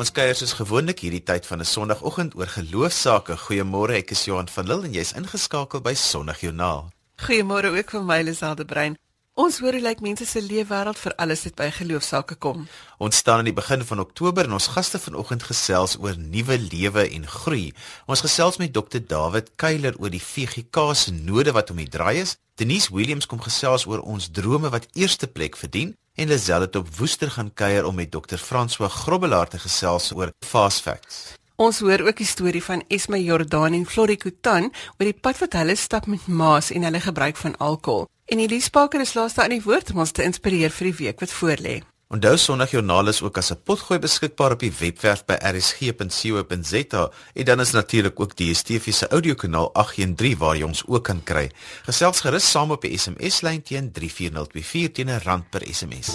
Ons 0.00 0.14
kuier 0.16 0.32
soos 0.32 0.54
gewoonlik 0.56 1.02
hierdie 1.04 1.20
tyd 1.28 1.44
van 1.44 1.60
'n 1.60 1.68
Sondagoggend 1.68 2.32
oor 2.34 2.48
geloofsaake. 2.48 3.36
Goeiemôre, 3.36 4.00
ek 4.00 4.10
is 4.16 4.24
Johan 4.24 4.48
van 4.48 4.66
Lille 4.66 4.86
en 4.86 4.94
jy's 4.94 5.12
ingeskakel 5.12 5.80
by 5.80 5.92
Sondagjoernaal. 5.94 6.88
Goeiemôre 7.26 7.68
ook 7.76 7.90
vir 7.90 8.02
my 8.02 8.22
Liselde 8.22 8.64
Brein. 8.64 8.96
Ons 9.34 9.58
hoor 9.58 9.72
hoe 9.72 9.82
lyk 9.82 10.00
mense 10.00 10.24
se 10.24 10.40
leefwêreld 10.40 10.98
vir 10.98 11.14
alles 11.16 11.42
dit 11.42 11.54
by 11.54 11.70
geloofsaake 11.70 12.34
kom. 12.34 12.66
Ons 12.98 13.16
staan 13.16 13.38
aan 13.38 13.44
die 13.44 13.52
begin 13.52 13.84
van 13.84 14.00
Oktober 14.00 14.44
en 14.44 14.52
ons 14.52 14.66
gaste 14.66 14.98
vanoggend 14.98 15.42
gesels 15.42 15.96
oor 15.98 16.16
nuwe 16.16 16.58
lewe 16.58 17.10
en 17.10 17.26
groei. 17.26 17.72
Ons 18.06 18.20
gesels 18.20 18.56
met 18.56 18.72
Dr. 18.72 19.00
David 19.06 19.50
Kuyler 19.56 19.94
oor 19.98 20.10
die 20.10 20.24
VGK 20.32 20.94
se 20.94 21.12
node 21.12 21.52
wat 21.52 21.70
om 21.70 21.76
die 21.76 21.88
draai 21.88 22.20
is. 22.20 22.36
Denise 22.54 22.92
Williams 22.92 23.26
kom 23.26 23.40
gesels 23.40 23.86
oor 23.86 24.00
ons 24.00 24.30
drome 24.30 24.68
wat 24.68 24.88
eerste 24.94 25.26
plek 25.26 25.56
verdien 25.56 25.94
en 26.20 26.28
Lazelle 26.28 26.60
het 26.60 26.76
op 26.76 26.96
Woester 26.96 27.30
gaan 27.30 27.52
kuier 27.54 27.86
om 27.86 27.94
met 27.94 28.10
Dr. 28.10 28.36
François 28.36 28.92
Grobbelaar 28.92 29.48
te 29.48 29.58
gesels 29.58 30.12
oor 30.12 30.32
fast 30.46 30.80
facts. 30.80 31.20
Ons 31.56 31.80
hoor 31.80 32.00
ook 32.00 32.16
die 32.16 32.26
storie 32.26 32.62
van 32.64 32.84
Esme 32.88 33.22
Jordan 33.22 33.72
en 33.72 33.86
Florie 33.86 34.16
Kutan 34.16 34.68
oor 34.98 35.08
die 35.08 35.16
pad 35.16 35.40
wat 35.40 35.56
hulle 35.56 35.76
stap 35.76 36.06
met 36.06 36.26
maas 36.26 36.70
en 36.76 36.84
hulle 36.84 37.00
gebruik 37.00 37.40
van 37.40 37.56
alkohol. 37.56 38.08
En 38.28 38.38
Elise 38.38 38.70
Parker 38.70 39.00
is 39.00 39.14
laaste 39.14 39.42
aan 39.42 39.56
die 39.56 39.64
woord 39.64 39.92
om 39.92 40.04
ons 40.04 40.12
te 40.12 40.24
inspireer 40.24 40.72
vir 40.76 40.90
die 40.90 40.98
week 41.04 41.24
wat 41.24 41.32
voorlê. 41.40 41.80
Onthou 42.10 42.34
Sondagjoernaal 42.36 43.08
is 43.08 43.20
ook 43.22 43.36
as 43.38 43.50
'n 43.52 43.62
potgooi 43.64 43.98
beskikbaar 43.98 44.52
op 44.52 44.58
die 44.58 44.72
webwerf 44.78 45.24
by 45.24 45.36
rsg.co.za 45.38 47.10
en 47.34 47.44
dan 47.44 47.60
is 47.60 47.70
natuurlik 47.70 48.20
ook 48.20 48.36
die 48.36 48.52
DSTV 48.52 48.92
se 48.92 49.08
audiokanaal 49.08 49.70
813 49.72 50.38
waar 50.38 50.56
jy 50.56 50.62
ons 50.62 50.82
ook 50.86 51.04
kan 51.04 51.22
kry. 51.22 51.50
Gesels 51.82 52.20
gerus 52.20 52.50
saam 52.50 52.70
op 52.70 52.82
die 52.82 52.98
SMS 52.98 53.40
lyn 53.40 53.62
teen 53.62 53.92
34024 53.92 54.92
teen 54.92 55.08
'n 55.08 55.20
rand 55.22 55.50
per 55.50 55.62
SMS. 55.72 56.08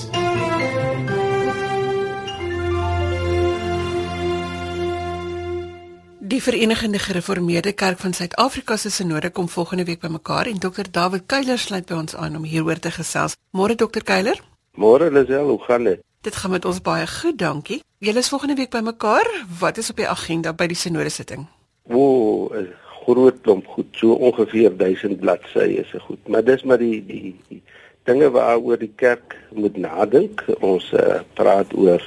Die 6.20 6.44
Verenigde 6.44 7.00
Gereformeerde 7.00 7.74
Kerk 7.74 8.00
van 8.00 8.14
Suid-Afrika 8.14 8.78
se 8.78 8.90
sinode 8.90 9.30
kom 9.30 9.50
volgende 9.50 9.84
week 9.84 10.00
bymekaar 10.00 10.46
en 10.46 10.60
Dr. 10.60 10.84
David 10.92 11.24
Kuyler 11.26 11.60
sluit 11.60 11.86
by 11.86 11.94
ons 11.94 12.16
aan 12.16 12.36
om 12.36 12.44
hieroor 12.44 12.80
te 12.80 12.92
gesels. 12.92 13.36
Môre 13.52 13.76
Dr. 13.76 14.04
Kuyler? 14.04 14.55
Môre 14.76 15.08
Lisel, 15.12 15.48
hoe 15.48 15.62
gaan 15.64 15.84
dit? 15.84 16.02
Dit 16.22 16.36
gaan 16.36 16.52
met 16.52 16.66
ons 16.66 16.82
baie 16.84 17.08
goed, 17.08 17.38
dankie. 17.40 17.78
Julle 18.04 18.20
is 18.20 18.30
volgende 18.30 18.56
week 18.60 18.74
bymekaar. 18.74 19.28
Wat 19.60 19.78
is 19.78 19.90
op 19.90 20.02
die 20.02 20.08
agenda 20.08 20.52
by 20.54 20.68
die 20.68 20.76
sinode 20.76 21.10
sitting? 21.10 21.46
O, 21.88 22.50
'n 22.52 22.68
groot 23.06 23.38
klomp 23.42 23.68
goed, 23.68 23.88
so 23.92 24.12
ongeveer 24.12 24.76
1000 24.78 25.20
bladsye 25.20 25.80
is 25.80 25.90
se 25.90 26.00
goed. 26.00 26.28
Maar 26.28 26.44
dis 26.44 26.64
maar 26.64 26.78
die 26.78 27.06
die, 27.06 27.36
die 27.48 27.62
dinge 28.04 28.30
waaroor 28.30 28.78
die 28.78 28.92
kerk 28.96 29.38
moet 29.54 29.78
nadink. 29.78 30.44
Ons 30.60 30.92
uh, 30.92 31.22
praat 31.34 31.74
oor 31.74 32.04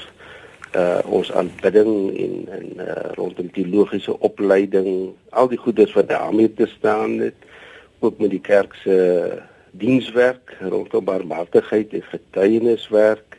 uh 0.76 1.00
ons 1.04 1.32
aanbidding 1.32 2.18
en 2.24 2.34
en 2.58 2.68
uh, 2.76 3.12
rondom 3.14 3.50
teologiese 3.50 4.20
opleiding, 4.20 5.14
al 5.30 5.48
die 5.48 5.58
goeders 5.58 5.92
wat 5.92 6.08
daarmee 6.08 6.52
te 6.54 6.66
staan 6.66 7.18
het, 7.18 7.34
ook 7.98 8.18
met 8.18 8.30
die 8.30 8.44
kerk 8.44 8.74
se 8.74 8.96
dienswerk 9.72 10.56
rondom 10.60 11.04
barmhartigheid 11.04 11.92
en 11.92 12.02
getuieniswerk. 12.02 13.38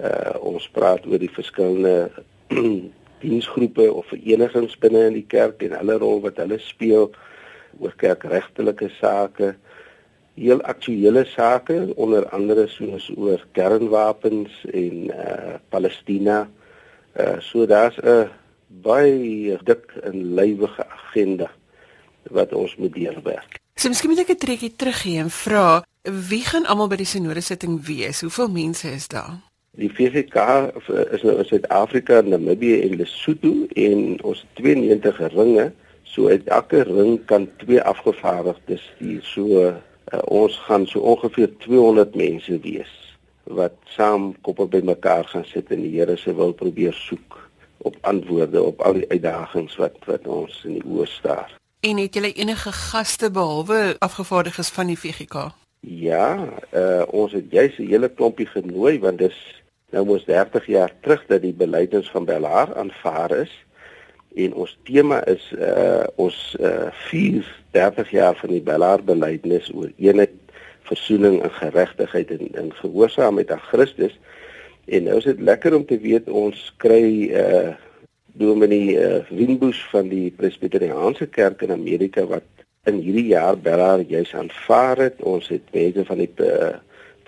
Uh 0.00 0.36
ons 0.40 0.68
praat 0.72 1.06
oor 1.06 1.20
die 1.20 1.32
verskillende 1.32 2.10
diensgroepe 3.24 3.92
of 3.92 4.06
verenigings 4.08 4.78
binne 4.80 5.06
in 5.10 5.18
die 5.18 5.26
kerk 5.28 5.62
en 5.62 5.76
hulle 5.76 5.98
rol 6.00 6.22
wat 6.24 6.40
hulle 6.40 6.58
speel 6.64 7.10
oor 7.78 7.92
kerkregtelike 8.00 8.88
sake, 8.96 9.52
heel 10.40 10.62
aktuelle 10.64 11.26
sake 11.28 11.76
onder 12.00 12.26
andere 12.34 12.66
soos 12.72 13.10
oor 13.16 13.44
kernwapens 13.52 14.64
en 14.72 15.08
uh 15.12 15.56
Palestina. 15.68 16.46
Uh 17.14 17.38
so 17.44 17.66
daar's 17.66 18.00
'n 18.00 18.30
baie 18.82 19.58
dik 19.64 19.96
en 20.02 20.34
lywige 20.34 20.86
agenda 20.86 21.50
wat 22.30 22.52
ons 22.52 22.76
moet 22.76 22.94
deurwerk. 22.94 23.59
So 23.80 23.88
miskien 23.88 24.10
moet 24.12 24.20
ek 24.20 24.32
'n 24.36 24.44
trekkie 24.44 24.76
teruggee 24.76 25.20
en 25.24 25.30
vra 25.32 25.80
wie 26.28 26.44
gaan 26.44 26.66
almal 26.68 26.88
by 26.92 26.96
die 27.00 27.08
sinode 27.08 27.40
sitting 27.40 27.78
wees? 27.86 28.20
Hoeveel 28.20 28.50
mense 28.52 28.90
is 28.92 29.08
daar? 29.08 29.40
Die 29.72 29.88
VVK 29.88 30.36
is 31.16 31.22
nou 31.22 31.38
in 31.38 31.44
Suid-Afrika, 31.48 32.20
Namibië 32.20 32.80
en 32.80 32.96
Lesotho 33.00 33.54
en 33.72 34.22
ons 34.22 34.44
92 34.60 35.20
ringe. 35.32 35.72
So 36.02 36.28
uit 36.28 36.44
elke 36.44 36.82
ring 36.82 37.24
kan 37.24 37.48
twee 37.56 37.80
afgevaardigdes 37.80 38.84
stuur. 38.96 39.22
So 39.24 39.62
uh, 39.64 39.72
ons 40.24 40.58
gaan 40.68 40.84
so 40.86 41.00
ongeveer 41.00 41.56
200 41.64 42.14
mense 42.14 42.58
wees 42.60 42.92
wat 43.44 43.72
saam 43.96 44.34
koppe 44.40 44.66
bymekaar 44.66 45.24
gaan 45.24 45.44
sit 45.44 45.72
en 45.72 45.80
die 45.80 45.96
Here 45.96 46.16
se 46.16 46.34
wil 46.34 46.52
probeer 46.52 46.92
soek 46.92 47.48
op 47.78 47.96
antwoorde 48.00 48.62
op 48.62 48.80
al 48.80 49.00
die 49.00 49.08
uitdagings 49.08 49.76
wat 49.80 49.96
wat 50.04 50.28
ons 50.28 50.64
in 50.68 50.76
die 50.76 50.84
oë 50.84 51.08
staar. 51.08 51.59
En 51.80 51.96
het 51.96 52.14
julle 52.14 52.32
enige 52.32 52.72
gaste 52.72 53.30
behalwe 53.30 53.96
afgevaardigdes 53.98 54.68
van 54.68 54.86
die 54.86 54.98
VGK? 54.98 55.46
Ja, 55.80 56.48
uh, 56.74 57.02
ons 57.08 57.32
het 57.32 57.44
juis 57.48 57.78
'n 57.78 57.88
hele 57.88 58.08
klompie 58.08 58.46
genooi 58.46 58.98
want 58.98 59.18
dis 59.18 59.62
nou 59.90 60.04
mos 60.04 60.24
30 60.24 60.66
jaar 60.66 60.92
terug 61.00 61.24
dat 61.26 61.42
die 61.42 61.52
beleidens 61.52 62.10
van 62.10 62.24
Bellaar 62.24 62.74
aanvaar 62.74 63.30
is 63.30 63.64
en 64.34 64.54
ons 64.54 64.78
tema 64.82 65.24
is 65.24 65.52
uh 65.56 66.04
ons 66.14 66.56
uh 66.60 66.92
4 66.92 67.62
30 67.70 68.10
jaar 68.10 68.36
van 68.36 68.48
die 68.48 68.62
Bellaar 68.62 69.04
beleidnes 69.04 69.72
oor 69.74 69.92
eenheid, 69.96 70.36
versoening 70.82 71.42
en 71.42 71.50
geregtigheid 71.50 72.30
en 72.30 72.54
in 72.54 72.74
gehoorsaamheid 72.74 73.50
aan 73.50 73.68
Christus. 73.72 74.18
En 74.84 75.02
nou 75.02 75.16
is 75.16 75.24
dit 75.24 75.40
lekker 75.40 75.74
om 75.74 75.86
te 75.86 75.98
weet 75.98 76.28
ons 76.28 76.74
kry 76.76 77.30
uh 77.32 77.72
Dominee 78.32 78.96
uh, 78.98 79.22
Winbus 79.28 79.80
van 79.90 80.08
die 80.08 80.30
Presbyteriaanse 80.36 81.26
Kerk 81.26 81.62
in 81.62 81.72
Amerika 81.72 82.24
wat 82.26 82.46
in 82.88 83.00
hierdie 83.04 83.30
jaar 83.32 83.58
Bellaar 83.58 84.00
juis 84.00 84.34
aanvaar 84.34 84.96
het. 84.96 85.22
Ons 85.22 85.48
het 85.48 85.66
mense 85.72 86.04
van 86.04 86.22
die 86.22 86.30
uh, 86.44 86.76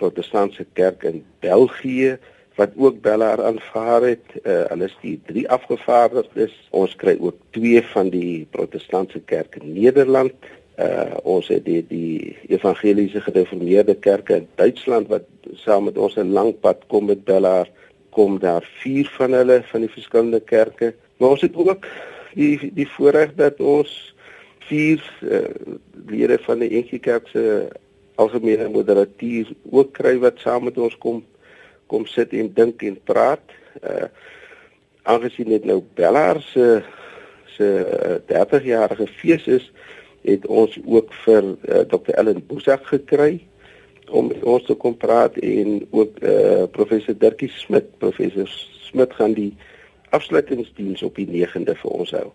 Protestantse 0.00 0.66
Kerk 0.72 1.04
in 1.08 1.24
België 1.44 2.16
wat 2.56 2.72
ook 2.76 3.00
Bellaar 3.00 3.42
aanvaar 3.44 4.08
het. 4.12 4.34
Uh, 4.42 4.62
hulle 4.70 4.88
is 4.88 4.96
die 5.02 5.18
drie 5.26 5.44
afgevaardigdes. 5.50 6.54
Ons 6.70 6.96
kry 6.96 7.16
ook 7.20 7.38
twee 7.56 7.82
van 7.92 8.10
die 8.12 8.46
Protestantse 8.50 9.20
Kerk 9.24 9.56
in 9.60 9.72
Nederland. 9.72 10.34
Uh, 10.80 11.16
ons 11.28 11.48
het 11.52 11.64
die, 11.64 11.82
die 11.88 12.36
Evangeliese 12.48 13.20
Gereformeerde 13.20 13.94
Kerke 13.94 14.40
in 14.40 14.48
Duitsland 14.56 15.10
wat 15.12 15.28
saam 15.60 15.84
met 15.84 15.98
ons 15.98 16.16
'n 16.16 16.32
lang 16.32 16.54
pad 16.60 16.84
kom 16.88 17.06
met 17.06 17.24
Bellaar 17.24 17.68
kom 18.12 18.38
daar 18.38 18.64
vier 18.82 19.08
van 19.16 19.32
hulle 19.32 19.62
van 19.70 19.84
die 19.84 19.92
verskillende 19.92 20.40
kerke. 20.40 20.92
Maar 21.16 21.36
ons 21.36 21.44
het 21.44 21.56
ook 21.56 21.86
die 22.36 22.70
die 22.76 22.88
voorreg 22.96 23.34
dat 23.38 23.60
ons 23.60 23.92
vier 24.68 25.02
uh, 25.24 25.40
lede 26.08 26.38
van 26.46 26.62
die 26.62 26.70
NG 26.80 27.00
Kerk 27.00 27.28
se 27.32 27.68
algemene 28.20 28.68
moderatuur 28.68 29.52
ook 29.70 29.92
kry 29.96 30.16
wat 30.22 30.40
saam 30.44 30.68
met 30.68 30.78
ons 30.78 30.96
kom 31.00 31.22
kom 31.92 32.06
sit 32.08 32.32
en 32.32 32.52
dink 32.56 32.84
en 32.88 32.98
praat. 33.08 33.56
Uh 33.82 34.08
aangesien 35.02 35.48
dit 35.50 35.64
nou 35.66 35.80
Bellaar 35.98 36.38
se 36.52 36.82
se 37.56 37.68
30 38.28 38.64
jarige 38.64 39.06
fees 39.06 39.48
is, 39.50 39.64
het 40.22 40.46
ons 40.46 40.76
ook 40.84 41.10
vir 41.24 41.42
uh, 41.42 41.80
Dr. 41.90 42.14
Ellen 42.14 42.38
Boesak 42.46 42.86
gekry 42.86 43.42
om 44.12 44.28
met 44.30 44.42
ons 44.44 44.64
te 44.68 44.74
kom 44.74 44.96
praat 44.96 45.36
en 45.36 45.86
ook 45.90 46.18
eh 46.18 46.30
uh, 46.32 46.64
professor 46.70 47.18
Dirkie 47.18 47.50
Smit, 47.50 47.98
professor 47.98 48.48
Smit 48.88 49.12
gaan 49.18 49.32
die 49.34 49.52
afsluitingsdiens 50.10 51.02
op 51.02 51.16
die 51.16 51.26
9de 51.26 51.74
vir 51.82 51.90
ons 51.90 52.10
hou. 52.10 52.28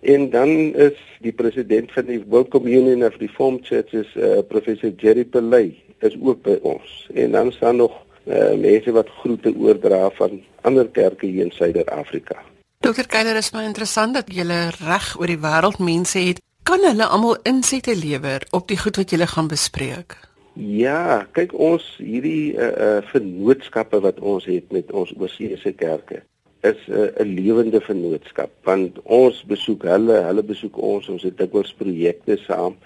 En 0.00 0.30
dan 0.30 0.48
is 0.74 0.98
die 1.22 1.32
president 1.32 1.92
van 1.92 2.06
die 2.06 2.22
World 2.26 2.48
Communion 2.50 3.04
of 3.06 3.16
Reformed 3.22 3.66
Churches 3.66 4.16
eh 4.16 4.36
uh, 4.36 4.38
professor 4.48 4.90
Jerry 4.96 5.24
Pelay 5.24 5.74
is 5.98 6.16
ook 6.20 6.42
by 6.42 6.58
ons. 6.62 7.08
En 7.14 7.30
dan 7.30 7.52
staan 7.52 7.76
nog 7.76 7.92
eh 8.24 8.52
uh, 8.52 8.58
mense 8.58 8.92
wat 8.92 9.08
groete 9.08 9.54
oordra 9.56 10.10
van 10.10 10.42
ander 10.60 10.88
kerke 10.88 11.26
hier 11.26 11.44
in 11.44 11.50
Suider-Afrika. 11.50 12.42
Dokter 12.80 13.06
Keiler 13.06 13.36
is 13.36 13.50
maar 13.50 13.64
interessant 13.64 14.14
dat 14.14 14.34
julle 14.34 14.70
reg 14.70 15.18
oor 15.18 15.26
die 15.26 15.38
wêreld 15.38 15.78
mense 15.78 16.18
het. 16.18 16.40
Kan 16.62 16.82
hulle 16.82 17.06
almal 17.06 17.36
insette 17.42 17.94
lewer 17.96 18.42
op 18.50 18.68
die 18.68 18.78
goed 18.78 18.96
wat 18.96 19.10
julle 19.10 19.26
gaan 19.26 19.48
bespreek? 19.48 20.31
Ja, 20.52 21.24
kyk 21.32 21.54
ons 21.56 21.84
hierdie 21.96 22.52
uh, 22.60 22.66
uh 22.68 23.00
vennootskappe 23.08 24.02
wat 24.04 24.18
ons 24.20 24.44
het 24.44 24.68
met 24.72 24.90
ons 24.92 25.12
oorseese 25.16 25.72
kerke 25.72 26.20
is 26.60 26.76
'n 26.88 26.92
uh, 26.92 27.08
'n 27.24 27.34
lewende 27.34 27.80
vennootskap 27.80 28.50
want 28.62 29.00
ons 29.02 29.44
besoek 29.48 29.82
hulle, 29.82 30.18
hulle 30.28 30.42
besoek 30.42 30.76
ons, 30.76 31.08
ons 31.08 31.22
het 31.22 31.38
dikwels 31.38 31.72
projekte 31.72 32.36
saam 32.36 32.76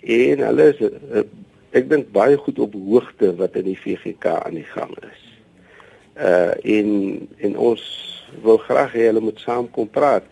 en 0.00 0.38
hulle 0.38 0.68
is 0.74 0.80
uh, 0.80 1.24
ek 1.72 1.88
dink 1.88 2.12
baie 2.12 2.36
goed 2.36 2.58
op 2.58 2.74
hoogte 2.74 3.32
wat 3.36 3.56
in 3.56 3.64
die 3.64 3.80
VGK 3.80 4.26
aan 4.44 4.60
die 4.60 4.68
gang 4.76 4.92
is. 5.00 5.22
Uh 6.20 6.52
en 6.76 7.28
en 7.38 7.56
ons 7.56 7.82
wil 8.42 8.58
graag 8.58 8.92
hê 8.92 9.08
hulle 9.08 9.24
moet 9.24 9.40
saam 9.40 9.70
kom 9.70 9.88
praat 9.88 10.28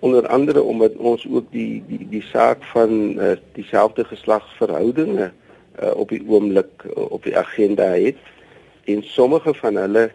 onder 0.00 0.26
andere 0.26 0.62
omdat 0.62 0.96
ons 0.96 1.28
ook 1.28 1.52
die 1.52 1.82
die 1.86 2.08
die 2.08 2.24
saak 2.32 2.64
van 2.72 3.20
uh, 3.20 3.36
dieselfde 3.52 4.04
geslagsverhoudinge 4.04 5.32
uh, 5.80 5.94
op 5.94 6.08
die 6.08 6.22
oomblik 6.28 6.84
uh, 6.86 7.10
op 7.12 7.22
die 7.24 7.36
agenda 7.36 7.92
het 7.94 8.18
en 8.84 9.02
sommige 9.02 9.54
van 9.54 9.76
hulle 9.76 10.10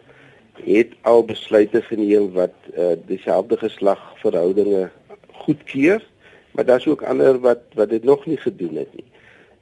het 0.65 0.93
al 1.01 1.23
besluite 1.25 1.81
geneem 1.81 2.31
wat 2.33 2.53
uh, 2.73 2.97
dieselfde 3.05 3.57
geslag 3.57 4.01
verhoudinge 4.19 4.89
goedkeur, 5.31 6.03
maar 6.51 6.65
daar's 6.65 6.87
ook 6.87 7.03
ander 7.03 7.39
wat 7.39 7.61
wat 7.73 7.89
dit 7.89 8.03
nog 8.03 8.25
nie 8.25 8.37
gedoen 8.37 8.75
het 8.75 8.93
nie. 8.95 9.05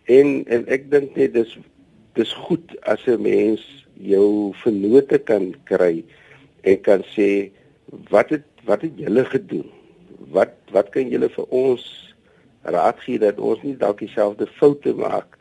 En 0.04 0.44
en 0.48 0.68
ek 0.68 0.90
dink 0.92 1.16
net 1.16 1.34
dis 1.34 1.58
dis 2.16 2.34
goed 2.48 2.76
as 2.82 3.06
'n 3.06 3.22
mens 3.22 3.62
jou 3.94 4.54
vennote 4.64 5.18
kan 5.18 5.54
kry 5.64 6.04
en 6.62 6.82
kan 6.82 7.04
sê 7.16 7.52
wat 8.10 8.30
het 8.30 8.48
wat 8.66 8.82
het 8.82 8.92
julle 8.96 9.26
gedoen? 9.26 9.70
Wat 10.32 10.56
wat 10.72 10.90
kan 10.90 11.10
julle 11.10 11.30
vir 11.30 11.46
ons 11.50 12.14
raad 12.62 13.00
gee 13.00 13.20
dat 13.20 13.40
ons 13.40 13.62
nie 13.62 13.78
dalk 13.78 14.00
dieselfde 14.00 14.48
foute 14.48 14.94
maak 14.94 15.38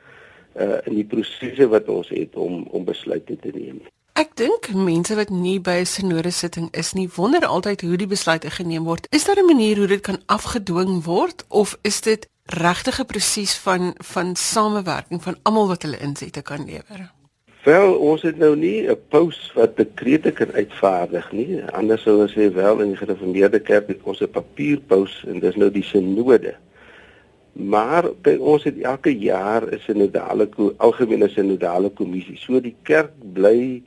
uh, 0.57 0.79
in 0.85 0.95
die 0.95 1.05
prosesse 1.05 1.69
wat 1.69 1.89
ons 1.89 2.09
het 2.09 2.37
om 2.37 2.67
om 2.71 2.85
besluite 2.85 3.37
te 3.37 3.51
neem. 3.55 3.81
Ek 4.15 4.37
dink 4.39 4.69
mense 4.75 5.17
wat 5.19 5.31
nie 5.31 5.59
by 5.59 5.81
'n 5.83 5.87
sinode 5.91 6.31
sitting 6.31 6.69
is 6.71 6.93
nie, 6.93 7.09
wonder 7.17 7.47
altyd 7.47 7.81
hoe 7.81 7.97
die 7.97 8.07
besluite 8.07 8.51
geneem 8.51 8.85
word. 8.85 9.07
Is 9.11 9.25
daar 9.25 9.43
'n 9.43 9.47
manier 9.47 9.77
hoe 9.77 9.87
dit 9.87 10.01
kan 10.01 10.23
afgedwing 10.27 11.05
word 11.05 11.45
of 11.49 11.79
is 11.83 12.01
dit 12.01 12.29
regtig 12.47 13.01
'n 13.01 13.07
proses 13.07 13.57
van 13.59 13.95
van 13.99 14.37
samewerking 14.37 15.23
van 15.23 15.37
almal 15.43 15.67
wat 15.67 15.83
hulle 15.83 15.99
insette 15.99 16.43
kan 16.43 16.65
lewer? 16.65 17.11
Wel, 17.65 17.95
ons 17.95 18.23
het 18.23 18.37
nou 18.37 18.57
nie 18.57 18.89
'n 18.91 18.97
paus 19.09 19.51
wat 19.55 19.77
dekrete 19.77 20.31
kan 20.31 20.53
uitvaardig 20.53 21.33
nie. 21.33 21.65
Anders 21.73 22.03
sou 22.03 22.21
ons 22.21 22.33
sê 22.33 22.53
wel 22.53 22.81
in 22.81 22.89
die 22.89 22.97
gereformeerde 22.97 23.61
kerk 23.61 23.89
het 23.89 24.03
ons 24.03 24.21
'n 24.21 24.31
papierpaus 24.31 25.25
en 25.27 25.41
dis 25.41 25.57
nou 25.57 25.71
die 25.71 25.83
sinode. 25.83 26.55
Maar 27.55 28.09
by 28.23 28.35
ons 28.43 28.65
het 28.67 28.79
elke 28.83 29.13
jaar 29.19 29.63
'n 29.63 29.79
sinodale 29.79 30.49
algemene 30.77 31.29
sinodale 31.29 31.91
kommissie. 31.91 32.37
So 32.37 32.61
die 32.61 32.75
kerk 32.83 33.13
bly 33.33 33.83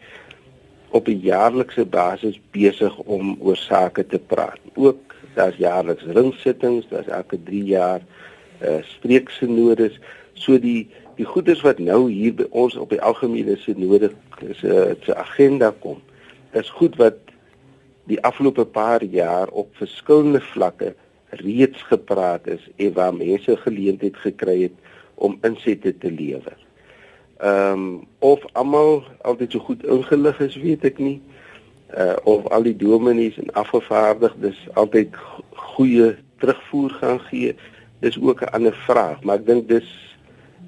op 0.89 1.07
'n 1.07 1.19
jaarlikse 1.19 1.85
basis 1.85 2.39
besig 2.51 2.97
om 2.97 3.37
oor 3.39 3.57
sake 3.57 4.05
te 4.07 4.19
praat. 4.19 4.59
Ook 4.73 5.15
daar's 5.33 5.55
jaarliks 5.55 6.03
ringsittings, 6.03 6.87
daar's 6.89 7.07
elke 7.07 7.43
3 7.43 7.63
jaar 7.63 8.01
uh 8.61 8.81
streeksinodes. 8.81 9.99
So 10.33 10.59
die 10.59 10.89
die 11.15 11.25
goeders 11.25 11.61
wat 11.61 11.79
nou 11.79 12.11
hier 12.11 12.33
by 12.33 12.45
ons 12.49 12.75
op 12.75 12.89
die 12.89 13.01
algemene 13.01 13.57
sinode 13.57 14.11
is 14.47 14.61
'n 14.61 14.67
uh, 14.67 14.95
se 15.01 15.15
agenda 15.15 15.73
kom. 15.79 16.01
Is 16.53 16.69
goed 16.69 16.95
wat 16.95 17.17
die 18.03 18.21
afgelope 18.23 18.65
paar 18.65 19.03
jaar 19.03 19.47
op 19.47 19.75
verskillende 19.75 20.41
vlakke 20.41 20.95
reeds 21.29 21.81
gepraat 21.81 22.47
is 22.47 22.69
en 22.75 22.93
waar 22.93 23.15
mense 23.15 23.57
geleentheid 23.57 24.17
gekry 24.17 24.61
het 24.61 24.73
om 25.15 25.37
insette 25.41 25.97
te 25.97 26.11
lewer. 26.11 26.57
Ehm 27.37 27.71
um, 27.71 28.07
of 28.19 28.45
almal 28.53 29.03
altyd 29.21 29.51
so 29.51 29.59
goed 29.59 29.85
ingelig 29.85 30.39
is, 30.39 30.55
weet 30.55 30.83
ek 30.83 30.97
nie. 30.97 31.21
Uh 31.97 32.15
of 32.23 32.47
al 32.47 32.63
die 32.63 32.75
dominees 32.75 33.37
en 33.37 33.53
afgevaardigdes 33.53 34.57
altyd 34.73 35.15
goeie 35.51 36.15
terugvoer 36.37 36.89
gaan 36.89 37.19
gee, 37.29 37.55
dis 37.99 38.19
ook 38.21 38.41
'n 38.41 38.53
ander 38.53 38.75
vraag, 38.87 39.23
maar 39.23 39.35
ek 39.35 39.45
dink 39.45 39.67
dis 39.67 39.89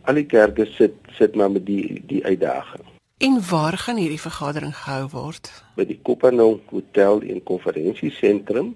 al 0.03 0.13
die 0.13 0.25
kerke 0.25 0.65
sit 0.65 0.93
sit 1.17 1.35
maar 1.35 1.51
met 1.51 1.65
die 1.65 2.01
die 2.05 2.25
uitdaging. 2.25 2.85
En 3.17 3.41
waar 3.49 3.77
gaan 3.77 3.97
hierdie 3.97 4.21
vergadering 4.21 4.75
gehou 4.75 5.09
word? 5.11 5.63
By 5.75 5.85
die 5.85 5.99
Kopanong 6.01 6.61
Hotel 6.69 7.21
en 7.21 7.43
Konferensiesentrum 7.43 8.75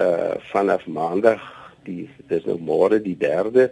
uh 0.00 0.34
vanaf 0.52 0.86
maandag 0.86 1.40
die 1.84 2.08
dis 2.28 2.44
nou 2.44 2.58
môre 2.58 3.00
die 3.02 3.16
3de 3.20 3.68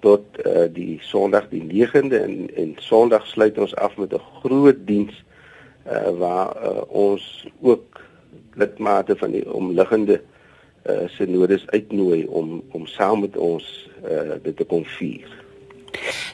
tot 0.00 0.24
uh 0.46 0.68
die 0.72 0.98
sonderdag 1.02 1.50
die 1.50 1.64
9de 1.64 2.20
en 2.20 2.48
en 2.56 2.76
sonderdag 2.78 3.26
sluit 3.26 3.58
ons 3.58 3.74
af 3.76 3.96
met 3.96 4.12
'n 4.12 4.22
groot 4.42 4.86
diens 4.86 5.24
uh 5.86 6.10
waar 6.18 6.56
uh, 6.56 6.82
ons 6.88 7.46
ook 7.60 8.00
lidmate 8.54 9.16
van 9.16 9.30
die 9.30 9.52
omliggende 9.52 10.20
uh 10.86 11.08
sinodes 11.08 11.66
uitnooi 11.66 12.26
om 12.26 12.62
om 12.70 12.86
saam 12.86 13.20
met 13.20 13.36
ons 13.36 13.88
uh 14.04 14.34
dit 14.42 14.56
te 14.56 14.64
kom 14.64 14.84
vier. 14.84 15.28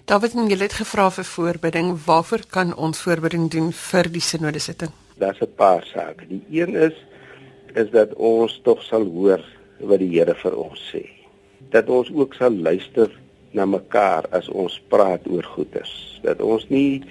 David, 0.05 0.33
jy 0.33 0.57
het 0.61 0.73
gevra 0.73 1.11
vir 1.11 1.25
voorbereiding. 1.25 1.89
Waarvoor 2.05 2.45
kan 2.51 2.77
ons 2.77 3.01
voorbereiding 3.03 3.51
doen 3.51 3.73
vir 3.73 4.11
die 4.13 4.21
sinode 4.21 4.59
sitting? 4.59 4.91
Daar's 5.19 5.41
'n 5.41 5.55
paar 5.57 5.85
sake. 5.85 6.27
Die 6.29 6.45
een 6.51 6.75
is 6.75 6.95
is 7.77 7.93
dat 7.93 8.15
ons 8.17 8.57
tog 8.65 8.81
sal 8.87 9.05
hoor 9.13 9.43
wat 9.85 10.01
die 10.01 10.13
Here 10.15 10.35
vir 10.41 10.57
ons 10.57 10.81
sê. 10.91 11.05
Dat 11.75 11.91
ons 11.93 12.09
ook 12.15 12.35
sal 12.39 12.57
luister 12.57 13.13
na 13.57 13.67
mekaar 13.69 14.29
as 14.37 14.49
ons 14.49 14.79
praat 14.93 15.25
oor 15.29 15.45
goeders. 15.57 15.93
Dat 16.25 16.41
ons 16.41 16.65
nie 16.73 17.03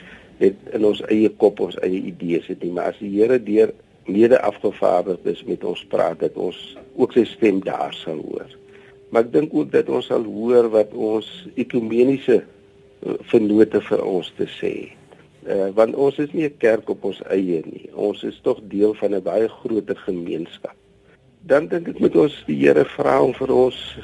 net 0.41 0.57
in 0.75 0.85
ons 0.87 1.01
eie 1.13 1.29
kop 1.41 1.61
ons 1.63 1.77
eie 1.85 2.01
idees 2.09 2.49
het 2.51 2.63
nie, 2.65 2.73
maar 2.73 2.93
as 2.93 2.99
die 3.03 3.13
Here 3.13 3.37
deur 3.39 3.73
mede 4.09 4.41
afgevaardigdes 4.45 5.45
met 5.49 5.63
ons 5.65 5.85
praat 5.89 6.19
dat 6.21 6.35
ons 6.37 6.57
ook 6.97 7.15
sy 7.15 7.25
stem 7.29 7.61
daar 7.65 7.93
sal 7.97 8.19
hoor. 8.25 8.49
Maar 9.09 9.25
ek 9.25 9.33
dink 9.33 9.53
ook 9.55 9.71
dat 9.73 9.89
ons 9.89 10.09
sal 10.11 10.25
hoor 10.25 10.69
wat 10.73 10.93
ons 10.93 11.29
ekumeniese 11.55 12.41
eh, 12.41 13.17
vennote 13.31 13.81
vir 13.89 14.05
ons 14.05 14.33
te 14.37 14.49
sê 14.57 14.75
uh, 15.47 15.69
want 15.73 15.95
ons 15.95 16.17
is 16.17 16.31
nie 16.33 16.45
'n 16.45 16.57
kerk 16.57 16.89
op 16.89 17.03
ons 17.03 17.21
eie 17.29 17.61
nie. 17.65 17.89
Ons 17.93 18.23
is 18.23 18.39
tog 18.41 18.59
deel 18.63 18.93
van 18.93 19.15
'n 19.15 19.21
baie 19.21 19.47
groter 19.47 19.97
gemeenskap. 19.97 20.75
Dan 21.41 21.67
dink 21.67 21.87
ek 21.87 21.99
moet 21.99 22.15
ons 22.15 22.43
die 22.47 22.57
Here 22.65 22.85
vra 22.85 23.21
om 23.21 23.33
vir 23.33 23.53
ons 23.53 23.97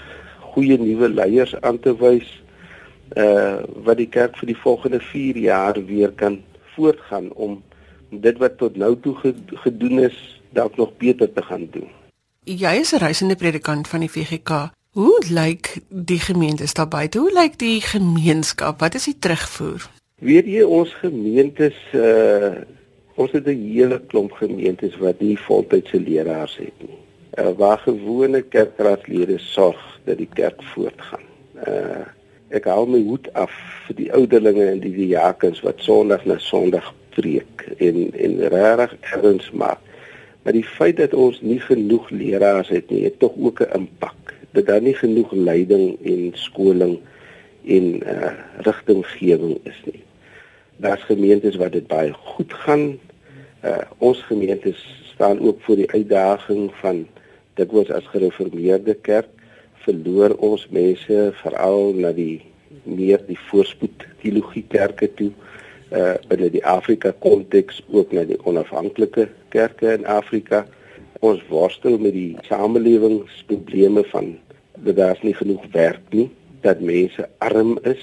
goeie 0.54 0.78
nuwe 0.78 1.10
leiers 1.10 1.56
aan 1.62 1.80
te 1.80 1.94
wys 1.98 2.30
uh 3.18 3.60
wat 3.84 3.98
die 3.98 4.10
kerk 4.10 4.38
vir 4.38 4.48
die 4.48 4.62
volgende 4.64 5.00
4 5.00 5.38
jaar 5.38 5.86
weer 5.86 6.12
kan 6.12 6.44
voortgaan 6.76 7.32
om 7.34 7.64
dit 8.10 8.38
wat 8.38 8.58
tot 8.58 8.76
nou 8.76 8.96
toe 9.00 9.16
gedoen 9.64 10.00
is 10.00 10.42
dalk 10.50 10.78
nog 10.78 10.98
beter 10.98 11.34
te 11.34 11.42
gaan 11.42 11.68
doen. 11.72 11.90
Jy 12.44 12.74
is 12.80 12.92
'n 12.94 12.98
reisende 12.98 13.36
predikant 13.36 13.88
van 13.88 14.00
die 14.00 14.10
VGK. 14.10 14.72
Hoe 14.92 15.24
lyk 15.30 15.80
die 15.90 16.20
gemeente 16.20 16.74
daar 16.74 16.88
buite? 16.88 17.20
Hoe 17.20 17.32
lyk 17.34 17.58
die 17.58 17.82
gemeenskap? 17.82 18.80
Wat 18.80 18.96
is 18.96 19.04
die 19.04 19.20
terugvoer? 19.20 20.01
Weet 20.22 20.46
jy 20.46 20.62
ons 20.62 20.92
gemeentes 21.02 21.78
uh 21.98 22.62
ons 23.22 23.32
het 23.34 23.48
'n 23.50 23.62
hele 23.74 23.98
klomp 24.10 24.32
gemeentes 24.38 24.94
wat 25.02 25.20
nie 25.20 25.38
voltydse 25.38 26.00
leraars 26.00 26.58
het 26.58 26.78
nie. 26.78 27.00
Uh 27.42 27.54
waar 27.58 27.82
gewone 27.82 28.42
kerkraadslede 28.42 29.38
sorg 29.38 29.82
dat 30.06 30.18
die 30.18 30.30
kerk 30.34 30.62
voortgaan. 30.74 31.26
Uh 31.68 32.06
ek 32.50 32.70
hou 32.70 32.86
my 32.86 33.02
hoed 33.02 33.34
af 33.34 33.52
vir 33.88 33.96
die 33.96 34.12
ouderlinge 34.14 34.66
en 34.66 34.80
die 34.80 34.94
diakens 34.94 35.64
wat 35.66 35.82
Sondag 35.82 36.26
na 36.26 36.38
Sondag 36.38 36.94
preek 37.18 37.66
en 37.78 38.14
en 38.14 38.38
regtig 38.54 38.94
erns 39.18 39.50
maak. 39.52 39.82
Maar 40.44 40.54
die 40.54 40.70
feit 40.78 40.98
dat 40.98 41.18
ons 41.18 41.42
nie 41.42 41.60
genoeg 41.60 42.10
leraars 42.10 42.70
het 42.70 42.90
nie, 42.90 43.04
het 43.04 43.20
tog 43.20 43.34
ook 43.42 43.62
'n 43.62 43.74
impak. 43.74 44.38
Dat 44.54 44.66
daar 44.66 44.82
nie 44.82 44.96
genoeg 44.96 45.32
leiding 45.32 45.98
en 46.06 46.32
skoling 46.34 47.00
en 47.66 47.86
uh 48.06 48.32
rigtinggewing 48.70 49.58
is 49.64 49.82
nie 49.86 50.04
daar's 50.82 51.04
gemeentes 51.10 51.56
waar 51.62 51.72
dit 51.72 51.88
baie 51.88 52.14
goed 52.14 52.54
gaan. 52.64 52.86
Uh 53.62 53.78
ons 53.98 54.22
gemeentes 54.30 54.80
staan 55.14 55.40
ook 55.40 55.62
voor 55.62 55.76
die 55.76 55.92
uitdaging 55.92 56.72
van 56.82 57.06
dit 57.54 57.72
was 57.72 57.92
as 57.92 58.08
gereformeerde 58.10 58.94
kerk 58.94 59.30
verloor 59.86 60.36
ons 60.38 60.68
mense 60.74 61.32
veral 61.42 61.94
na 61.98 62.12
die 62.16 62.42
meer 62.84 63.22
die 63.28 63.40
voorspoed 63.50 64.06
teologie 64.22 64.66
kerke 64.70 65.10
toe 65.20 65.32
uh 65.92 66.16
binne 66.30 66.50
die 66.54 66.64
Afrika 66.66 67.12
konteks 67.24 67.82
ook 67.92 68.14
na 68.16 68.24
die 68.28 68.40
onafhanklike 68.48 69.28
kerke 69.52 69.92
in 69.98 70.06
Afrika. 70.08 70.64
Ons 71.20 71.42
worstel 71.50 71.98
met 72.02 72.16
die 72.16 72.38
samelewingsprobleme 72.48 74.06
van 74.14 74.32
dat 74.80 74.96
daar 74.96 75.20
nie 75.22 75.36
genoeg 75.36 75.66
werk 75.76 76.02
nie, 76.16 76.30
dat 76.64 76.80
mense 76.82 77.28
arm 77.44 77.76
is, 77.84 78.02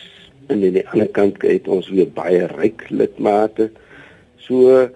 en 0.49 0.65
aan 0.65 0.79
die 0.79 0.87
ander 0.89 1.11
kant 1.17 1.43
het 1.43 1.69
ons 1.69 1.89
weer 1.93 2.09
baie 2.13 2.47
ryk 2.57 2.89
lidmate. 2.91 3.71
So 4.45 4.89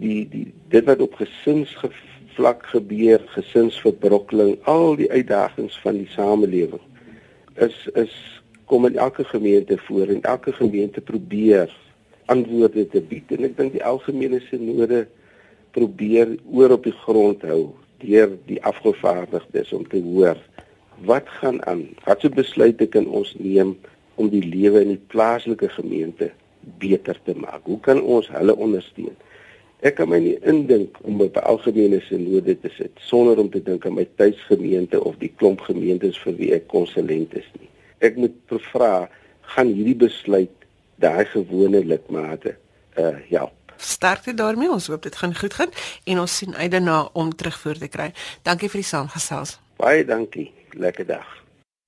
die 0.00 0.24
die 0.30 0.46
dit 0.70 0.86
wat 0.86 1.02
op 1.02 1.18
gesinsvlak 1.18 2.62
gebeur, 2.72 3.22
gesinsverbrokkeling, 3.34 4.56
al 4.70 4.94
die 5.00 5.10
uitdagings 5.10 5.78
van 5.82 5.98
die 5.98 6.08
samelewing 6.14 6.86
is 7.60 7.88
is 7.94 8.14
kom 8.64 8.86
in 8.86 8.96
elke 8.96 9.24
gemeente 9.24 9.78
voor 9.78 10.06
en 10.06 10.22
elke 10.22 10.52
gemeente 10.52 11.00
probeer 11.00 11.76
antwoorde 12.24 12.86
te 12.88 13.00
bied 13.00 13.32
en 13.34 13.48
ek 13.48 13.56
dink 13.58 13.74
die 13.74 13.84
algemene 13.84 14.38
sinode 14.46 15.04
probeer 15.74 16.36
oor 16.46 16.76
op 16.76 16.86
die 16.86 16.96
grond 17.02 17.42
hou 17.46 17.62
deur 18.04 18.36
die 18.46 18.60
afgevaardigdes 18.70 19.72
om 19.76 19.86
te 19.90 20.00
hoor 20.04 20.38
wat 21.10 21.28
gaan 21.40 21.58
aan 21.66 21.88
wat 22.06 22.22
se 22.22 22.30
besluite 22.36 22.86
kan 22.94 23.08
ons 23.20 23.34
neem 23.38 23.74
om 24.20 24.28
die 24.32 24.44
lewe 24.44 24.82
in 24.84 24.94
die 24.94 25.02
plaaslike 25.12 25.70
gemeente 25.72 26.30
beter 26.82 27.16
te 27.24 27.34
maak. 27.36 27.64
Hoe 27.64 27.80
kan 27.84 28.02
ons 28.02 28.28
hulle 28.34 28.56
ondersteun? 28.56 29.16
Ek 29.80 29.96
kan 29.96 30.10
my 30.12 30.18
nie 30.20 30.36
indink 30.44 30.98
om 31.08 31.22
op 31.24 31.36
'n 31.40 31.46
algemene 31.52 32.00
sinode 32.04 32.58
te 32.60 32.70
sit 32.76 32.92
sonder 33.00 33.38
om 33.40 33.48
te 33.50 33.62
dink 33.62 33.86
aan 33.86 33.96
my 33.96 34.08
tuisgemeente 34.16 35.04
of 35.04 35.16
die 35.18 35.32
klomp 35.36 35.60
gemeentes 35.60 36.18
vir 36.18 36.36
wie 36.36 36.52
ek 36.52 36.68
konsulent 36.68 37.32
is 37.34 37.48
nie. 37.58 37.68
Ek 38.00 38.16
moet 38.16 38.36
vra, 38.72 39.08
gaan 39.40 39.72
hierdie 39.72 39.96
besluit 39.96 40.52
daai 41.00 41.24
gewone 41.24 41.84
lidmate 41.84 42.56
uh 42.98 43.16
help? 43.30 43.56
sterkte 43.80 44.34
daarmee. 44.34 44.70
Ons 44.70 44.86
hoop 44.86 45.02
dit 45.02 45.16
gaan 45.16 45.36
goed 45.36 45.54
gaan 45.54 45.72
en 46.04 46.20
ons 46.20 46.36
sien 46.36 46.54
uit 46.54 46.70
daarna 46.70 47.08
om 47.12 47.34
terugvoer 47.34 47.78
te 47.78 47.88
kry. 47.88 48.12
Dankie 48.42 48.68
vir 48.68 48.84
die 48.84 48.88
saamgesels. 48.88 49.58
Baie 49.76 50.04
dankie. 50.04 50.52
Lekker 50.70 51.06
dag. 51.06 51.39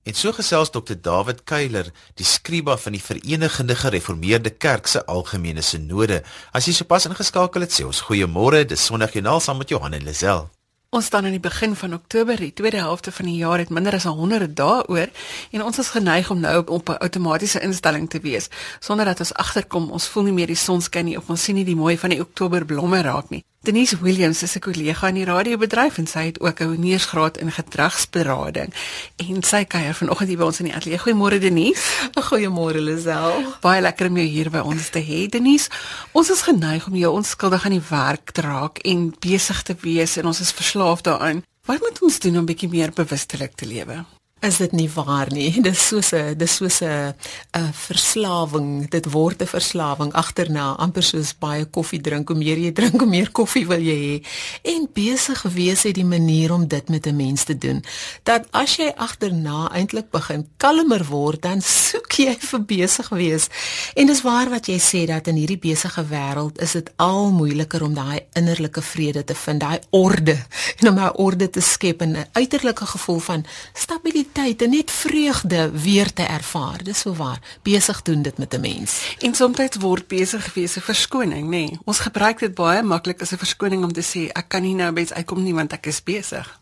En 0.03 0.13
so 0.13 0.33
gesels 0.35 0.69
Dr. 0.69 0.97
David 0.99 1.45
Keiler, 1.47 1.87
die 2.19 2.25
skryba 2.27 2.75
van 2.77 2.91
die 2.91 2.99
Verenigde 3.01 3.75
Gereformeerde 3.75 4.49
Kerk 4.49 4.87
se 4.91 5.05
Algemene 5.07 5.63
Sinode. 5.63 6.17
As 6.51 6.67
jy 6.67 6.73
sopas 6.75 7.07
ingeskakel 7.07 7.63
het, 7.63 7.71
sê 7.71 7.85
ons 7.87 8.01
goeiemôre. 8.09 8.65
Dis 8.67 8.83
Sondagjoernaal 8.89 9.39
saam 9.39 9.63
met 9.63 9.71
Johan 9.71 9.95
en 9.95 10.03
Lisel. 10.03 10.49
Ons 10.93 11.07
staan 11.07 11.25
aan 11.25 11.37
die 11.37 11.41
begin 11.41 11.71
van 11.79 11.95
Oktober, 11.95 12.35
die 12.35 12.51
tweede 12.53 12.83
helfte 12.83 13.15
van 13.15 13.31
die 13.31 13.37
jaar 13.39 13.63
het 13.63 13.71
minder 13.71 13.95
as 13.95 14.03
100 14.03 14.51
dae 14.59 14.83
oor 14.91 15.07
en 15.55 15.63
ons 15.63 15.79
is 15.79 15.93
geneig 15.95 16.29
om 16.29 16.43
nou 16.43 16.57
op 16.67 16.89
'n 16.89 16.99
outomatiese 16.99 17.63
instelling 17.63 18.09
te 18.09 18.19
wees 18.19 18.49
sonder 18.79 19.05
dat 19.05 19.19
ons 19.19 19.33
agterkom 19.33 19.89
ons 19.89 20.07
voel 20.07 20.23
nie 20.23 20.33
meer 20.33 20.47
die 20.47 20.59
son 20.65 20.81
skyn 20.81 21.05
nie 21.05 21.17
of 21.17 21.29
ons 21.29 21.43
sien 21.43 21.55
nie 21.55 21.65
die 21.65 21.75
mooi 21.75 21.97
van 21.97 22.09
die 22.09 22.21
Oktober 22.21 22.65
blomme 22.65 23.01
raak 23.01 23.29
nie. 23.29 23.43
Denise 23.63 23.97
Williams 24.01 24.43
is 24.43 24.55
'n 24.55 24.59
kollega 24.59 25.07
in 25.07 25.15
die 25.15 25.25
radiobedryf 25.25 25.97
en 25.97 26.07
sy 26.07 26.25
het 26.25 26.39
ook 26.39 26.59
'n 26.59 26.67
honeursgraad 26.67 27.37
in 27.37 27.51
gedragsberading 27.51 28.73
en 29.15 29.43
sy 29.43 29.63
kuier 29.63 29.93
vanoggend 29.93 30.29
hier 30.29 30.37
by 30.37 30.43
ons 30.43 30.59
in 30.59 30.65
die 30.65 30.75
ateljee. 30.75 30.99
Goeiemôre 30.99 31.39
Denise. 31.39 31.81
Goeiemôre 32.27 32.81
Lisel. 32.81 33.55
Baie 33.61 33.81
lekker 33.81 34.07
om 34.07 34.17
jou 34.17 34.27
hier 34.27 34.49
by 34.49 34.57
ons 34.57 34.89
te 34.89 34.99
hê 34.99 35.29
Denise. 35.29 35.69
Ons 36.11 36.29
is 36.29 36.41
geneig 36.41 36.87
om 36.87 36.95
jou 36.95 37.13
onskuldig 37.13 37.65
aan 37.65 37.79
die 37.79 37.87
werk 37.89 38.31
te 38.31 38.41
raak 38.41 38.77
en 38.77 39.15
besig 39.19 39.61
te 39.61 39.75
wees 39.79 40.17
en 40.17 40.25
ons 40.25 40.39
is 40.39 40.51
verslaaf 40.51 41.01
daaraan. 41.01 41.43
Wat 41.65 41.79
moet 41.79 42.01
ons 42.01 42.19
doen 42.19 42.37
om 42.37 42.45
bietjie 42.45 42.69
meer 42.69 42.91
bewustelik 42.91 43.55
te 43.55 43.65
lewe? 43.65 44.05
Is 44.43 44.57
dit 44.59 44.71
nie 44.75 44.89
waar 44.91 45.31
nie. 45.31 45.61
Dis 45.67 45.87
soos 45.87 46.11
'n 46.11 46.35
dis 46.37 46.55
soos 46.55 46.81
'n 46.81 47.15
'n 47.55 47.71
verslawing. 47.73 48.89
Dit 48.89 49.05
word 49.11 49.41
'n 49.41 49.47
verslawing 49.47 50.11
agterna, 50.13 50.75
amper 50.75 51.03
soos 51.03 51.33
baie 51.39 51.65
koffie 51.65 52.01
drink. 52.01 52.27
Hoe 52.27 52.37
meer 52.37 52.57
jy 52.57 52.71
drink, 52.79 52.99
hoe 52.99 53.09
meer 53.09 53.31
koffie 53.31 53.67
wil 53.67 53.79
jy 53.79 53.99
hê. 54.07 54.17
En 54.63 54.89
besig 54.93 55.39
gewees 55.39 55.83
het 55.83 55.95
die 55.95 56.05
manier 56.05 56.51
om 56.51 56.67
dit 56.67 56.89
met 56.89 57.07
'n 57.07 57.15
mens 57.15 57.43
te 57.43 57.57
doen. 57.57 57.83
Dat 58.23 58.47
as 58.51 58.75
jy 58.75 58.91
agterna 58.95 59.71
eintlik 59.71 60.11
begin 60.11 60.47
kalmer 60.57 61.05
word, 61.05 61.41
dan 61.41 61.61
soek 61.61 62.11
jy 62.11 62.35
vir 62.51 62.61
besig 62.65 63.09
wees. 63.09 63.47
En 63.95 64.07
dis 64.07 64.21
waar 64.21 64.49
wat 64.49 64.67
jy 64.67 64.79
sê 64.79 65.05
dat 65.05 65.27
in 65.27 65.35
hierdie 65.35 65.59
besige 65.59 66.03
wêreld 66.03 66.59
is 66.61 66.71
dit 66.71 66.91
al 66.95 67.31
moeiliker 67.31 67.83
om 67.83 67.93
daai 67.93 68.19
innerlike 68.33 68.81
vrede 68.81 69.23
te 69.23 69.35
vind, 69.35 69.59
daai 69.59 69.79
orde 69.89 70.37
en 70.79 70.89
om 70.89 70.95
daai 70.95 71.13
orde 71.15 71.49
te 71.49 71.61
skep 71.61 72.01
en 72.01 72.11
'n 72.11 72.27
uiterlike 72.33 72.85
gevoel 72.85 73.19
van 73.19 73.45
stabiliteit 73.73 74.32
tyd 74.33 74.61
en 74.61 74.69
net 74.69 74.91
vreugde 74.91 75.71
weer 75.71 76.13
te 76.13 76.23
ervaar. 76.23 76.83
Dis 76.83 76.99
so 76.99 77.13
waar. 77.13 77.39
Besig 77.61 78.01
doen 78.01 78.21
dit 78.21 78.37
met 78.37 78.53
'n 78.53 78.61
mens. 78.61 79.15
En 79.19 79.35
soms 79.35 79.57
word 79.79 80.07
besig 80.07 80.53
wees 80.53 80.75
'n 80.75 80.81
verskoning, 80.81 81.45
nê. 81.45 81.49
Nee. 81.49 81.79
Ons 81.85 81.99
gebruik 81.99 82.39
dit 82.39 82.53
baie 82.53 82.81
maklik 82.81 83.21
as 83.21 83.31
'n 83.31 83.37
verskoning 83.37 83.83
om 83.83 83.93
te 83.93 84.01
sê 84.01 84.31
ek 84.31 84.45
kan 84.47 84.61
nie 84.61 84.75
nou 84.75 84.91
bes 84.91 85.13
uitkom 85.13 85.43
nie 85.43 85.53
want 85.53 85.73
ek 85.73 85.85
is 85.85 86.03
besig. 86.03 86.59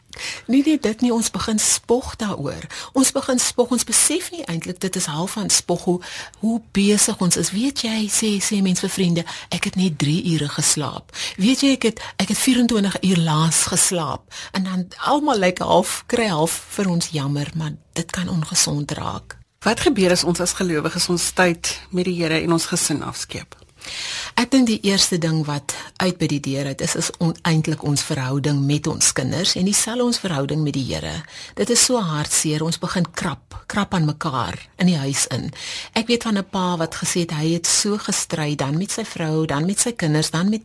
Nie 0.48 0.64
net 0.66 0.84
dit 0.84 1.02
nie, 1.02 1.14
ons 1.14 1.32
begin 1.32 1.60
spog 1.60 2.16
daaroor. 2.22 2.68
Ons 2.94 3.12
begin 3.12 3.40
spog, 3.40 3.72
ons 3.72 3.88
besef 3.88 4.32
nie 4.32 4.44
eintlik 4.46 4.80
dit 4.80 4.96
is 4.96 5.10
half 5.12 5.38
van 5.38 5.50
spog 5.50 5.84
hoe 5.84 6.00
hoe 6.40 6.62
besig 6.72 7.20
ons 7.22 7.38
is. 7.38 7.52
Weet 7.52 7.84
jy, 7.86 8.08
sê 8.10 8.32
sê 8.44 8.62
mense 8.62 8.82
vir 8.86 8.94
vriende, 8.94 9.26
ek 9.50 9.70
het 9.70 9.76
net 9.76 9.98
3 10.02 10.18
ure 10.34 10.50
geslaap. 10.50 11.12
Weet 11.38 11.64
jy 11.66 11.76
ek 11.78 11.90
het 11.92 12.02
ek 12.18 12.34
het 12.34 12.38
24 12.38 12.98
uur 13.02 13.22
laas 13.26 13.64
geslaap. 13.72 14.26
En 14.52 14.64
dan 14.64 14.88
almal 14.98 15.38
lyk 15.38 15.60
like 15.60 15.64
half 15.64 16.04
kry 16.08 16.28
half 16.32 16.52
vir 16.76 16.90
ons 16.90 17.12
jammer, 17.12 17.52
maar 17.56 17.78
dit 17.94 18.12
kan 18.12 18.30
ongesond 18.30 18.92
raak. 18.92 19.38
Wat 19.62 19.80
gebeur 19.80 20.12
as 20.12 20.24
ons 20.24 20.40
as 20.42 20.56
gelowiges 20.58 21.10
ons 21.14 21.32
tyd 21.38 21.76
met 21.94 22.08
die 22.10 22.16
Here 22.18 22.40
en 22.42 22.56
ons 22.58 22.66
gesin 22.66 23.04
afskeep? 23.06 23.61
Ek 24.40 24.52
dink 24.52 24.68
die 24.68 24.80
eerste 24.88 25.18
ding 25.22 25.42
wat 25.46 25.76
uit 26.02 26.18
by 26.18 26.28
die 26.32 26.40
deur 26.40 26.72
uit 26.72 26.82
is 26.82 26.96
is 26.96 27.10
eintlik 27.48 27.84
ons 27.84 28.04
verhouding 28.06 28.62
met 28.66 28.88
ons 28.88 29.12
kinders 29.14 29.56
en 29.60 29.68
dieselfde 29.68 30.06
ons 30.06 30.20
verhouding 30.22 30.64
met 30.64 30.74
die 30.74 30.86
Here. 30.92 31.22
Dit 31.56 31.70
is 31.70 31.84
so 31.86 32.00
hartseer, 32.02 32.64
ons 32.64 32.80
begin 32.82 33.06
krap, 33.12 33.58
krap 33.68 33.94
aan 33.94 34.06
mekaar 34.06 34.58
in 34.82 34.92
die 34.92 34.98
huis 34.98 35.28
in. 35.36 35.52
Ek 35.94 36.08
weet 36.08 36.24
van 36.24 36.38
'n 36.38 36.50
pa 36.50 36.78
wat 36.78 36.96
gesê 36.96 37.26
het 37.26 37.32
hy 37.32 37.54
het 37.54 37.68
so 37.68 37.98
gestry 37.98 38.56
dan 38.56 38.78
met 38.78 38.92
sy 38.92 39.06
vrou, 39.06 39.46
dan 39.46 39.66
met 39.66 39.80
sy 39.80 39.92
kinders, 39.92 40.32
dan 40.32 40.50
met 40.50 40.64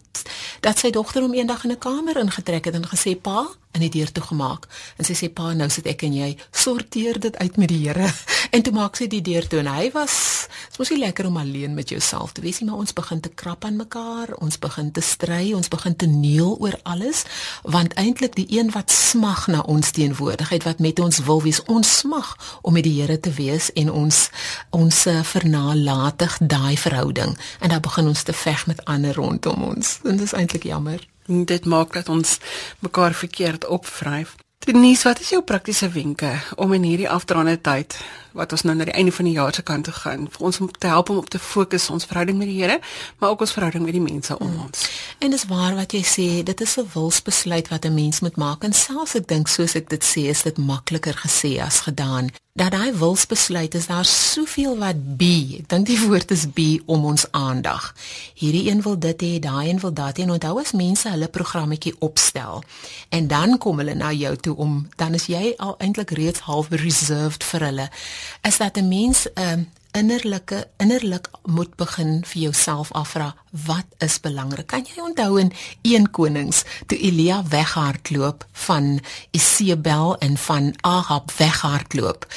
dat 0.60 0.78
sy 0.78 0.90
dogter 0.90 1.22
hom 1.22 1.34
eendag 1.34 1.64
in 1.64 1.72
'n 1.72 1.78
kamer 1.78 2.16
ingetrek 2.16 2.64
het 2.64 2.74
en 2.74 2.86
gesê 2.86 3.14
pa, 3.20 3.46
in 3.76 3.86
die 3.86 3.92
deur 3.98 4.12
toe 4.12 4.24
gemaak. 4.30 4.66
En 4.96 5.08
sy 5.08 5.16
sê 5.18 5.30
pa 5.32 5.52
nou 5.54 5.68
sit 5.72 5.86
ek 5.90 6.06
en 6.08 6.16
jy. 6.16 6.32
Sorteer 6.50 7.20
dit 7.20 7.36
uit 7.36 7.60
met 7.60 7.72
die 7.72 7.82
Here. 7.86 8.10
En 8.54 8.62
toe 8.62 8.72
maak 8.72 8.96
sy 8.96 9.08
die 9.10 9.20
deur 9.26 9.44
toe 9.50 9.58
en 9.60 9.68
hy 9.68 9.90
was 9.92 10.46
dit 10.70 10.78
was 10.78 10.90
nie 10.92 11.00
lekker 11.02 11.26
om 11.26 11.36
alleen 11.40 11.74
met 11.74 11.90
jouself 11.90 12.32
te 12.32 12.40
wees 12.44 12.60
nie 12.60 12.68
maar 12.68 12.78
ons 12.84 12.94
begin 12.96 13.20
te 13.20 13.28
krap 13.28 13.64
aan 13.66 13.76
mekaar 13.76 14.32
ons 14.44 14.56
begin 14.62 14.92
te 14.94 15.02
stry 15.04 15.50
ons 15.56 15.68
begin 15.72 15.96
te 15.98 16.06
neel 16.06 16.54
oor 16.62 16.76
alles 16.84 17.24
want 17.64 17.96
eintlik 18.00 18.36
die 18.38 18.46
een 18.54 18.70
wat 18.72 18.94
smag 18.94 19.46
na 19.52 19.64
ons 19.66 19.90
teenwoordigheid 19.96 20.64
wat 20.68 20.80
met 20.84 21.02
ons 21.02 21.18
wil 21.26 21.42
wees 21.42 21.60
ons 21.66 21.90
smag 21.98 22.32
om 22.62 22.76
met 22.76 22.86
die 22.86 22.94
Here 23.00 23.18
te 23.20 23.32
wees 23.34 23.68
en 23.74 23.90
ons 23.92 24.28
ons 24.76 25.02
eh, 25.06 25.20
vernalatig 25.24 26.38
daai 26.40 26.76
verhouding. 26.76 27.36
En 27.60 27.68
dan 27.68 27.80
begin 27.80 28.06
ons 28.06 28.22
te 28.22 28.32
veg 28.32 28.66
met 28.66 28.84
ander 28.84 29.14
rondom 29.14 29.62
ons. 29.62 29.98
En 30.04 30.16
dit 30.16 30.26
is 30.26 30.32
eintlik 30.32 30.64
jammer 30.64 31.04
dit 31.26 31.64
maak 31.64 31.92
dat 31.92 32.08
ons 32.08 32.38
mekaar 32.78 33.14
verkeerd 33.14 33.66
opvryf. 33.66 34.34
Denise, 34.66 35.08
wat 35.08 35.20
is 35.20 35.28
jou 35.30 35.42
praktiese 35.42 35.88
wenke 35.88 36.32
om 36.56 36.72
in 36.72 36.82
hierdie 36.82 37.10
afdraande 37.10 37.60
tyd 37.60 37.98
wat 38.36 38.52
ons 38.52 38.62
nou 38.68 38.76
na 38.76 38.86
die 38.88 38.94
einde 38.94 39.12
van 39.12 39.28
die 39.28 39.34
jaar 39.36 39.54
se 39.54 39.64
kant 39.66 39.88
toe 39.88 39.94
gaan, 39.96 40.28
vir 40.30 40.46
ons 40.48 40.60
om 40.60 40.70
te 40.70 40.86
help 40.92 41.10
om 41.10 41.20
op 41.22 41.28
te 41.32 41.40
fokus 41.42 41.90
ons 41.90 42.06
verhouding 42.08 42.38
met 42.38 42.50
die 42.52 42.60
Here, 42.60 42.78
maar 43.18 43.34
ook 43.34 43.44
ons 43.46 43.52
verhouding 43.56 43.84
met 43.84 43.96
die 43.96 44.04
mense 44.04 44.38
om 44.38 44.46
hmm. 44.46 44.64
ons. 44.68 44.86
En 45.18 45.30
dis 45.30 45.46
waar 45.50 45.76
wat 45.76 45.92
jy 45.96 46.02
sê, 46.04 46.28
dit 46.44 46.60
is 46.60 46.76
'n 46.78 46.88
wilsbesluit 46.94 47.68
wat 47.68 47.84
'n 47.84 47.94
mens 47.94 48.20
moet 48.20 48.36
maak 48.36 48.64
en 48.64 48.72
selfs 48.72 49.14
ek 49.14 49.28
dink 49.28 49.48
soos 49.48 49.74
ek 49.74 49.88
dit 49.88 50.04
sê, 50.04 50.28
is 50.28 50.42
dit 50.42 50.58
makliker 50.58 51.16
gesê 51.24 51.60
as 51.60 51.80
gedaan 51.80 52.30
dat 52.56 52.70
daai 52.72 52.92
wilsbesluit 52.96 53.74
is 53.74 53.86
daar 53.86 54.04
soveel 54.04 54.78
wat 54.78 54.96
be. 55.16 55.58
Ek 55.58 55.68
dink 55.68 55.86
die 55.90 55.98
woord 56.00 56.30
is 56.32 56.46
be 56.56 56.80
om 56.86 57.04
ons 57.04 57.26
aandag. 57.36 57.90
Hierdie 58.34 58.70
een 58.70 58.80
wil 58.86 58.96
dit 58.98 59.22
hê, 59.22 59.32
daai 59.44 59.68
een 59.68 59.80
wil 59.82 59.92
dat 59.92 60.16
hê. 60.16 60.24
En 60.24 60.32
onthou 60.38 60.54
as 60.62 60.72
mense 60.72 61.04
hulle 61.08 61.28
programmetjie 61.28 61.92
opstel 62.00 62.64
en 63.12 63.28
dan 63.28 63.58
kom 63.60 63.82
hulle 63.82 63.94
na 63.94 64.12
jou 64.16 64.32
toe 64.36 64.56
om 64.56 64.78
dan 64.96 65.14
is 65.14 65.28
jy 65.28 65.52
al 65.60 65.76
eintlik 65.84 66.16
reeds 66.16 66.46
half 66.48 66.72
reserved 66.72 67.44
vir 67.44 67.66
hulle. 67.68 67.88
Is 68.42 68.56
dat 68.56 68.76
'n 68.76 68.88
mens 68.88 69.26
'n 69.34 69.40
uh, 69.40 69.64
innerlike 69.96 70.66
innerlik 70.76 71.28
moet 71.44 71.76
begin 71.76 72.20
vir 72.24 72.40
jouself 72.40 72.92
afvra 72.92 73.34
wat 73.66 73.86
is 74.04 74.18
belangrik. 74.20 74.66
Kan 74.66 74.84
jy 74.84 75.00
onthou 75.02 75.40
in 75.40 75.52
1 75.82 76.10
Konings 76.10 76.64
toe 76.86 76.98
Elia 76.98 77.40
weghardloop 77.48 78.44
van 78.66 79.00
Isebel 79.30 80.16
en 80.18 80.36
van 80.36 80.74
Ahab 80.80 81.32
weghardloop 81.38 82.28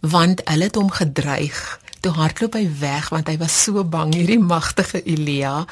want 0.00 0.44
hulle 0.44 0.70
het 0.70 0.78
hom 0.78 0.90
gedreig 0.90 1.80
toe 2.00 2.12
hardloop 2.16 2.56
hy 2.58 2.66
weg 2.80 3.08
want 3.14 3.28
hy 3.30 3.36
was 3.40 3.54
so 3.64 3.84
bang 3.84 4.14
hierdie 4.14 4.40
magtige 4.40 5.02
Elia. 5.02 5.64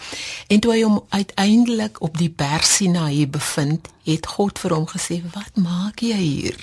En 0.48 0.60
toe 0.60 0.72
hy 0.72 0.80
hom 0.82 1.00
uiteindelik 1.14 2.00
op 2.04 2.18
die 2.18 2.30
berg 2.30 2.66
Sinaï 2.66 3.26
bevind 3.30 3.88
het 4.06 4.26
God 4.36 4.58
vir 4.62 4.74
hom 4.76 4.86
gesê 4.86 5.18
wat 5.34 5.58
maak 5.58 6.02
jy 6.04 6.18
hier? 6.18 6.58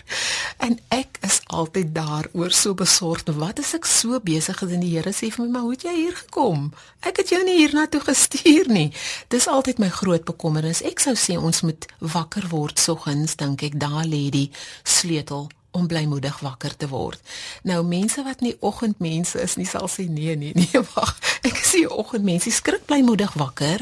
En 0.63 0.77
ek 0.95 1.19
is 1.27 1.41
altyd 1.51 1.91
daaroor 1.95 2.53
so 2.55 2.75
besorgd. 2.77 3.33
Wat 3.39 3.59
as 3.59 3.73
ek 3.75 3.87
so 3.89 4.19
besig 4.23 4.61
is? 4.63 4.75
En 4.75 4.83
die 4.83 4.93
Here 4.93 5.11
sê 5.15 5.31
vir 5.33 5.45
my 5.45 5.49
maar 5.55 5.65
hoe 5.67 5.73
het 5.75 5.87
jy 5.87 5.95
hier 5.97 6.15
gekom? 6.21 6.69
Ek 7.03 7.19
het 7.19 7.33
jou 7.35 7.41
nie 7.43 7.57
hiernatoe 7.59 8.03
gestuur 8.05 8.71
nie. 8.71 8.89
Dis 9.33 9.49
altyd 9.51 9.81
my 9.83 9.91
groot 9.91 10.23
bekommernis. 10.27 10.83
Ek 10.87 11.03
sou 11.03 11.15
sê 11.19 11.35
ons 11.39 11.65
moet 11.67 11.89
wakker 11.99 12.47
word 12.53 12.79
soggens 12.79 13.35
dink 13.41 13.65
ek. 13.67 13.79
Daar 13.79 14.07
lê 14.07 14.29
die 14.31 14.49
sleutel 14.87 15.49
om 15.73 15.87
blymoedig 15.87 16.39
wakker 16.39 16.75
te 16.77 16.87
word. 16.87 17.19
Nou 17.63 17.81
mense 17.85 18.23
wat 18.23 18.41
nie 18.45 18.55
oggendmense 18.61 19.41
is 19.41 19.57
nie 19.57 19.67
sal 19.69 19.89
sê 19.89 20.05
nee 20.09 20.35
nee 20.37 20.53
nee 20.53 20.83
wag. 20.95 21.15
Ek 21.41 21.57
is 21.57 21.73
nie 21.73 21.89
oggendmense, 21.89 22.51
skrik 22.53 22.85
blymoedig 22.85 23.33
wakker. 23.33 23.81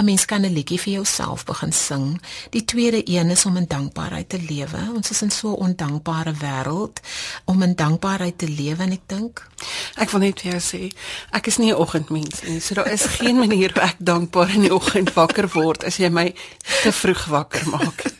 'n 0.00 0.04
Mens 0.04 0.24
kan 0.24 0.40
'n 0.40 0.52
liedjie 0.52 0.80
vir 0.80 0.92
jouself 0.92 1.44
begin 1.44 1.72
sing. 1.72 2.20
Die 2.50 2.64
tweede 2.64 3.02
een 3.04 3.30
is 3.30 3.44
om 3.44 3.56
in 3.56 3.66
dankbaarheid 3.68 4.28
te 4.28 4.40
lewe. 4.48 4.80
Ons 4.94 5.10
is 5.10 5.22
in 5.22 5.30
so 5.30 5.48
'n 5.52 5.60
ondankbare 5.66 6.32
wêreld 6.32 7.00
om 7.44 7.62
in 7.62 7.74
dankbaarheid 7.74 8.38
te 8.38 8.48
lewe 8.48 8.82
en 8.82 8.92
ek 8.92 9.04
dink 9.06 9.48
ek 9.96 10.10
wil 10.10 10.20
net 10.20 10.40
vir 10.40 10.50
jou 10.52 10.60
sê, 10.60 10.92
ek 11.30 11.46
is 11.46 11.58
nie 11.58 11.72
'n 11.72 11.76
oggendmens 11.76 12.42
nie. 12.42 12.60
So 12.60 12.74
daar 12.74 12.92
is 12.92 13.02
geen 13.02 13.38
manier 13.38 13.72
hoe 13.72 13.82
ek 13.82 13.96
dankbaar 13.98 14.54
in 14.54 14.60
die 14.60 14.74
oggend 14.74 15.12
wakker 15.12 15.48
word 15.48 15.84
as 15.84 15.96
jy 15.96 16.08
my 16.08 16.34
te 16.82 16.92
vroeg 16.92 17.24
wakker 17.26 17.68
maak. 17.68 18.19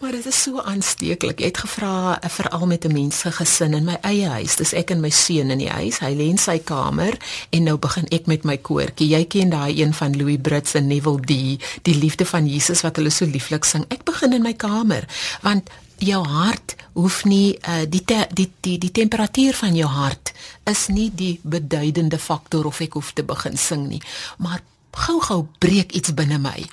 Maar 0.00 0.10
dit 0.10 0.26
is 0.26 0.42
so 0.42 0.60
aansteeklik. 0.60 1.38
Jy 1.38 1.50
het 1.52 1.58
gevra 1.58 2.18
eh, 2.20 2.30
veral 2.30 2.66
met 2.66 2.84
'n 2.84 2.92
mens 2.92 3.18
se 3.18 3.32
gesin 3.32 3.74
in 3.74 3.84
my 3.84 3.98
eie 4.00 4.28
huis. 4.28 4.56
Dis 4.56 4.72
ek 4.72 4.90
en 4.90 5.00
my 5.00 5.10
seun 5.10 5.50
in 5.50 5.58
die 5.58 5.70
huis. 5.70 5.98
Hy 5.98 6.14
lê 6.14 6.28
in 6.28 6.38
sy 6.38 6.58
kamer 6.58 7.18
en 7.50 7.62
nou 7.62 7.76
begin 7.78 8.06
ek 8.10 8.26
met 8.26 8.44
my 8.44 8.56
koortjie. 8.56 9.08
Jy 9.08 9.24
ken 9.24 9.50
daai 9.50 9.80
een 9.80 9.94
van 9.94 10.16
Louis 10.16 10.38
Brits 10.40 10.74
en 10.74 10.86
Neville 10.86 11.20
D, 11.20 11.62
die 11.82 11.94
liefde 11.94 12.26
van 12.26 12.46
Jesus 12.46 12.80
wat 12.80 12.96
hulle 12.96 13.10
so 13.10 13.24
lieflik 13.24 13.64
sing. 13.64 13.84
Ek 13.88 14.04
begin 14.04 14.32
in 14.32 14.42
my 14.42 14.54
kamer 14.54 15.04
want 15.42 15.70
jou 15.98 16.26
hart 16.26 16.74
hoef 16.94 17.24
nie 17.24 17.54
uh, 17.68 17.84
die, 17.88 18.02
te, 18.04 18.26
die 18.34 18.50
die 18.60 18.78
die 18.78 18.90
temperatuur 18.90 19.54
van 19.54 19.74
jou 19.76 19.88
hart 19.90 20.32
is 20.70 20.86
nie 20.88 21.10
die 21.14 21.38
beduidende 21.42 22.18
faktor 22.18 22.66
of 22.70 22.80
ek 22.84 22.98
hoef 22.98 23.12
te 23.14 23.24
begin 23.26 23.58
sing 23.60 23.88
nie 23.88 24.02
maar 24.38 24.62
gou-gou 24.96 25.46
breek 25.58 25.92
iets 25.92 26.14
binne 26.14 26.38
my. 26.38 26.64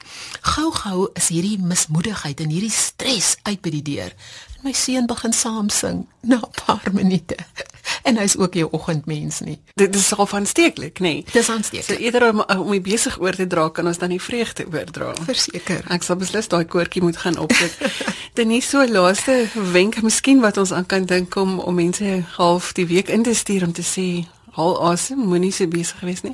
Gou-gou 0.53 1.09
is 1.13 1.29
hierdie 1.33 1.57
mismoedigheid 1.61 2.39
en 2.43 2.53
hierdie 2.53 2.73
stres 2.73 3.35
uit 3.43 3.61
by 3.61 3.73
die 3.77 3.83
deur. 3.93 4.15
En 4.57 4.67
my 4.69 4.73
seun 4.77 5.07
begin 5.09 5.33
saam 5.33 5.69
sing 5.69 6.07
na 6.21 6.37
'n 6.37 6.51
paar 6.65 6.93
minute. 6.93 7.35
En 8.03 8.17
hy's 8.17 8.37
ook 8.37 8.53
jou 8.53 8.67
oggendmens 8.71 9.39
nie. 9.39 9.59
Dit 9.73 9.95
is 9.95 10.13
al 10.13 10.27
aansteeklik, 10.29 10.99
nê? 10.99 11.01
Nee. 11.01 11.25
Dis 11.31 11.49
aansteeklik. 11.49 11.97
So 11.97 12.03
eerder 12.03 12.29
om 12.29 12.43
om 12.47 12.69
my 12.69 12.81
besig 12.81 13.19
oor 13.19 13.35
te 13.35 13.47
dra 13.47 13.69
kan 13.69 13.87
ons 13.87 13.97
dan 13.97 14.09
die 14.09 14.21
vreugde 14.21 14.65
oordra. 14.65 15.13
Verseker. 15.25 15.85
Ek 15.89 16.03
sal 16.03 16.15
beslis 16.15 16.47
daai 16.47 16.65
koortjie 16.65 17.01
moet 17.01 17.17
gaan 17.17 17.37
opsit. 17.37 17.77
Dit 18.37 18.47
is 18.47 18.69
so 18.69 18.87
laaste 18.87 19.47
wenk 19.53 20.01
miskien 20.01 20.41
wat 20.41 20.57
ons 20.57 20.71
aan 20.71 20.85
kan 20.85 21.05
dink 21.05 21.35
om 21.35 21.59
om 21.59 21.75
mense 21.75 22.23
half 22.37 22.73
die 22.73 22.85
week 22.85 23.09
in 23.09 23.23
te 23.23 23.33
stuur 23.33 23.65
om 23.65 23.73
te 23.73 23.85
sê 23.85 24.25
Hal 24.51 24.73
asem, 24.91 25.19
moenie 25.31 25.53
so 25.55 25.67
besig 25.71 25.99
wees 26.03 26.25
nie. 26.25 26.33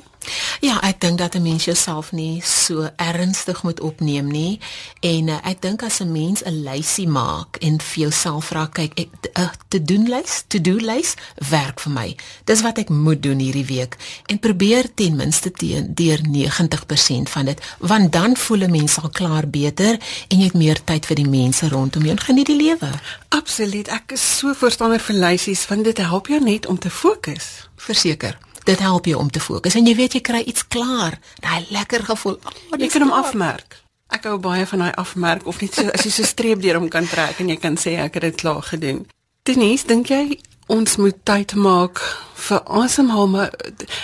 Ja, 0.60 0.80
ek 0.82 1.00
dink 1.00 1.18
dat 1.18 1.34
'n 1.34 1.42
mens 1.42 1.64
jouself 1.64 2.12
nie 2.12 2.42
so 2.44 2.90
ernstig 2.96 3.62
moet 3.62 3.80
opneem 3.80 4.26
nie 4.26 4.60
en 5.00 5.28
uh, 5.28 5.38
ek 5.42 5.62
dink 5.62 5.82
as 5.82 6.00
'n 6.00 6.12
mens 6.12 6.42
'n 6.44 6.62
lysie 6.62 7.08
maak 7.08 7.56
en 7.60 7.80
vir 7.80 8.02
jouself 8.02 8.44
vra 8.44 8.66
kyk 8.66 8.98
ek 8.98 9.08
'n 9.08 9.40
uh, 9.40 9.48
te 9.68 9.82
doen 9.82 10.08
lys, 10.08 10.44
to 10.48 10.60
do 10.60 10.76
lys 10.76 11.14
werk 11.50 11.80
vir 11.80 11.92
my. 11.92 12.16
Dis 12.44 12.62
wat 12.62 12.78
ek 12.78 12.88
moet 12.88 13.22
doen 13.22 13.38
hierdie 13.38 13.66
week 13.66 13.96
en 14.26 14.38
probeer 14.38 14.94
ten 14.94 15.16
minste 15.16 15.50
teen 15.50 15.94
deur 15.94 16.18
90% 16.22 17.28
van 17.28 17.44
dit 17.44 17.60
want 17.78 18.12
dan 18.12 18.36
voel 18.36 18.64
'n 18.66 18.70
mens 18.70 18.98
al 19.00 19.10
klaar 19.10 19.48
beter 19.48 19.98
en 20.28 20.38
jy 20.38 20.44
het 20.44 20.54
meer 20.54 20.84
tyd 20.84 21.06
vir 21.06 21.16
die 21.16 21.28
mense 21.28 21.68
rondom 21.68 22.02
jou 22.02 22.10
en 22.10 22.20
geniet 22.20 22.46
die 22.46 22.56
lewe. 22.56 22.90
Absoluut. 23.28 23.88
Ek 23.88 24.12
is 24.12 24.38
so 24.38 24.54
voorstander 24.54 25.00
vir 25.00 25.16
lysies 25.16 25.66
want 25.66 25.84
dit 25.84 25.98
help 25.98 26.26
jou 26.26 26.40
net 26.40 26.66
om 26.66 26.78
te 26.78 26.90
fokus 26.90 27.68
verseker. 27.76 28.38
Dit 28.68 28.82
help 28.84 29.06
jou 29.08 29.16
om 29.16 29.30
te 29.30 29.40
fokus 29.40 29.78
en 29.78 29.86
jy 29.88 29.94
weet 29.96 30.18
jy 30.18 30.20
kry 30.20 30.42
iets 30.44 30.66
klaar. 30.68 31.16
Daai 31.40 31.64
lekker 31.72 32.04
gevoel. 32.04 32.36
Oh, 32.36 32.76
jy 32.76 32.90
kan 32.92 33.06
hom 33.06 33.14
afmerk. 33.16 33.78
Ek 34.12 34.26
hou 34.28 34.36
baie 34.40 34.66
van 34.68 34.84
daai 34.84 34.92
afmerk 35.00 35.46
of 35.48 35.60
net 35.64 35.76
so 35.76 35.88
as 35.92 36.04
jy 36.04 36.12
so 36.12 36.28
streep 36.28 36.60
deur 36.60 36.76
hom 36.76 36.88
kan 36.92 37.08
trek 37.08 37.40
en 37.40 37.48
jy 37.48 37.56
kan 37.60 37.80
sê 37.80 37.96
ek 38.00 38.20
het 38.20 38.26
dit 38.28 38.40
klaar 38.42 38.60
gedoen. 38.64 39.06
Denise, 39.48 39.88
dink 39.88 40.12
jy 40.12 40.40
ons 40.68 40.98
moet 41.00 41.16
tyd 41.24 41.54
maak 41.56 42.02
vir 42.48 42.60
asemhaal 42.82 43.28
maar 43.32 43.50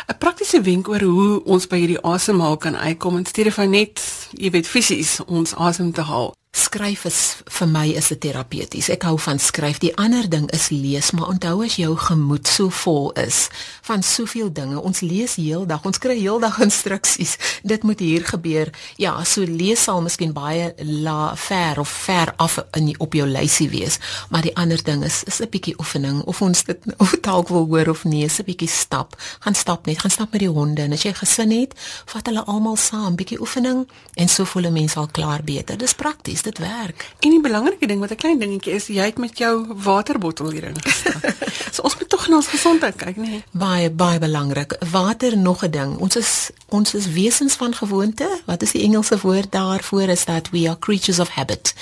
'n 0.08 0.16
praktiese 0.18 0.60
wenk 0.64 0.88
oor 0.88 1.04
hoe 1.04 1.44
ons 1.44 1.66
by 1.68 1.78
hierdie 1.84 2.00
asemhaal 2.00 2.56
kan 2.56 2.76
uitkom 2.76 3.16
in 3.16 3.26
steede 3.26 3.52
van 3.52 3.70
net, 3.70 4.00
jy 4.32 4.50
weet, 4.50 4.66
fisies 4.68 5.20
ons 5.26 5.54
asem 5.54 5.92
te 5.92 6.00
haal 6.00 6.32
skryf 6.54 7.04
is 7.08 7.20
vir 7.58 7.66
my 7.66 7.88
is 7.98 8.08
dit 8.12 8.20
terapeuties. 8.28 8.88
Ek 8.94 9.02
hou 9.08 9.16
van 9.18 9.40
skryf. 9.42 9.80
Die 9.82 9.92
ander 9.98 10.26
ding 10.30 10.46
is 10.54 10.68
lees, 10.70 11.10
maar 11.16 11.32
onthou 11.32 11.64
as 11.66 11.76
jou 11.80 11.96
gemoed 11.98 12.46
so 12.46 12.70
vol 12.70 13.10
is 13.18 13.48
van 13.84 14.04
soveel 14.06 14.52
dinge. 14.54 14.78
Ons 14.78 15.02
lees 15.02 15.34
heeldag, 15.34 15.82
ons 15.84 15.98
kry 15.98 16.14
heeldag 16.20 16.60
instruksies. 16.66 17.36
Dit 17.66 17.82
moet 17.82 17.98
hier 18.00 18.24
gebeur. 18.28 18.70
Ja, 19.02 19.16
so 19.26 19.42
lees 19.42 19.82
sal 19.84 20.02
miskien 20.04 20.34
baie 20.36 20.70
la 20.78 21.34
ver 21.34 21.80
of 21.82 21.90
ver 22.06 22.32
af 22.38 22.60
in 22.78 22.92
op 23.02 23.16
jou 23.18 23.26
lysie 23.26 23.68
wees, 23.72 23.98
maar 24.30 24.44
die 24.46 24.54
ander 24.60 24.80
ding 24.84 25.02
is 25.04 25.22
is 25.26 25.40
'n 25.40 25.50
bietjie 25.50 25.74
oefening 25.78 26.22
of 26.22 26.42
ons 26.42 26.64
dit 26.64 26.78
of 27.02 27.16
dalk 27.20 27.48
wil 27.48 27.66
hoor 27.66 27.88
of 27.88 28.04
nee, 28.04 28.26
'n 28.26 28.44
bietjie 28.46 28.68
stap. 28.68 29.16
Gaan 29.40 29.54
stap 29.54 29.86
net, 29.86 29.98
gaan 29.98 30.10
stap 30.10 30.32
met 30.32 30.40
die 30.40 30.48
honde 30.48 30.82
en 30.82 30.92
as 30.92 31.02
jy 31.02 31.12
gesin 31.12 31.50
het, 31.50 31.74
vat 32.06 32.26
hulle 32.26 32.44
almal 32.44 32.76
saam, 32.76 33.16
bietjie 33.16 33.40
oefening 33.40 33.88
en 34.14 34.28
so 34.28 34.44
voel 34.44 34.70
'n 34.70 34.72
mens 34.72 34.96
al 34.96 35.08
klaar 35.10 35.42
beter. 35.42 35.76
Dis 35.78 35.94
prakties 35.94 36.43
dit 36.44 36.58
werk. 36.58 37.08
En 37.20 37.30
die 37.30 37.40
belangrike 37.40 37.86
ding 37.86 38.00
wat 38.00 38.10
'n 38.10 38.20
klein 38.20 38.38
dingetjie 38.38 38.72
is, 38.72 38.86
jy 38.86 39.04
het 39.04 39.18
met 39.18 39.38
jou 39.38 39.66
waterbottel 39.74 40.50
hierin 40.50 40.80
gestap. 40.80 41.24
so 41.74 41.82
ons 41.82 41.96
moet 41.98 42.08
tog 42.08 42.28
na 42.28 42.36
ons 42.36 42.46
gesondheid 42.46 42.96
kyk, 42.96 43.16
nee. 43.16 43.42
Baie 43.50 43.90
baie 43.90 44.18
belangrik. 44.18 44.76
Water 44.90 45.36
nog 45.36 45.64
'n 45.64 45.70
ding. 45.70 45.96
Ons 45.98 46.16
is 46.16 46.50
ons 46.68 46.94
is 46.94 47.06
wesens 47.06 47.54
van 47.54 47.74
gewoonte. 47.74 48.40
Wat 48.46 48.62
is 48.62 48.70
die 48.70 48.82
Engelse 48.82 49.18
woord 49.20 49.52
daarvoor? 49.52 50.08
Is 50.08 50.24
that 50.24 50.50
we 50.50 50.68
are 50.68 50.78
creatures 50.78 51.18
of 51.18 51.28
habit. 51.28 51.74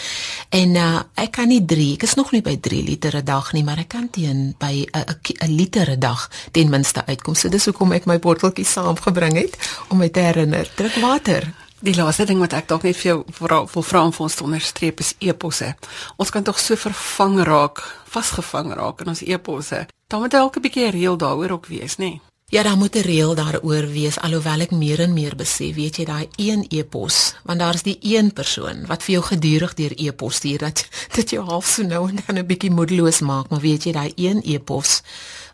En 0.49 0.75
uh, 0.75 1.01
ek 1.15 1.31
kan 1.31 1.49
nie 1.49 1.65
3, 1.65 1.93
ek 1.93 2.03
is 2.03 2.15
nog 2.15 2.33
nie 2.33 2.43
by 2.43 2.57
3 2.61 2.83
liter 2.83 3.17
'n 3.17 3.25
dag 3.25 3.53
nie, 3.53 3.65
maar 3.65 3.79
ek 3.79 3.89
kan 3.89 4.11
teen 4.11 4.55
by 4.59 4.87
'n 4.91 5.57
liter 5.57 5.91
'n 5.91 5.99
dag 5.99 6.31
ten 6.51 6.69
minste 6.69 7.07
uitkom. 7.07 7.35
So 7.35 7.49
dis 7.49 7.65
hoekom 7.65 7.93
ek 7.93 8.05
my 8.05 8.19
botteltjie 8.19 8.65
saamgebring 8.65 9.37
het 9.37 9.57
om 9.89 9.99
my 9.99 10.09
te 10.09 10.21
herinner. 10.21 10.71
Drink 10.75 10.95
water. 10.95 11.53
Die 11.83 11.97
laaste 11.99 12.23
ding 12.31 12.39
wat 12.39 12.53
ek 12.55 12.69
dalk 12.71 12.85
net 12.87 12.95
vir 12.95 13.09
jou 13.09 13.15
wil 13.41 13.83
vra 13.83 14.03
om 14.07 14.13
vir 14.15 14.23
ons 14.23 14.37
te 14.39 14.45
onderstreep 14.47 15.01
is 15.03 15.17
eposse. 15.19 15.73
Ons 16.15 16.31
kan 16.31 16.45
tog 16.47 16.61
so 16.63 16.79
vervang 16.79 17.41
raak, 17.43 17.83
vasgevang 18.07 18.71
raak 18.79 19.03
in 19.03 19.11
ons 19.11 19.23
eposse. 19.27 19.89
Dan 20.07 20.23
moet 20.23 20.31
dalk 20.31 20.57
'n 20.57 20.63
bietjie 20.63 20.91
reël 20.95 21.17
daaroor 21.19 21.51
ook 21.51 21.67
wees, 21.67 21.99
nê? 21.99 22.05
Nee? 22.05 22.21
Ja, 22.53 22.63
daar 22.63 22.77
moet 22.77 22.95
'n 22.95 23.03
reël 23.03 23.35
daaroor 23.35 23.87
wees 23.91 24.21
alhoewel 24.21 24.61
ek 24.61 24.71
meer 24.71 25.01
en 25.01 25.13
meer 25.13 25.37
besef, 25.37 25.75
weet 25.75 25.97
jy, 25.97 26.05
daai 26.05 26.29
een 26.37 26.67
epos, 26.69 27.35
want 27.45 27.59
daar's 27.59 27.83
die 27.83 27.99
een 28.01 28.33
persoon 28.33 28.87
wat 28.87 29.03
vir 29.03 29.13
jou 29.13 29.25
gedurig 29.25 29.75
deur 29.75 29.93
epos 29.97 30.35
stuur 30.35 30.59
dat 30.59 30.89
dit 31.17 31.31
jou 31.31 31.45
half 31.45 31.67
so 31.67 31.83
nou 31.83 32.09
en 32.09 32.19
dan 32.27 32.39
'n 32.39 32.47
bietjie 32.47 32.71
moedeloos 32.71 33.21
maak, 33.21 33.49
maar 33.49 33.61
weet 33.61 33.85
jy, 33.85 33.93
daai 33.93 34.13
een 34.17 34.43
epos 34.43 35.03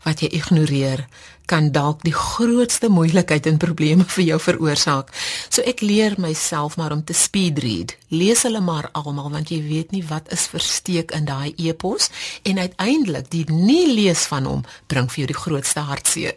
wat 0.05 0.23
jy 0.23 0.29
ignoreer 0.39 1.07
kan 1.49 1.71
dalk 1.73 2.03
die 2.05 2.13
grootste 2.13 2.91
moeilikheid 2.93 3.47
en 3.49 3.57
probleme 3.57 4.05
vir 4.05 4.25
jou 4.25 4.39
veroorsaak. 4.45 5.13
So 5.49 5.65
ek 5.65 5.81
leer 5.81 6.19
myself 6.21 6.77
maar 6.77 6.93
om 6.93 7.05
te 7.05 7.17
speed 7.17 7.63
read. 7.65 7.95
Lees 8.13 8.45
hulle 8.45 8.61
maar 8.65 8.91
almal 8.93 9.31
want 9.33 9.53
jy 9.53 9.63
weet 9.65 9.95
nie 9.97 10.05
wat 10.11 10.29
is 10.35 10.49
versteek 10.53 11.15
in 11.17 11.29
daai 11.29 11.55
e-pos 11.57 12.11
en 12.45 12.61
uiteindelik 12.61 13.31
die 13.33 13.47
nie 13.53 13.87
lees 13.95 14.27
van 14.29 14.49
hom 14.49 14.67
bring 14.93 15.09
vir 15.09 15.25
jou 15.25 15.31
die 15.33 15.41
grootste 15.41 15.87
hartseer. 15.89 16.37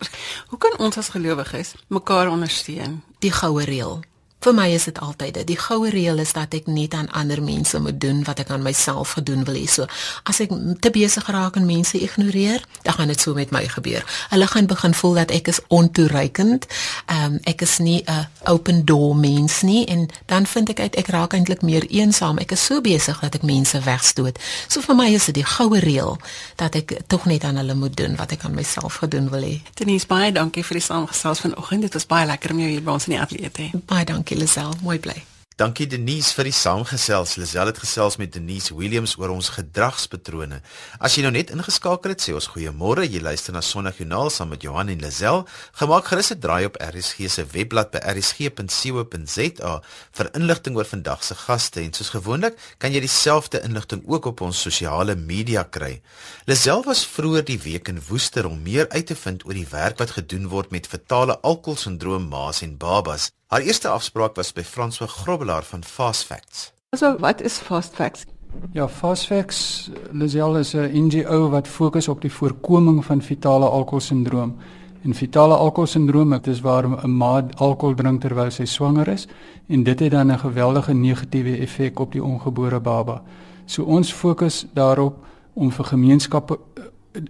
Hoe 0.54 0.60
kan 0.60 0.80
ons 0.80 0.98
as 1.02 1.12
gelowiges 1.12 1.76
mekaar 1.92 2.32
ondersteun? 2.32 3.02
Die 3.20 3.36
goue 3.36 3.68
reël. 3.68 4.00
Vir 4.42 4.56
my 4.58 4.68
is 4.74 4.88
dit 4.90 5.00
altyd 5.00 5.34
dit. 5.34 5.48
Die 5.52 5.58
goue 5.60 5.90
reël 5.94 6.18
is 6.18 6.32
dat 6.34 6.56
ek 6.58 6.66
net 6.66 6.96
aan 6.98 7.10
ander 7.14 7.44
mense 7.46 7.78
moet 7.80 8.00
doen 8.02 8.24
wat 8.26 8.40
ek 8.42 8.50
aan 8.50 8.64
myself 8.66 9.12
gedoen 9.20 9.44
wil 9.46 9.54
hê. 9.54 9.68
So 9.70 9.86
as 10.26 10.40
ek 10.42 10.56
te 10.82 10.90
besig 10.90 11.28
raak 11.30 11.60
en 11.60 11.68
mense 11.70 12.00
ignoreer, 12.00 12.64
dan 12.82 12.98
gaan 12.98 13.12
dit 13.14 13.22
so 13.22 13.38
met 13.38 13.54
my 13.54 13.62
gebeur. 13.70 14.02
Hulle 14.32 14.48
gaan 14.50 14.66
begin 14.66 14.98
voel 14.98 15.14
dat 15.22 15.34
ek 15.36 15.52
is 15.54 15.60
ontoereikend. 15.70 16.66
Ehm 17.06 17.36
um, 17.36 17.40
ek 17.46 17.62
is 17.62 17.78
nie 17.78 18.02
'n 18.08 18.28
open 18.50 18.86
door 18.86 19.16
mens 19.16 19.62
nie 19.62 19.86
en 19.86 20.08
dan 20.26 20.46
vind 20.46 20.70
ek 20.70 20.80
uit 20.80 20.96
ek 20.96 21.08
raak 21.08 21.34
eintlik 21.34 21.62
meer 21.62 21.86
eensaam. 21.90 22.38
Ek 22.38 22.52
is 22.52 22.66
so 22.66 22.82
besig 22.82 23.20
dat 23.20 23.36
ek 23.36 23.44
mense 23.44 23.80
wegstoot. 23.80 24.40
So 24.68 24.82
vir 24.82 24.96
my 24.96 25.14
is 25.14 25.26
dit 25.26 25.36
die 25.36 25.46
goue 25.46 25.80
reël 25.80 26.18
dat 26.56 26.76
ek 26.76 26.98
tog 27.08 27.26
net 27.26 27.44
aan 27.44 27.56
hulle 27.62 27.74
moet 27.74 27.98
doen 27.98 28.16
wat 28.16 28.32
ek 28.32 28.44
aan 28.44 28.54
myself 28.54 28.96
gedoen 28.96 29.30
wil 29.30 29.42
hê. 29.42 29.62
Denise, 29.74 30.08
baie 30.08 30.32
dankie 30.32 30.64
vir 30.64 30.78
die 30.80 30.86
saamgesels 30.86 31.40
vanoggend. 31.40 31.82
Dit 31.82 31.94
was 31.94 32.06
baie 32.06 32.26
lekker 32.26 32.52
om 32.52 32.60
jou 32.60 32.70
hier 32.70 32.82
by 32.82 32.92
ons 32.92 33.06
in 33.06 33.14
die 33.14 33.22
ateljee 33.22 33.52
te 33.52 33.62
hê. 33.62 33.70
Baie 33.86 34.06
dankie 34.06 34.31
dankie 34.32 34.40
Lisel, 34.40 34.72
mooi 34.82 35.00
bly. 35.00 35.20
Dankie 35.60 35.86
Denise 35.86 36.32
vir 36.34 36.48
die 36.48 36.56
saamgesels. 36.56 37.36
Lisel 37.38 37.68
het 37.68 37.78
gesels 37.78 38.16
met 38.18 38.32
Denise 38.34 38.74
Williams 38.74 39.18
oor 39.20 39.34
ons 39.34 39.50
gedragspatrone. 39.52 40.62
As 41.04 41.18
jy 41.18 41.26
nou 41.26 41.34
net 41.36 41.52
ingeskakel 41.52 42.14
het, 42.14 42.24
sê 42.24 42.32
ons 42.34 42.48
goeiemôre. 42.54 43.04
Jy 43.04 43.20
luister 43.22 43.54
na 43.54 43.62
Sondag 43.62 44.00
Joernaal 44.00 44.32
saam 44.32 44.50
met 44.56 44.64
Johan 44.64 44.90
en 44.90 45.04
Lisel. 45.04 45.44
Gemaak 45.78 46.08
gerus 46.08 46.32
'n 46.32 46.40
draai 46.40 46.66
op 46.66 46.80
RSG 46.80 47.28
se 47.30 47.46
webblad 47.46 47.92
by 47.92 48.00
rsg.co.za 48.00 49.74
vir 50.12 50.30
inligting 50.34 50.78
oor 50.78 50.86
vandag 50.86 51.24
se 51.24 51.36
gaste 51.36 51.82
en 51.82 51.94
soos 51.94 52.10
gewoonlik 52.16 52.56
kan 52.80 52.94
jy 52.94 53.02
dieselfde 53.02 53.62
inligting 53.62 54.02
ook 54.08 54.26
op 54.26 54.42
ons 54.42 54.62
sosiale 54.62 55.16
media 55.16 55.64
kry. 55.64 56.02
Lisel 56.46 56.84
was 56.84 57.06
vroeër 57.06 57.44
die 57.44 57.60
week 57.60 57.88
in 57.88 58.02
Woester 58.08 58.48
om 58.48 58.64
meer 58.64 58.88
uit 58.90 59.06
te 59.06 59.16
vind 59.16 59.46
oor 59.46 59.54
die 59.54 59.68
werk 59.70 60.00
wat 60.00 60.12
gedoen 60.12 60.48
word 60.48 60.72
met 60.72 60.88
fetale 60.88 61.38
alkoholsindroom 61.42 62.30
ma's 62.30 62.62
en 62.62 62.78
babas. 62.78 63.32
Haar 63.52 63.62
eerste 63.62 63.88
afspraak 63.88 64.36
was 64.36 64.54
by 64.54 64.64
Franswa 64.64 65.06
Grobbelaar 65.06 65.64
van 65.64 65.84
Fast 65.84 66.24
Facts. 66.24 66.72
So, 66.96 67.18
wat 67.20 67.42
is 67.42 67.58
Fast 67.58 67.96
Facts? 67.96 68.24
Ja, 68.72 68.88
Fast 68.88 69.26
Facts 69.26 69.90
Lazel 70.12 70.58
is 70.58 70.74
'n 70.74 71.06
NGO 71.06 71.50
wat 71.50 71.68
fokus 71.68 72.08
op 72.08 72.22
die 72.22 72.32
voorkoming 72.32 73.06
van 73.06 73.22
fetale 73.22 73.66
alkoholsindroom. 73.66 74.56
En 75.04 75.16
fetale 75.16 75.56
alkoholsindroom, 75.56 76.30
dit 76.30 76.48
is 76.48 76.62
waar 76.62 76.88
'n 76.88 77.18
ma 77.18 77.48
alkohol 77.56 77.96
drink 77.96 78.22
terwyl 78.22 78.52
sy 78.52 78.66
swanger 78.66 79.08
is 79.08 79.28
en 79.68 79.84
dit 79.84 80.00
het 80.00 80.12
dan 80.12 80.32
'n 80.32 80.40
geweldige 80.40 80.94
negatiewe 80.94 81.58
effek 81.58 82.00
op 82.00 82.12
die 82.12 82.24
ongebore 82.24 82.80
baba. 82.80 83.22
So 83.66 83.84
ons 83.84 84.14
fokus 84.14 84.66
daarop 84.74 85.26
om 85.54 85.72
vir 85.72 85.86
gemeenskappe 85.86 86.60
eh, 86.74 86.84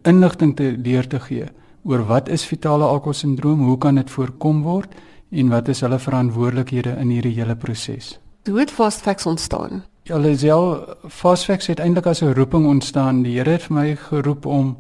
inligting 0.04 0.56
te 0.56 0.76
leer 0.84 1.08
te 1.08 1.20
gee 1.20 1.46
oor 1.84 2.06
wat 2.06 2.30
is 2.30 2.44
fetale 2.44 2.84
alkoholsindroom, 2.84 3.64
hoe 3.64 3.78
kan 3.78 3.96
dit 3.96 4.10
voorkom 4.12 4.62
word? 4.62 4.96
En 5.32 5.50
wat 5.50 5.68
is 5.68 5.82
hulle 5.82 6.00
verantwoordelikhede 6.00 6.96
in 7.00 7.10
hierdie 7.10 7.34
hele 7.40 7.56
proses? 7.56 8.20
Hoe 8.50 8.60
het 8.60 8.72
Fast 8.72 9.02
Facts 9.02 9.26
ontstaan? 9.26 9.84
Ja, 10.04 10.18
Lisel, 10.18 10.96
Fast 11.08 11.46
Facts 11.46 11.68
het 11.68 11.80
eintlik 11.80 12.06
as 12.06 12.22
'n 12.22 12.34
roeping 12.34 12.66
ontstaan. 12.66 13.22
Die 13.22 13.38
Here 13.38 13.50
het 13.50 13.64
vir 13.64 13.76
my 13.76 13.96
geroep 13.96 14.46
om 14.46 14.78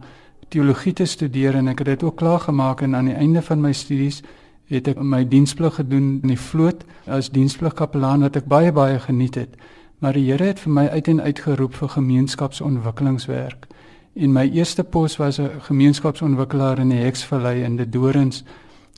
teologie 0.49 0.93
te 0.93 1.05
studeer 1.05 1.55
en 1.55 1.67
ek 1.67 1.77
het 1.77 1.87
dit 1.87 2.03
ook 2.03 2.15
klaar 2.15 2.39
gemaak 2.39 2.81
en 2.81 2.95
aan 2.95 3.05
die 3.05 3.15
einde 3.15 3.41
van 3.41 3.61
my 3.61 3.71
studies 3.73 4.21
het 4.65 4.87
ek 4.87 5.01
my 5.01 5.27
diensplig 5.27 5.75
gedoen 5.75 6.19
in 6.23 6.27
die 6.27 6.39
vloot 6.39 6.83
as 7.05 7.29
dienspligkapelaan 7.29 8.21
wat 8.21 8.35
ek 8.35 8.45
baie 8.45 8.71
baie 8.71 8.99
geniet 8.99 9.35
het. 9.35 9.55
Maar 9.99 10.13
die 10.13 10.31
Here 10.31 10.43
het 10.43 10.59
vir 10.59 10.71
my 10.71 10.87
uit 10.87 11.07
en 11.07 11.21
uit 11.21 11.39
geroep 11.39 11.75
vir 11.75 11.89
gemeenskapsontwikkelingswerk. 11.89 13.67
En 14.15 14.33
my 14.33 14.49
eerste 14.49 14.83
pos 14.83 15.17
was 15.17 15.39
'n 15.39 15.49
gemeenskapsontwikkelaar 15.59 16.79
in 16.79 16.89
die 16.89 17.03
Heksvallei 17.03 17.63
in 17.63 17.75
die 17.75 17.89
Dorings 17.89 18.43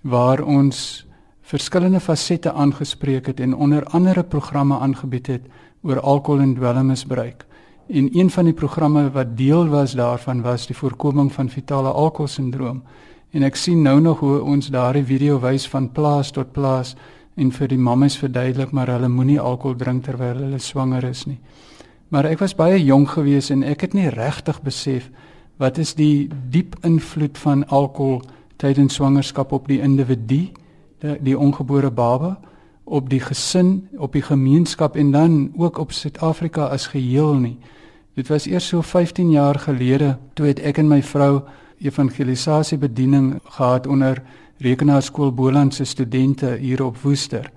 waar 0.04 0.42
ons 0.42 1.06
verskillende 1.44 2.00
fasette 2.00 2.52
aangespreek 2.52 3.28
het 3.28 3.40
en 3.40 3.56
onder 3.56 3.84
andere 3.86 4.24
programme 4.24 4.80
aangebied 4.80 5.28
het 5.28 5.48
oor 5.84 6.00
alkohol 6.00 6.42
en 6.42 6.56
dwelmmisbruik. 6.56 7.46
En 7.88 8.10
een 8.18 8.30
van 8.30 8.46
die 8.46 8.54
programme 8.54 9.12
wat 9.12 9.38
deel 9.38 9.68
was 9.68 9.92
daarvan 9.92 10.42
was 10.42 10.68
die 10.68 10.76
voorkoming 10.76 11.32
van 11.32 11.50
fetale 11.50 11.92
alkoholsindroom. 11.92 12.84
En 13.32 13.44
ek 13.44 13.56
sien 13.56 13.82
nou 13.82 14.00
nog 14.02 14.20
hoe 14.20 14.40
ons 14.42 14.70
daardie 14.72 15.04
video 15.04 15.40
wys 15.40 15.68
van 15.68 15.92
plaas 15.92 16.32
tot 16.32 16.52
plaas 16.52 16.96
en 17.36 17.52
vir 17.52 17.68
die 17.68 17.78
mammas 17.78 18.18
verduidelik 18.18 18.72
maar 18.72 18.88
hulle 18.94 19.10
moenie 19.10 19.40
alkohol 19.40 19.76
drink 19.76 20.04
terwyl 20.06 20.38
hulle 20.38 20.60
swanger 20.60 21.04
is 21.10 21.26
nie. 21.26 21.40
Maar 22.14 22.30
ek 22.30 22.44
was 22.46 22.56
baie 22.56 22.78
jonk 22.78 23.16
geweest 23.18 23.52
en 23.52 23.64
ek 23.66 23.88
het 23.88 23.94
nie 23.98 24.10
regtig 24.14 24.62
besef 24.64 25.10
wat 25.58 25.78
is 25.78 25.96
die 25.98 26.30
diep 26.50 26.78
invloed 26.86 27.38
van 27.38 27.66
alkohol 27.68 28.22
tydens 28.62 28.96
swangerskap 28.96 29.52
op 29.52 29.68
die 29.68 29.82
individu, 29.82 30.54
die, 31.22 31.38
ongebore 31.40 31.92
baba 31.92 32.40
op 32.84 33.10
die 33.10 33.20
gesin, 33.20 33.88
op 33.98 34.14
die 34.14 34.22
gemeenskap 34.22 34.96
en 34.96 35.12
dan 35.12 35.52
ook 35.56 35.78
op 35.78 35.92
Suid-Afrika 35.92 36.66
as 36.68 36.88
geheel 36.88 37.34
nie. 37.34 37.58
Dit 38.14 38.28
was 38.28 38.46
eers 38.46 38.68
so 38.68 38.82
15 38.82 39.32
jaar 39.32 39.60
gelede 39.60 40.18
toe 40.34 40.46
het 40.46 40.60
ek 40.60 40.78
en 40.78 40.88
my 40.88 41.02
vrou 41.04 41.42
evangelisasie 41.84 42.78
bediening 42.78 43.40
gehad 43.44 43.88
onder 43.88 44.22
rekenaarskool 44.58 45.34
Boland 45.34 45.74
se 45.74 45.86
studente 45.86 46.58
hier 46.60 46.84
op 46.84 46.98
Woester. 47.02 47.52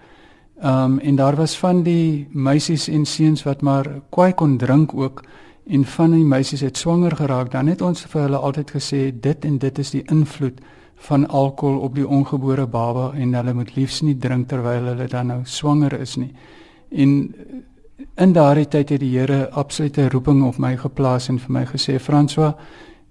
Um 0.65 0.99
en 0.99 1.17
daar 1.17 1.37
was 1.37 1.59
van 1.59 1.83
die 1.83 2.29
meisies 2.31 2.89
en 2.89 3.05
seuns 3.05 3.43
wat 3.43 3.61
maar 3.61 4.01
kwai 4.11 4.33
kon 4.35 4.57
drink 4.57 4.95
ook 4.95 5.25
en 5.67 5.85
van 5.85 6.11
die 6.11 6.25
meisies 6.25 6.61
het 6.61 6.77
swanger 6.77 7.17
geraak. 7.17 7.51
Dan 7.51 7.67
het 7.67 7.83
ons 7.83 8.07
vir 8.09 8.23
hulle 8.23 8.37
altyd 8.37 8.71
gesê 8.71 9.21
dit 9.21 9.45
en 9.45 9.59
dit 9.59 9.79
is 9.79 9.91
die 9.91 10.03
invloed 10.07 10.61
van 10.97 11.29
alkohol 11.29 11.79
op 11.79 11.95
die 11.95 12.09
ongebore 12.09 12.67
baba 12.67 13.13
en 13.15 13.35
hulle 13.35 13.55
moet 13.55 13.75
liefs 13.77 14.01
nie 14.03 14.17
drink 14.17 14.49
terwyl 14.49 14.89
hulle 14.91 15.07
dan 15.09 15.27
nou 15.27 15.41
swanger 15.45 16.01
is 16.01 16.17
nie. 16.17 16.33
En 16.91 17.35
in 18.17 18.33
daardie 18.33 18.69
tyd 18.69 18.89
het 18.89 19.01
die 19.01 19.19
Here 19.19 19.51
absolute 19.51 20.09
roeping 20.09 20.45
op 20.45 20.59
my 20.59 20.77
geplaas 20.77 21.29
en 21.29 21.39
vir 21.39 21.53
my 21.53 21.65
gesê 21.67 21.99
François, 22.01 22.55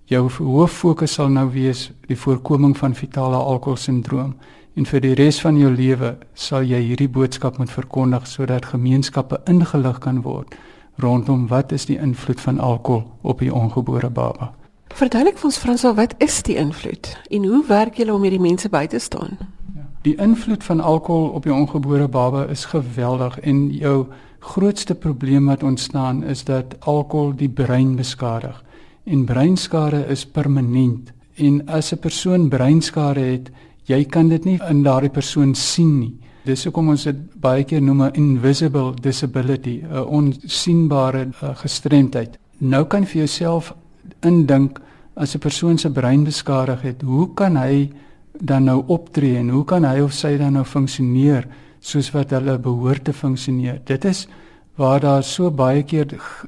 jou 0.06 0.30
hoof 0.40 0.72
fokus 0.72 1.14
sal 1.14 1.30
nou 1.30 1.50
wees 1.54 1.92
die 2.08 2.18
voorkoming 2.18 2.78
van 2.78 2.96
fetale 2.96 3.38
alkoholsindroom 3.38 4.36
en 4.76 4.86
vir 4.86 5.02
die 5.02 5.16
res 5.16 5.40
van 5.42 5.58
jou 5.58 5.72
lewe 5.72 6.16
sal 6.34 6.66
jy 6.68 6.82
hierdie 6.84 7.10
boodskap 7.10 7.58
moet 7.58 7.72
verkondig 7.72 8.28
sodat 8.28 8.66
gemeenskappe 8.74 9.42
ingelig 9.50 10.00
kan 10.00 10.22
word 10.22 10.56
rondom 11.02 11.48
wat 11.48 11.72
is 11.72 11.86
die 11.86 11.98
invloed 11.98 12.42
van 12.42 12.60
alkohol 12.60 13.04
op 13.22 13.40
die 13.40 13.54
ongebore 13.54 14.10
baba. 14.10 14.54
Verduidelik 14.94 15.38
vir 15.38 15.46
ons 15.46 15.58
Franswa, 15.58 15.94
wat 15.94 16.14
is 16.24 16.44
die 16.44 16.56
invloed 16.56 17.18
en 17.30 17.46
hoe 17.46 17.64
werk 17.68 17.98
julle 17.98 18.14
om 18.14 18.24
hierdie 18.24 18.42
mense 18.42 18.70
by 18.70 18.86
te 18.88 19.00
staan? 19.00 19.38
Ja. 19.76 19.88
Die 20.02 20.16
invloed 20.22 20.64
van 20.64 20.80
alkohol 20.80 21.30
op 21.30 21.44
die 21.44 21.54
ongebore 21.54 22.08
baba 22.08 22.46
is 22.46 22.66
geweldig 22.66 23.40
en 23.40 23.72
jou 23.74 24.06
grootste 24.40 24.96
probleem 24.96 25.46
wat 25.46 25.64
ontstaan 25.64 26.24
is 26.24 26.44
dat 26.44 26.76
alkohol 26.80 27.34
die 27.36 27.50
brein 27.50 27.96
beskadig. 27.96 28.64
En 29.04 29.26
breinskade 29.26 30.06
is 30.10 30.26
permanent. 30.26 31.12
En 31.36 31.68
as 31.68 31.92
'n 31.92 32.00
persoon 32.00 32.50
breinskade 32.50 33.20
het, 33.20 33.52
jy 33.84 34.06
kan 34.06 34.30
dit 34.30 34.46
nie 34.46 34.60
in 34.70 34.84
daardie 34.84 35.10
persoon 35.10 35.56
sien 35.56 36.00
nie. 36.00 36.14
Dis 36.46 36.64
hoekom 36.64 36.90
ons 36.90 37.04
dit 37.04 37.16
baie 37.42 37.64
keer 37.64 37.82
noem 37.82 38.04
'n 38.04 38.14
invisible 38.14 38.94
disability, 39.02 39.82
'n 39.82 40.06
onsigbare 40.06 41.28
uh, 41.44 41.56
gestremdheid. 41.56 42.38
Nou 42.58 42.86
kan 42.86 43.06
vir 43.06 43.18
jouself 43.18 43.74
indink 44.22 44.80
as 45.16 45.36
'n 45.36 45.40
persoon 45.40 45.78
se 45.78 45.90
brein 45.90 46.24
beskadig 46.24 46.82
het, 46.82 47.02
hoe 47.02 47.34
kan 47.34 47.56
hy 47.56 47.92
dan 48.40 48.64
nou 48.64 48.84
optree 48.88 49.38
en 49.38 49.50
hoe 49.50 49.66
kan 49.66 49.84
hy 49.84 50.00
of 50.00 50.14
sy 50.14 50.38
dan 50.38 50.54
nou 50.54 50.64
funksioneer 50.64 51.48
soos 51.80 52.12
wat 52.12 52.30
hulle 52.30 52.58
behoort 52.60 53.04
te 53.04 53.14
funksioneer? 53.14 53.82
Dit 53.86 54.06
is 54.06 54.28
waar 54.76 55.00
daar 55.00 55.24
so 55.24 55.52
baie 55.52 55.84
keer 55.84 56.06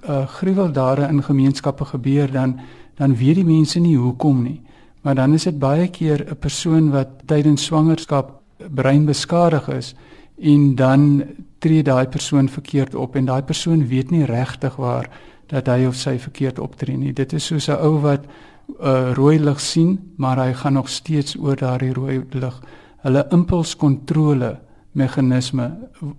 uh, 0.10 0.28
gruweldade 0.28 1.08
in 1.08 1.24
gemeenskappe 1.24 1.86
gebeur 1.86 2.32
dan 2.32 2.60
dan 2.98 3.16
weet 3.16 3.36
die 3.36 3.46
mense 3.46 3.80
nie 3.80 3.98
hoekom 3.98 4.44
nie. 4.44 4.62
Maar 5.02 5.16
dan 5.16 5.34
is 5.34 5.44
dit 5.44 5.60
baie 5.60 5.88
keer 5.88 6.26
'n 6.30 6.36
persoon 6.40 6.90
wat 6.92 7.08
tydens 7.26 7.66
swangerskap 7.66 8.42
brein 8.70 9.06
beskadig 9.06 9.70
is 9.70 9.96
en 10.42 10.76
dan 10.76 11.24
tree 11.60 11.84
daai 11.84 12.08
persoon 12.08 12.50
verkeerd 12.50 12.96
op 12.96 13.16
en 13.16 13.26
daai 13.26 13.42
persoon 13.42 13.88
weet 13.88 14.12
nie 14.12 14.26
regtig 14.26 14.76
waar 14.76 15.10
dat 15.48 15.68
hy 15.68 15.86
of 15.88 15.96
sy 15.96 16.18
verkeerd 16.20 16.60
optree 16.60 16.98
nie. 16.98 17.14
Dit 17.14 17.34
is 17.34 17.46
soos 17.46 17.70
'n 17.70 17.80
ou 17.82 18.00
wat 18.02 18.26
'n 18.26 18.74
uh, 18.84 19.14
rooi 19.14 19.40
lig 19.40 19.60
sien, 19.60 20.00
maar 20.18 20.38
hy 20.38 20.54
gaan 20.54 20.74
nog 20.74 20.90
steeds 20.90 21.38
oor 21.40 21.56
daardie 21.56 21.94
rooi 21.94 22.24
lig. 22.32 22.62
Hulle 23.02 23.28
impulskontrole 23.32 24.60
meganisme 24.92 25.72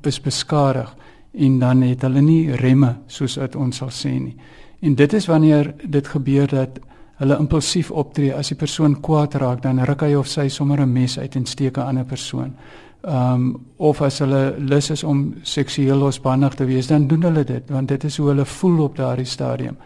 is 0.02 0.20
beskadig 0.20 0.94
en 1.32 1.58
dan 1.58 1.82
het 1.82 2.02
hulle 2.02 2.20
nie 2.20 2.52
remme 2.56 2.96
soos 3.06 3.36
wat 3.36 3.56
ons 3.56 3.76
sal 3.76 3.90
sê 3.90 4.18
nie. 4.18 4.36
En 4.80 4.94
dit 4.94 5.12
is 5.12 5.26
wanneer 5.26 5.74
dit 5.84 6.08
gebeur 6.08 6.46
dat 6.46 6.78
hulle 7.18 7.38
impulsief 7.38 7.90
optree 7.90 8.34
as 8.34 8.48
die 8.48 8.56
persoon 8.56 9.00
kwaad 9.00 9.34
raak, 9.34 9.62
dan 9.62 9.84
ruk 9.84 10.00
hy 10.00 10.14
of 10.14 10.26
sy 10.26 10.48
sommer 10.48 10.80
'n 10.80 10.92
mes 10.92 11.18
uit 11.18 11.36
en 11.36 11.46
steek 11.46 11.76
'n 11.76 11.80
ander 11.80 12.04
persoon 12.04 12.54
ehm 13.00 13.32
um, 13.32 13.56
of 13.76 14.00
as 14.02 14.18
hulle 14.18 14.54
lus 14.58 14.90
is 14.90 15.04
om 15.04 15.34
seksueel 15.42 15.96
losbandig 15.96 16.54
te 16.54 16.64
wees, 16.64 16.86
dan 16.86 17.06
doen 17.06 17.22
hulle 17.22 17.44
dit 17.44 17.70
want 17.70 17.88
dit 17.88 18.04
is 18.04 18.16
hoe 18.16 18.28
hulle 18.28 18.44
voel 18.44 18.82
op 18.82 18.96
daardie 18.96 19.26
stadium 19.26 19.76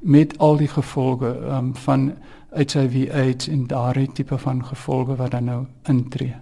met 0.00 0.38
al 0.38 0.56
die 0.56 0.68
gevolge 0.68 1.36
ehm 1.38 1.56
um, 1.56 1.74
van 1.74 2.12
HIV 2.54 3.10
AIDS 3.12 3.48
en 3.48 3.66
daardie 3.66 4.12
tipe 4.12 4.38
van 4.38 4.64
gevolge 4.64 5.16
wat 5.16 5.30
dan 5.30 5.44
nou 5.44 5.64
intree. 5.88 6.34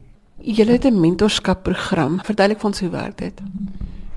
Julle 0.42 0.72
het 0.72 0.84
'n 0.84 1.00
mentorskap 1.00 1.62
program. 1.62 2.20
Verduidelik 2.24 2.60
vir 2.60 2.68
ons 2.68 2.80
hoe 2.80 2.90
werk 2.90 3.18
dit? 3.18 3.42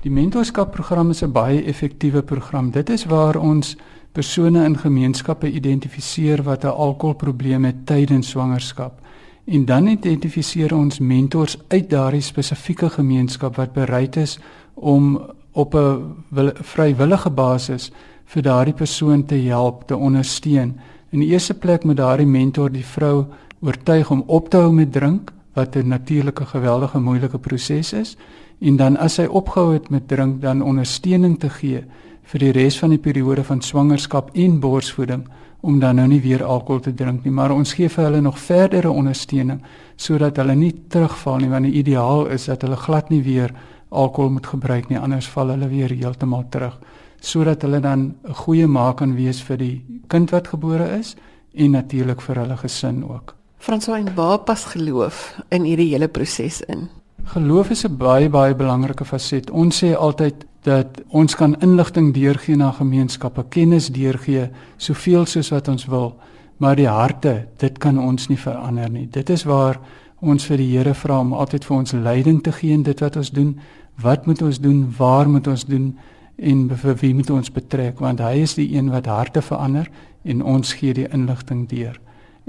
Die 0.00 0.10
mentorskap 0.10 0.70
program 0.70 1.10
is 1.10 1.22
'n 1.22 1.32
baie 1.32 1.64
effektiewe 1.64 2.22
program. 2.22 2.70
Dit 2.70 2.90
is 2.90 3.04
waar 3.04 3.36
ons 3.36 3.76
persone 4.12 4.64
in 4.64 4.78
gemeenskappe 4.78 5.50
identifiseer 5.50 6.42
wat 6.42 6.64
'n 6.64 6.66
alkoholprobleem 6.68 7.64
het 7.64 7.86
tydens 7.86 8.28
swangerskap 8.28 9.03
En 9.44 9.64
dan 9.64 9.86
identifiseer 9.86 10.74
ons 10.74 10.98
mentors 10.98 11.58
uit 11.68 11.90
daardie 11.90 12.24
spesifieke 12.24 12.88
gemeenskap 12.90 13.56
wat 13.56 13.72
bereid 13.72 14.16
is 14.16 14.38
om 14.74 15.20
op 15.52 15.74
'n 15.74 16.14
vrywillige 16.60 17.30
basis 17.30 17.92
vir 18.24 18.42
daardie 18.42 18.74
persoon 18.74 19.24
te 19.24 19.34
help, 19.34 19.86
te 19.86 19.96
ondersteun. 19.96 20.80
In 21.10 21.20
die 21.20 21.28
eerste 21.28 21.54
plek 21.54 21.84
moet 21.84 21.96
daardie 21.96 22.26
mentor 22.26 22.70
die 22.70 22.86
vrou 22.86 23.26
oortuig 23.60 24.10
om 24.10 24.22
op 24.26 24.48
te 24.48 24.56
hou 24.56 24.72
met 24.72 24.92
drink, 24.92 25.32
wat 25.52 25.76
'n 25.76 25.88
natuurlike 25.88 26.46
geweldige 26.46 27.00
moeilike 27.00 27.38
proses 27.38 27.92
is, 27.92 28.16
en 28.60 28.76
dan 28.76 28.96
as 28.96 29.14
sy 29.14 29.24
opgehou 29.24 29.72
het 29.72 29.90
met 29.90 30.08
drink, 30.08 30.40
dan 30.40 30.62
ondersteuning 30.62 31.38
te 31.38 31.50
gee 31.50 31.84
vir 32.24 32.40
die 32.40 32.52
res 32.52 32.78
van 32.80 32.90
die 32.90 33.02
periode 33.02 33.44
van 33.44 33.60
swangerskap 33.62 34.30
en 34.34 34.60
borsvoeding 34.60 35.26
om 35.64 35.78
dan 35.80 35.96
nou 35.96 36.06
nie 36.08 36.20
weer 36.20 36.44
alkohol 36.44 36.80
te 36.84 36.92
drink 36.94 37.24
nie, 37.24 37.32
maar 37.32 37.52
ons 37.54 37.72
gee 37.72 37.88
vir 37.88 38.04
hulle 38.04 38.20
nog 38.20 38.38
verdere 38.38 38.90
ondersteuning 38.90 39.62
sodat 39.96 40.36
hulle 40.36 40.56
nie 40.58 40.72
terugval 40.92 41.40
nie 41.40 41.52
want 41.52 41.68
die 41.68 41.78
ideaal 41.80 42.26
is 42.34 42.48
dat 42.50 42.66
hulle 42.66 42.76
glad 42.76 43.10
nie 43.10 43.22
weer 43.24 43.54
alkohol 43.88 44.34
moet 44.36 44.46
gebruik 44.46 44.90
nie, 44.90 44.98
anders 44.98 45.28
val 45.32 45.54
hulle 45.54 45.68
weer 45.68 45.92
heeltemal 45.94 46.44
terug 46.50 46.80
sodat 47.24 47.62
hulle 47.64 47.80
dan 47.80 48.14
'n 48.24 48.34
goeie 48.34 48.66
ma 48.66 48.92
kan 48.92 49.16
wees 49.16 49.40
vir 49.42 49.56
die 49.56 49.84
kind 50.08 50.30
wat 50.30 50.48
gebore 50.48 50.98
is 50.98 51.16
en 51.54 51.70
natuurlik 51.70 52.20
vir 52.20 52.36
hulle 52.36 52.56
gesin 52.56 53.04
ook. 53.04 53.34
Franswyn, 53.58 54.14
waar 54.14 54.38
pas 54.38 54.64
geloof 54.64 55.40
in 55.48 55.64
hierdie 55.64 55.88
hele 55.88 56.08
proses 56.08 56.60
in? 56.60 56.88
Geloof 57.24 57.70
is 57.70 57.84
'n 57.84 57.96
baie 57.96 58.28
baie 58.28 58.54
belangrike 58.54 59.04
faset. 59.04 59.50
Ons 59.50 59.84
sê 59.84 59.94
altyd 59.96 60.46
dat 60.62 61.02
ons 61.08 61.34
kan 61.34 61.56
inligting 61.60 62.14
deurgee 62.14 62.56
na 62.56 62.70
gemeenskappe, 62.70 63.44
kennis 63.48 63.88
deurgee 63.88 64.50
soveel 64.76 65.26
soos 65.26 65.48
wat 65.48 65.68
ons 65.68 65.86
wil, 65.86 66.16
maar 66.56 66.76
die 66.76 66.88
harte, 66.88 67.46
dit 67.56 67.78
kan 67.78 67.98
ons 67.98 68.28
nie 68.28 68.38
verander 68.38 68.90
nie. 68.90 69.06
Dit 69.10 69.30
is 69.30 69.44
waar 69.44 69.80
ons 70.20 70.44
vir 70.44 70.56
die 70.56 70.76
Here 70.76 70.94
vra 70.94 71.20
om 71.20 71.32
altyd 71.32 71.64
vir 71.64 71.76
ons 71.76 71.92
leiding 71.92 72.42
te 72.42 72.52
gee 72.52 72.72
in 72.72 72.82
dit 72.82 73.00
wat 73.00 73.16
ons 73.16 73.30
doen. 73.30 73.58
Wat 74.02 74.26
moet 74.26 74.42
ons 74.42 74.60
doen? 74.60 74.94
Waar 74.98 75.28
moet 75.28 75.46
ons 75.46 75.64
doen? 75.64 75.98
En 76.38 76.68
vir 76.76 76.94
wie 76.94 77.14
moet 77.14 77.30
ons 77.30 77.50
betrek? 77.50 78.00
Want 78.00 78.20
hy 78.20 78.42
is 78.42 78.54
die 78.54 78.76
een 78.76 78.90
wat 78.90 79.06
harte 79.06 79.42
verander 79.42 79.90
en 80.24 80.42
ons 80.42 80.72
gee 80.72 80.94
die 80.94 81.08
inligting 81.12 81.68
deur. 81.68 82.00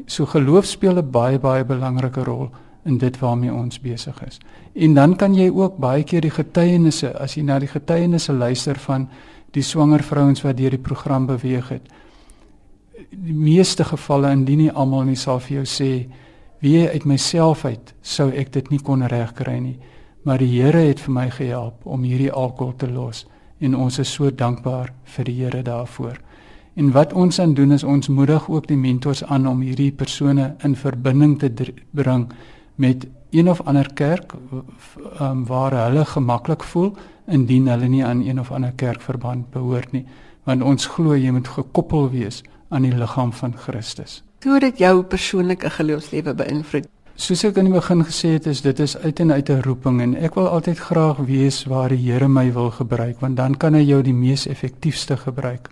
So 0.06 0.26
geloof 0.26 0.66
speel 0.66 0.98
'n 0.98 1.12
baie 1.12 1.40
baie 1.40 1.66
belangrike 1.66 2.24
rol 2.24 2.50
in 2.86 2.98
dit 2.98 3.20
waarmee 3.20 3.54
ons 3.54 3.80
besig 3.82 4.18
is. 4.28 4.40
En 4.74 4.94
dan 4.94 5.16
kan 5.16 5.34
jy 5.34 5.50
ook 5.50 5.78
baie 5.82 6.04
keer 6.04 6.22
die 6.22 6.34
getuienisse, 6.34 7.10
as 7.18 7.34
jy 7.36 7.44
na 7.44 7.60
die 7.60 7.70
getuienisse 7.70 8.34
luister 8.34 8.78
van 8.80 9.08
die 9.56 9.64
swanger 9.64 10.04
vrouens 10.04 10.44
wat 10.46 10.58
deur 10.58 10.76
die 10.76 10.82
program 10.82 11.26
beweeg 11.26 11.70
het. 11.70 11.88
Die 13.10 13.34
meeste 13.34 13.84
gevalle 13.84 14.32
indien 14.32 14.66
nie 14.66 14.72
almal 14.72 15.08
nie 15.08 15.18
sal 15.20 15.40
vir 15.40 15.62
jou 15.62 15.66
sê 15.66 15.92
wie 16.62 16.86
uit 16.90 17.06
myself 17.06 17.66
uit 17.66 17.94
sou 18.02 18.30
ek 18.32 18.54
dit 18.54 18.70
nie 18.72 18.80
kon 18.80 19.04
regkry 19.08 19.58
nie, 19.60 19.78
maar 20.24 20.42
die 20.42 20.50
Here 20.50 20.86
het 20.88 21.02
vir 21.04 21.14
my 21.14 21.30
gehelp 21.30 21.86
om 21.86 22.04
hierdie 22.04 22.32
alkohol 22.32 22.74
te 22.78 22.88
los 22.90 23.26
en 23.60 23.76
ons 23.76 24.00
is 24.00 24.12
so 24.12 24.32
dankbaar 24.32 24.94
vir 25.16 25.26
die 25.26 25.36
Here 25.42 25.62
daarvoor. 25.64 26.18
En 26.76 26.92
wat 26.92 27.14
ons 27.14 27.40
aan 27.40 27.54
doen 27.54 27.72
is 27.72 27.84
ons 27.84 28.08
moedig 28.12 28.50
ook 28.50 28.68
die 28.68 28.78
mentors 28.78 29.24
aan 29.24 29.48
om 29.48 29.62
hierdie 29.64 29.92
persone 29.92 30.56
in 30.64 30.76
verbinding 30.76 31.38
te 31.40 31.52
bring 31.92 32.28
met 32.76 33.08
een 33.30 33.50
of 33.50 33.62
ander 33.62 33.94
kerk 33.94 34.34
um, 35.20 35.46
waar 35.46 35.74
hulle 35.86 36.06
gemaklik 36.06 36.64
voel 36.64 36.96
indien 37.28 37.68
hulle 37.68 37.88
nie 37.88 38.06
aan 38.06 38.22
een 38.22 38.40
of 38.40 38.52
ander 38.52 38.72
kerkverband 38.76 39.50
behoort 39.52 39.92
nie 39.92 40.06
want 40.44 40.62
ons 40.62 40.86
glo 40.86 41.16
jy 41.18 41.32
moet 41.34 41.48
gekoppel 41.48 42.10
wees 42.10 42.44
aan 42.70 42.86
die 42.86 42.94
liggaam 42.94 43.32
van 43.34 43.56
Christus. 43.58 44.22
Hoe 44.44 44.60
dit 44.60 44.78
jou 44.78 45.04
persoonlike 45.04 45.70
geloofslewe 45.70 46.36
beïnvloed? 46.38 46.86
Soos 47.16 47.46
ek 47.48 47.58
aan 47.58 47.70
die 47.70 47.74
begin 47.74 48.04
gesê 48.04 48.34
het, 48.36 48.48
is 48.52 48.62
dit 48.62 48.80
is 48.84 48.98
uit 48.98 49.20
en 49.24 49.32
uit 49.32 49.50
'n 49.50 49.62
roeping 49.64 50.02
en 50.02 50.16
ek 50.16 50.36
wil 50.36 50.48
altyd 50.48 50.80
graag 50.80 51.18
wees 51.18 51.64
waar 51.66 51.90
die 51.90 52.12
Here 52.12 52.28
my 52.28 52.52
wil 52.54 52.72
gebruik 52.72 53.20
want 53.20 53.38
dan 53.38 53.58
kan 53.58 53.74
hy 53.74 53.82
jou 53.82 54.02
die 54.04 54.14
mees 54.14 54.48
effektiefste 54.48 55.18
gebruik. 55.18 55.70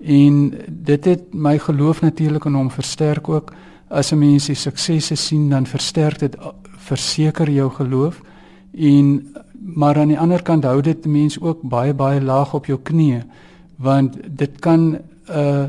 En 0.00 0.54
dit 0.68 1.04
het 1.04 1.34
my 1.34 1.58
geloof 1.58 2.00
natuurlik 2.00 2.44
in 2.44 2.54
hom 2.54 2.70
versterk 2.70 3.28
ook. 3.28 3.52
As 3.94 4.12
'n 4.12 4.18
mens 4.18 4.46
die 4.46 4.54
suksesse 4.58 5.16
sien, 5.16 5.48
dan 5.50 5.66
versterk 5.66 6.18
dit 6.18 6.36
verseker 6.84 7.50
jou 7.50 7.70
geloof 7.70 8.20
en 8.72 9.34
maar 9.64 9.96
aan 9.96 10.12
die 10.12 10.18
ander 10.20 10.42
kant 10.42 10.64
hou 10.64 10.80
dit 10.84 11.06
mense 11.06 11.40
ook 11.40 11.62
baie 11.62 11.94
baie 11.94 12.20
laag 12.20 12.52
op 12.54 12.66
jou 12.66 12.78
knieë 12.90 13.22
want 13.76 14.18
dit 14.38 14.60
kan 14.60 14.80
'n 14.80 15.00
uh, 15.30 15.64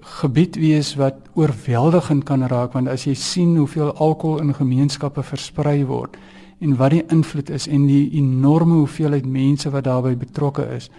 gebied 0.00 0.56
wees 0.56 0.94
wat 0.94 1.14
oorweldigend 1.34 2.24
kan 2.24 2.46
raak 2.46 2.72
want 2.72 2.88
as 2.88 3.04
jy 3.04 3.14
sien 3.14 3.56
hoeveel 3.56 3.94
alkohol 3.96 4.40
in 4.40 4.54
gemeenskappe 4.54 5.22
versprei 5.22 5.84
word 5.84 6.16
en 6.60 6.76
wat 6.76 6.90
die 6.90 7.04
invloed 7.08 7.50
is 7.50 7.66
en 7.66 7.86
die 7.86 8.10
enorme 8.12 8.74
hoeveelheid 8.74 9.26
mense 9.26 9.70
wat 9.70 9.84
daarbey 9.84 10.16
betrokke 10.16 10.66
is 10.76 10.90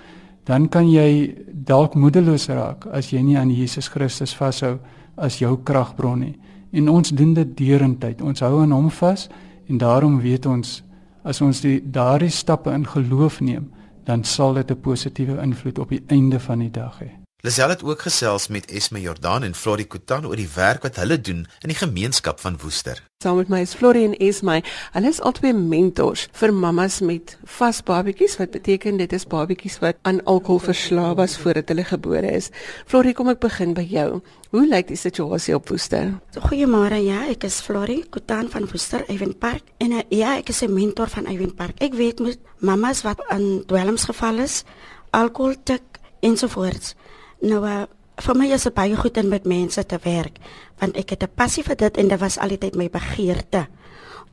dan 0.43 0.69
kan 0.69 0.89
jy 0.89 1.35
dalk 1.47 1.95
moedeloos 1.95 2.47
raak 2.47 2.85
as 2.85 3.09
jy 3.09 3.21
nie 3.21 3.37
aan 3.37 3.51
Jesus 3.51 3.87
Christus 3.87 4.35
vashou 4.35 4.79
as 5.15 5.39
jou 5.39 5.57
kragbron 5.63 6.19
nie 6.19 6.35
en 6.71 6.89
ons 6.89 7.09
doen 7.09 7.33
dit 7.33 7.57
deurentyd 7.57 8.21
ons 8.21 8.39
hou 8.39 8.61
aan 8.61 8.71
hom 8.71 8.89
vas 8.89 9.29
en 9.67 9.77
daarom 9.77 10.19
weet 10.21 10.45
ons 10.45 10.83
as 11.23 11.41
ons 11.41 11.61
die 11.61 11.79
daardie 11.81 12.29
stappe 12.29 12.71
in 12.71 12.85
geloof 12.85 13.41
neem 13.41 13.71
dan 14.05 14.23
sal 14.23 14.53
dit 14.53 14.71
'n 14.71 14.79
positiewe 14.79 15.41
invloed 15.41 15.79
op 15.79 15.89
die 15.89 16.03
einde 16.07 16.39
van 16.39 16.59
die 16.59 16.71
dag 16.71 16.99
hê. 16.99 17.24
Lisel 17.45 17.69
het 17.69 17.83
ook 17.83 18.01
gesels 18.01 18.47
met 18.47 18.71
Esme 18.73 19.01
Jordan 19.01 19.43
en 19.43 19.53
Florie 19.53 19.85
Kutan 19.85 20.25
oor 20.25 20.39
die 20.39 20.49
werk 20.55 20.81
wat 20.81 20.95
hulle 20.97 21.19
doen 21.21 21.43
in 21.61 21.69
die 21.69 21.77
gemeenskap 21.77 22.39
van 22.41 22.55
Woester. 22.57 23.03
Saam 23.21 23.37
met 23.37 23.51
my 23.53 23.59
is 23.61 23.75
Florie 23.77 24.07
en 24.07 24.15
Esme. 24.17 24.63
Hulle 24.95 25.11
is 25.13 25.19
albei 25.21 25.51
mentors 25.53 26.23
vir 26.39 26.49
mammas 26.49 27.03
met 27.05 27.35
vas 27.59 27.83
babetjies 27.85 28.39
wat 28.41 28.55
beteken 28.55 28.97
dit 28.97 29.13
is 29.13 29.27
babetjies 29.29 29.77
wat 29.83 30.01
aan 30.09 30.23
alkohol 30.25 30.63
verslaaf 30.71 31.13
was 31.21 31.37
voordat 31.37 31.69
hulle 31.69 31.85
gebore 31.85 32.33
is. 32.33 32.49
Florie, 32.89 33.13
kom 33.13 33.29
ek 33.29 33.43
begin 33.45 33.77
by 33.77 33.85
jou. 33.93 34.23
Hoe 34.49 34.65
lyk 34.65 34.89
die 34.89 34.97
situasie 34.97 35.53
op 35.53 35.69
Woester? 35.69 36.15
Goeiemôre, 36.49 36.97
ja, 37.05 37.27
ek 37.29 37.45
is 37.45 37.61
Florie 37.61 38.01
Kutan 38.09 38.49
van 38.49 38.65
Woester 38.73 39.05
Evenpark 39.05 39.69
en 39.85 39.99
uh, 39.99 40.05
ja, 40.09 40.39
ek 40.41 40.49
is 40.49 40.63
'n 40.65 40.73
mentor 40.73 41.13
van 41.13 41.29
Evenpark. 41.29 41.77
Ek 41.77 41.93
weet 41.93 42.25
met 42.25 42.39
mammas 42.57 43.05
wat 43.05 43.21
aan 43.29 43.61
dwelms 43.69 44.09
geval 44.09 44.41
is, 44.49 44.63
alkohol 45.13 45.53
tik 45.63 46.01
ensovoorts. 46.25 46.95
Nou 47.45 47.61
uh, 47.61 47.83
vir 48.25 48.37
my 48.39 48.47
is 48.55 48.63
dit 48.65 48.73
baie 48.73 48.95
goed 48.97 49.17
om 49.21 49.27
met 49.29 49.45
mense 49.45 49.81
te 49.85 49.99
werk 50.01 50.39
want 50.81 50.97
ek 50.97 51.13
het 51.13 51.23
'n 51.23 51.35
passie 51.35 51.63
vir 51.63 51.75
dit 51.75 51.97
en 51.97 52.07
dit 52.07 52.19
was 52.19 52.37
altyd 52.37 52.75
my 52.75 52.89
begeerte 52.89 53.67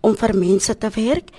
om 0.01 0.17
vir 0.17 0.35
mense 0.35 0.79
te 0.79 0.91
werk. 0.91 1.31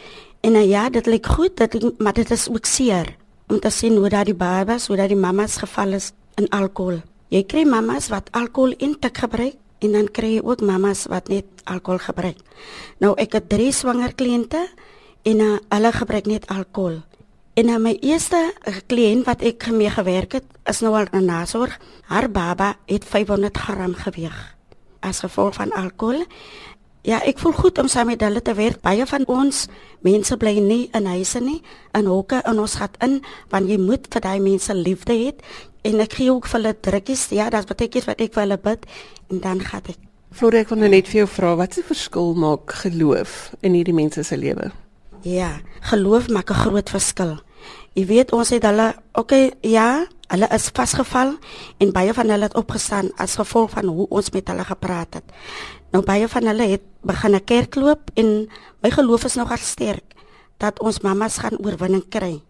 En 0.41 0.55
uh, 0.55 0.69
ja, 0.69 0.89
dit 0.89 1.05
lyk 1.05 1.25
goed, 1.25 1.57
dit 1.57 1.99
maar 1.99 2.13
dit 2.13 2.31
is 2.31 2.49
ook 2.49 2.65
seer 2.65 3.15
om 3.47 3.59
te 3.59 3.69
sien 3.69 3.97
hoe 3.97 4.09
daai 4.09 4.33
babas, 4.33 4.87
hoe 4.87 4.97
daai 4.97 5.15
mammas 5.15 5.57
geval 5.57 5.93
is 5.93 6.13
in 6.35 6.49
alkohol. 6.49 7.01
Jy 7.29 7.43
kry 7.43 7.63
mammas 7.65 8.09
wat 8.09 8.29
alkohol 8.31 8.73
intek 8.77 9.17
gebruik 9.17 9.55
en 9.79 9.91
dan 9.91 10.07
kry 10.11 10.35
jy 10.35 10.41
ook 10.43 10.61
mammas 10.61 11.05
wat 11.11 11.27
net 11.27 11.45
alkohol 11.63 11.99
gebruik. 11.99 12.37
Nou 12.99 13.13
ek 13.17 13.33
het 13.33 13.49
drie 13.49 13.71
swanger 13.71 14.13
kliënte 14.13 14.61
en 15.23 15.39
uh, 15.39 15.57
hulle 15.69 15.91
gebruik 15.91 16.25
net 16.25 16.47
alkohol. 16.47 17.01
En 17.53 17.67
nou 17.69 17.77
my 17.77 17.91
eerste 18.01 18.39
kliënt 18.89 19.27
wat 19.27 19.43
ek 19.45 19.67
mee 19.69 19.91
gewerk 19.93 20.39
het, 20.39 20.45
is 20.65 20.79
nou 20.81 20.95
al 20.97 21.05
'n 21.11 21.25
nasorg. 21.25 21.77
Haar 22.09 22.29
baba 22.29 22.75
het 22.85 23.05
500 23.05 23.57
gram 23.57 23.93
geweg 23.93 24.55
as 24.99 25.19
gevolg 25.19 25.53
van 25.53 25.71
alkohol. 25.71 26.25
Ja, 27.01 27.19
ek 27.23 27.39
voel 27.39 27.51
goed 27.51 27.77
om 27.77 27.87
saam 27.87 28.07
met 28.07 28.21
hulle 28.21 28.41
te 28.41 28.53
werk. 28.53 28.81
Baie 28.81 29.05
van 29.05 29.25
ons 29.27 29.67
mense 30.01 30.37
bly 30.37 30.59
nie 30.59 30.89
in 30.93 31.05
huise 31.05 31.39
nie, 31.39 31.61
in 31.91 32.05
hokke 32.05 32.41
en 32.43 32.59
ons 32.59 32.75
gaan 32.75 32.95
in 32.99 33.21
want 33.49 33.69
jy 33.69 33.77
moet 33.77 34.07
vir 34.09 34.21
daai 34.21 34.39
mense 34.39 34.73
liefde 34.73 35.13
hê 35.13 35.33
en 35.81 35.99
ek 35.99 36.13
gee 36.13 36.31
ook 36.31 36.47
vir 36.47 36.61
hulle 36.61 36.79
drukkies. 36.79 37.29
Ja, 37.29 37.49
dit 37.49 37.65
beteken 37.67 38.05
wat 38.05 38.21
ek 38.21 38.33
vir 38.33 38.41
hulle 38.41 38.57
bid 38.57 38.85
en 39.29 39.39
dan 39.39 39.59
gaan 39.59 39.81
ek. 39.87 39.97
Florie, 40.31 40.59
ek 40.59 40.69
wil 40.69 40.77
nou 40.77 40.89
net 40.89 41.07
vir 41.07 41.17
jou 41.17 41.27
vra, 41.27 41.55
wat 41.55 41.73
se 41.73 41.83
verskil 41.83 42.33
maak 42.33 42.71
geloof 42.71 43.53
in 43.61 43.73
hierdie 43.73 43.93
mense 43.93 44.23
se 44.23 44.37
lewe? 44.37 44.71
Ja, 45.23 45.61
geloof 45.79 46.27
maak 46.27 46.51
'n 46.51 46.53
groot 46.67 46.89
verskil. 46.89 47.39
Jy 47.93 48.05
weet 48.05 48.31
ons 48.31 48.49
het 48.49 48.63
hulle, 48.63 48.95
okay, 49.13 49.53
ja, 49.61 50.05
hulle 50.27 50.47
is 50.51 50.69
vasgeval 50.73 51.37
en 51.77 51.91
baie 51.91 52.13
van 52.13 52.29
hulle 52.29 52.43
het 52.43 52.55
opgestaan 52.55 53.11
as 53.15 53.35
gevolg 53.35 53.69
van 53.69 53.85
hoe 53.85 54.07
ons 54.09 54.29
met 54.29 54.47
hulle 54.47 54.63
gepraat 54.63 55.13
het. 55.13 55.23
Nou 55.91 56.03
baie 56.03 56.27
van 56.27 56.43
hulle 56.43 56.67
het 56.67 56.81
begin 57.01 57.35
'n 57.35 57.43
kerk 57.43 57.75
loop 57.75 58.11
en 58.13 58.49
my 58.81 58.91
geloof 58.91 59.23
is 59.23 59.35
nog 59.35 59.57
sterk 59.57 60.03
dat 60.57 60.79
ons 60.79 60.99
mammas 60.99 61.37
gaan 61.37 61.57
oorwinning 61.65 62.09
kry. 62.09 62.41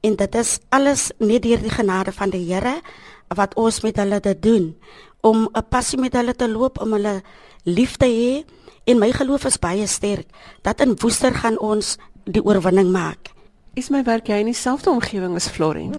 En 0.00 0.16
dit 0.16 0.34
is 0.34 0.58
alles 0.68 1.10
net 1.18 1.42
deur 1.42 1.60
die 1.60 1.70
genade 1.70 2.12
van 2.12 2.30
die 2.30 2.52
Here 2.52 2.80
wat 3.28 3.54
ons 3.54 3.80
met 3.80 3.96
hulle 3.96 4.20
te 4.20 4.38
doen 4.38 4.76
om 5.20 5.48
'n 5.52 5.68
passie 5.68 5.98
met 5.98 6.12
hulle 6.12 6.34
te 6.34 6.48
loop 6.48 6.80
om 6.80 6.92
hulle 6.92 7.22
lief 7.64 7.96
te 7.96 8.06
hê 8.06 8.44
en 8.84 8.98
my 8.98 9.12
geloof 9.12 9.44
is 9.44 9.58
baie 9.58 9.86
sterk 9.86 10.26
dat 10.62 10.80
in 10.80 10.96
Woester 11.00 11.34
gaan 11.34 11.58
ons 11.58 11.96
die 12.24 12.42
oorwinning 12.42 12.90
maak. 12.92 13.30
Is 13.76 13.90
my 13.90 14.04
werk 14.06 14.28
jy 14.30 14.38
in 14.40 14.48
dieselfde 14.48 14.92
omgewing 14.92 15.34
as 15.36 15.48
Florin? 15.50 15.96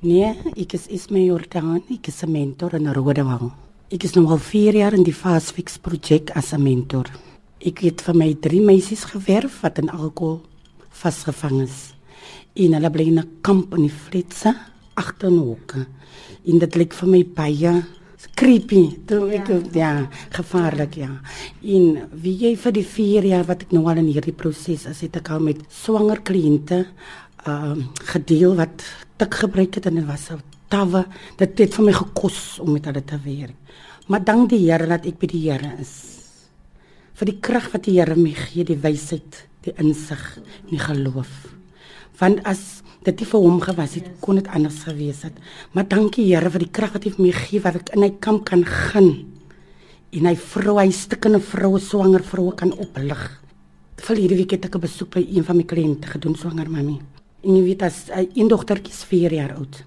Nee, 0.00 0.30
ek 0.56 0.76
is 0.78 0.86
Isme 0.94 1.20
Jordan, 1.26 1.82
ek 1.90 2.08
is 2.08 2.22
'n 2.22 2.32
mentor 2.32 2.74
in 2.74 2.86
Rodewang. 2.92 3.52
Ek 3.90 4.04
is 4.04 4.14
nou 4.14 4.26
al 4.28 4.38
4 4.38 4.74
jaar 4.74 4.94
in 4.94 5.02
die 5.02 5.12
Fast 5.12 5.52
Fix 5.52 5.78
projek 5.78 6.30
as 6.36 6.52
'n 6.52 6.62
mentor. 6.62 7.06
Ek 7.60 7.80
het 7.80 8.00
vir 8.00 8.14
my 8.14 8.34
drie 8.34 8.60
meisies 8.60 9.04
gewerf 9.04 9.60
wat 9.62 9.78
in 9.78 9.90
alkohol 9.90 10.40
vasgevang 10.90 11.62
is. 11.62 11.94
En 12.54 12.72
hulle 12.72 12.90
bly 12.90 13.06
in 13.06 13.18
'n 13.18 13.38
kamp 13.42 13.74
in 13.74 13.82
die 13.82 13.90
Flitse 13.90 14.54
agter 14.94 15.30
'n 15.30 15.38
hoek. 15.38 15.74
En 16.46 16.58
dit 16.58 16.74
lyk 16.76 16.92
vir 16.94 17.08
my 17.08 17.24
baie 17.24 17.84
creepy. 18.34 18.98
Toe 19.06 19.28
ek 19.36 19.48
ja. 19.48 19.58
ja, 19.74 19.92
gevaarlik 20.34 20.98
ja. 20.98 21.10
En 21.62 22.10
wie 22.22 22.34
jy 22.42 22.54
vir 22.58 22.72
die 22.72 22.86
4 22.86 23.28
jaar 23.30 23.46
wat 23.46 23.66
ek 23.66 23.74
nou 23.76 23.84
al 23.86 24.02
in 24.02 24.10
hierdie 24.10 24.34
proses 24.34 24.86
is, 24.90 25.02
het 25.06 25.16
ek 25.20 25.30
al 25.34 25.44
met 25.44 25.62
swanger 25.70 26.22
kliënte 26.26 26.84
ehm 27.46 27.78
uh, 27.78 27.84
gedeel 28.10 28.56
wat 28.58 28.82
tik 29.18 29.34
gebruik 29.34 29.78
het 29.78 29.86
en 29.86 29.94
dit 30.00 30.06
was 30.06 30.30
'n 30.30 30.42
tawe. 30.68 31.04
Dit 31.36 31.58
het 31.58 31.74
vir 31.74 31.84
my 31.84 31.92
gekos 31.92 32.58
om 32.60 32.72
met 32.72 32.84
hulle 32.84 33.04
te 33.04 33.18
werk. 33.24 33.56
Maar 34.08 34.24
dank 34.24 34.50
die 34.50 34.70
Here 34.70 34.86
dat 34.86 35.06
ek 35.06 35.18
by 35.18 35.26
die 35.26 35.50
Here 35.50 35.76
is. 35.80 35.94
Vir 37.14 37.26
die 37.26 37.40
krag 37.40 37.72
wat 37.72 37.84
die 37.84 37.98
Here 37.98 38.16
my 38.16 38.32
gee, 38.32 38.64
die 38.64 38.78
wysheid, 38.78 39.46
die 39.62 39.74
insig, 39.76 40.38
die 40.70 40.78
geloof. 40.78 41.54
Want 42.18 42.40
as 42.44 42.82
dit 43.04 43.20
nie 43.20 43.26
vir 43.26 43.40
hom 43.40 43.60
gewas 43.60 43.94
het 43.94 44.08
kon 44.20 44.34
dit 44.34 44.48
anders 44.48 44.82
gewees 44.84 45.22
het. 45.22 45.34
Maar 45.72 45.88
dankie 45.88 46.24
Here 46.34 46.50
vir 46.50 46.60
die 46.60 46.70
krag 46.70 46.92
wat 46.92 47.04
hy 47.04 47.10
vir 47.10 47.24
my 47.24 47.32
gee 47.32 47.60
wat 47.60 47.76
ek 47.76 47.94
in 47.96 48.02
hy 48.02 48.10
kamp 48.20 48.44
kan 48.44 48.64
gaan. 48.64 49.26
En 50.12 50.26
hy 50.26 50.36
vrou 50.36 50.78
hy 50.78 50.90
stikkende 50.90 51.40
vroue 51.40 51.80
swanger 51.80 52.22
vroue 52.22 52.54
kan 52.54 52.72
oplig. 52.72 53.40
Vir 53.96 54.16
hierdie 54.16 54.36
week 54.36 54.52
het 54.52 54.64
ek 54.64 54.74
'n 54.74 54.80
besoek 54.80 55.10
by 55.14 55.26
een 55.28 55.44
van 55.44 55.56
my 55.56 55.64
kliënte 55.64 56.08
gedoen 56.08 56.36
swanger 56.36 56.70
mami 56.70 57.00
en 57.44 57.54
jy 57.54 57.62
weet 57.62 57.82
as 57.82 58.10
'n 58.10 58.48
dogtertjie 58.48 58.92
is 58.92 59.04
4 59.04 59.32
jaar 59.32 59.54
oud. 59.56 59.84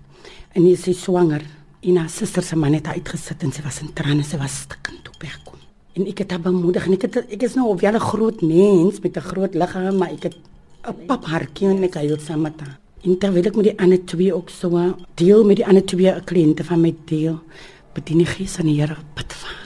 En 0.54 0.64
sy 0.76 0.90
is 0.90 1.04
swanger. 1.04 1.44
En 1.82 1.98
haar 1.98 2.10
suster 2.10 2.44
se 2.44 2.56
man 2.56 2.74
het 2.74 2.88
uitgesit 2.88 3.44
en 3.44 3.52
sy 3.52 3.62
was 3.64 3.82
in 3.82 3.94
trane 3.94 4.24
sy 4.24 4.38
was 4.38 4.62
stikkend 4.62 5.08
op 5.08 5.24
haar 5.24 5.40
kom. 5.44 5.60
En 5.96 6.08
ek 6.08 6.20
het 6.20 6.32
haar 6.32 6.42
bemoedig 6.42 6.86
en 6.86 6.94
ek 6.94 7.02
het 7.02 7.16
ek 7.18 7.44
is 7.44 7.56
nou 7.56 7.68
op 7.70 7.82
'n 7.82 8.00
groot 8.00 8.42
mens 8.42 9.00
met 9.00 9.18
'n 9.18 9.22
groot 9.22 9.54
liggaam 9.56 9.98
maar 9.98 10.12
ek 10.12 10.24
het 10.24 10.36
'n 10.88 11.06
pap 11.08 11.26
hartjie 11.26 11.70
en 11.70 11.84
ek 11.84 11.94
het 11.94 12.22
saam 12.22 12.42
met 12.42 12.60
haar 12.60 12.81
En 13.02 13.18
terwyl 13.18 13.48
ek 13.50 13.56
met 13.58 13.66
die 13.72 13.80
ander 13.82 14.02
twee 14.06 14.34
ook 14.36 14.52
so 14.54 14.78
deel 15.18 15.44
met 15.48 15.58
die 15.58 15.66
ander 15.66 15.86
twee 15.86 16.14
kliënte 16.30 16.66
van 16.68 16.84
my 16.84 16.92
deel, 17.10 17.40
bedien 17.96 18.22
ek 18.22 18.36
gees 18.38 18.60
aan 18.62 18.70
die 18.70 18.78
Here 18.78 19.00
bid 19.18 19.34
vir. 19.34 19.58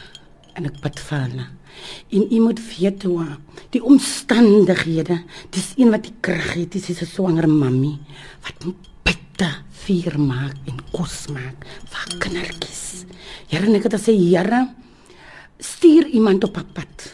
En 0.55 0.69
ek 0.69 0.79
bid 0.83 1.01
vir 1.09 1.23
hulle. 1.25 1.47
En 2.15 2.23
u 2.31 2.39
moet 2.45 2.61
weet 2.69 3.03
hoe 3.03 3.27
die 3.75 3.83
omstandighede, 3.83 5.19
dis 5.51 5.73
een 5.75 5.91
wat 5.91 6.07
die 6.07 6.15
krag 6.23 6.53
het, 6.55 6.71
dis 6.71 7.01
'n 7.01 7.05
swanger 7.05 7.49
mammy 7.49 7.99
wat 8.47 8.65
bitte 9.03 9.49
vier 9.83 10.15
maak 10.19 10.55
en 10.65 10.79
kos 10.91 11.27
maak 11.27 11.65
vir 11.91 12.19
kindertjies. 12.19 13.05
Here, 13.47 13.67
ek 13.75 13.83
het 13.83 13.93
gesê, 13.99 14.15
Here, 14.15 14.69
stuur 15.59 16.07
iemand 16.07 16.43
op 16.43 16.53
pad 16.73 17.13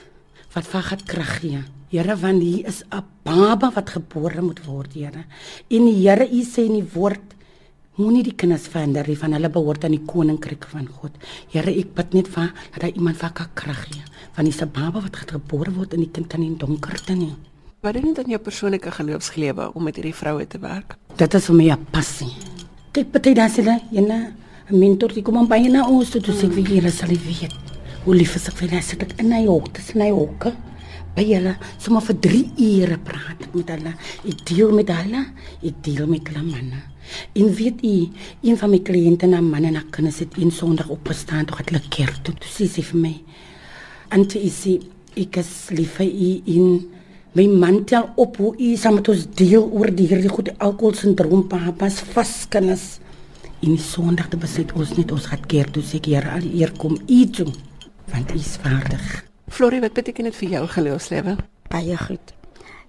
wat 0.54 0.68
vir 0.68 0.82
gat 0.84 1.04
krag 1.04 1.40
gee. 1.42 1.64
Here, 1.92 2.16
want 2.16 2.42
hier 2.42 2.68
is 2.68 2.84
'n 2.90 3.04
baba 3.24 3.72
wat 3.76 3.90
gebore 3.90 4.42
moet 4.42 4.66
word, 4.66 4.94
Here. 4.94 5.26
En 5.70 5.86
die 5.86 6.08
Here, 6.08 6.26
U 6.26 6.42
sê 6.44 6.66
in 6.66 6.80
die 6.80 6.90
woord, 6.94 7.36
moenie 7.98 8.24
die 8.24 8.36
kinders 8.36 8.68
verander 8.68 9.08
nie, 9.08 9.18
van 9.18 9.34
hulle 9.34 9.50
behoort 9.50 9.84
aan 9.84 9.92
die 9.92 10.06
koninkryk 10.06 10.66
van 10.66 10.88
God. 10.88 11.12
Here, 11.52 11.70
ek 11.70 11.94
bid 11.94 12.14
net 12.14 12.28
vir 12.28 12.54
dat 12.72 12.82
daar 12.82 12.96
iemand 12.96 13.18
kan 13.18 13.48
krag 13.54 13.86
gee. 13.92 14.04
van 14.32 14.48
die 14.48 14.54
sababa 14.56 15.02
wat 15.04 15.18
gebore 15.28 15.74
word 15.76 15.96
en 15.96 16.06
die 16.06 16.12
kind 16.14 16.30
kan 16.32 16.40
nie 16.40 16.54
donkerte 16.58 17.16
nie. 17.18 17.34
Wat 17.84 17.98
doen 17.98 18.12
dit 18.12 18.20
aan 18.22 18.32
jou 18.32 18.40
persoonlike 18.40 18.92
geloofslewe 18.96 19.72
om 19.76 19.84
met 19.84 19.98
hierdie 19.98 20.16
vroue 20.16 20.46
te 20.48 20.60
werk? 20.62 20.96
Dit 21.18 21.34
is 21.34 21.46
vir 21.46 21.56
my 21.56 21.72
'n 21.72 21.86
passie. 21.92 22.32
Kyk, 22.94 23.12
baie 23.12 23.36
dan 23.36 23.50
sê 23.50 23.64
jy, 23.64 23.80
'n 23.92 24.34
mentor 24.70 25.10
die 25.10 25.22
kom 25.22 25.38
aan 25.38 25.48
by 25.48 25.68
na 25.68 25.88
ons 25.88 26.10
toe, 26.10 26.22
toe 26.22 26.34
sê 26.34 26.46
ek 26.46 26.54
vir 26.54 26.64
julle 26.64 26.92
sal 26.92 27.10
weet. 27.10 27.54
Hoe 28.06 28.16
lief 28.16 28.36
is 28.36 28.48
ek 28.48 28.56
vir 28.56 28.70
hulle, 28.70 28.82
sit 28.82 29.02
ek 29.02 29.20
in 29.20 29.32
hy 29.32 29.46
hok, 29.46 29.74
dis 29.74 29.94
in 29.96 30.02
hy 30.02 30.10
hokke. 30.10 30.54
By 31.12 31.26
julle, 31.28 31.58
sommer 31.76 32.04
vir 32.06 32.18
3 32.24 32.40
ure 32.64 32.98
praat 33.04 33.42
ek 33.44 33.56
met 33.58 33.72
hulle. 33.74 33.92
Ek 34.32 34.44
deel 34.48 34.72
met 34.76 34.92
hulle, 34.96 35.24
ek 35.68 35.80
deel 35.84 36.08
met 36.08 36.30
hulle 36.32 36.44
manne. 36.46 36.80
En 37.36 37.50
weet 37.58 37.82
u, 37.84 37.96
een 38.48 38.60
van 38.60 38.72
my 38.72 38.80
kliënte 38.88 39.28
na 39.28 39.42
manne 39.44 39.74
na 39.76 39.82
kinders 39.92 40.22
het 40.24 40.38
een 40.40 40.54
Sondag 40.56 40.92
opgestaan 40.94 41.50
toe 41.50 41.58
het 41.60 41.72
hulle 41.74 41.82
kerk 41.92 42.22
toe. 42.24 42.36
Toe 42.40 42.52
sê 42.52 42.68
sy 42.72 42.84
vir 42.92 43.02
my: 43.02 43.14
"Ante 44.16 44.40
isi, 44.40 44.80
ek 45.18 45.42
is 45.42 45.52
lief 45.76 45.98
vir 46.00 46.08
u 46.08 46.30
in 46.46 46.88
my 47.36 47.48
man 47.48 47.84
tel 47.86 48.08
op 48.16 48.38
hoe 48.38 48.56
u 48.58 48.76
saam 48.78 48.96
met 48.96 49.10
ons 49.10 49.26
deel 49.36 49.68
oor 49.68 49.92
die 49.92 50.08
hierdie 50.08 50.32
goeie 50.32 50.56
alkohol 50.60 50.96
sindroom 50.96 51.48
papas 51.48 52.00
vaskinders." 52.14 53.00
En 53.62 53.76
die 53.76 53.84
Sondag 53.84 54.30
te 54.30 54.38
besluit 54.38 54.72
ons 54.74 54.96
net 54.98 55.12
ons 55.12 55.26
gaan 55.26 55.44
keer 55.48 55.72
toe 55.72 55.84
sê 55.84 56.00
Here 56.00 56.32
al 56.32 56.48
eer 56.54 56.72
kom 56.78 56.98
u 57.08 57.26
toe 57.30 57.52
want 58.12 58.32
u 58.32 58.36
is 58.36 58.58
vaardig. 58.60 59.31
Florie, 59.52 59.82
wat 59.84 59.94
beteken 59.94 60.30
dit 60.30 60.36
vir 60.40 60.54
jou 60.56 60.68
geloofslewe? 60.72 61.36
Baie 61.72 61.96
goed. 62.00 62.32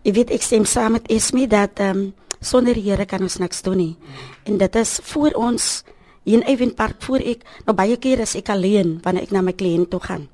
Ek 0.06 0.14
weet 0.14 0.30
ek 0.34 0.44
stem 0.46 0.62
saam 0.68 0.94
met 0.94 1.08
Esme 1.10 1.48
dat 1.50 1.80
ehm 1.82 1.98
um, 1.98 2.12
sonder 2.42 2.74
die 2.74 2.84
Here 2.86 3.06
kan 3.06 3.22
ons 3.22 3.38
niks 3.38 3.62
doen 3.62 3.78
nie. 3.78 3.96
En 4.46 4.58
dit 4.58 4.78
is 4.78 4.92
vir 5.12 5.34
ons 5.38 5.66
hier 6.24 6.38
in 6.38 6.46
Evenpark 6.46 7.02
voor 7.02 7.22
ek 7.22 7.42
nou 7.66 7.74
baie 7.74 7.96
keer 7.98 8.22
as 8.22 8.34
ek 8.38 8.50
alleen 8.54 8.96
wanneer 9.02 9.26
ek 9.26 9.34
na 9.34 9.42
my 9.42 9.54
kliënt 9.54 9.90
toe 9.90 10.00
gaan. 10.02 10.28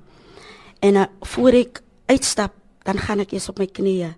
En 0.85 1.01
uh, 1.01 1.09
voor 1.33 1.57
ek 1.63 1.83
uitstap, 2.13 2.53
dan 2.85 3.01
gaan 3.01 3.25
ek 3.25 3.33
eers 3.33 3.49
op 3.49 3.61
my 3.61 3.67
knieë. 3.67 4.15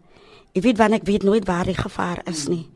Ek 0.54 0.62
weet 0.66 0.78
wanneer 0.78 1.02
ek 1.02 1.06
weet 1.06 1.26
nooit 1.26 1.46
waar 1.46 1.66
die 1.66 1.78
gevaar 1.78 2.22
is 2.30 2.48
nie. 2.50 2.66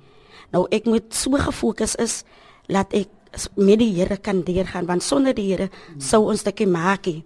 Nou 0.54 0.66
ek 0.70 0.86
moet 0.86 1.14
so 1.14 1.34
gefokus 1.38 1.98
is 1.98 2.22
dat 2.70 2.94
ek 2.94 3.10
met 3.58 3.82
die 3.82 3.94
Here 3.98 4.16
kan 4.16 4.42
deurgaan 4.46 4.86
want 4.86 5.02
sonder 5.02 5.34
die 5.34 5.50
Here 5.50 5.70
sou 5.98 6.28
ons 6.30 6.46
dit 6.46 6.66
nie 6.66 7.22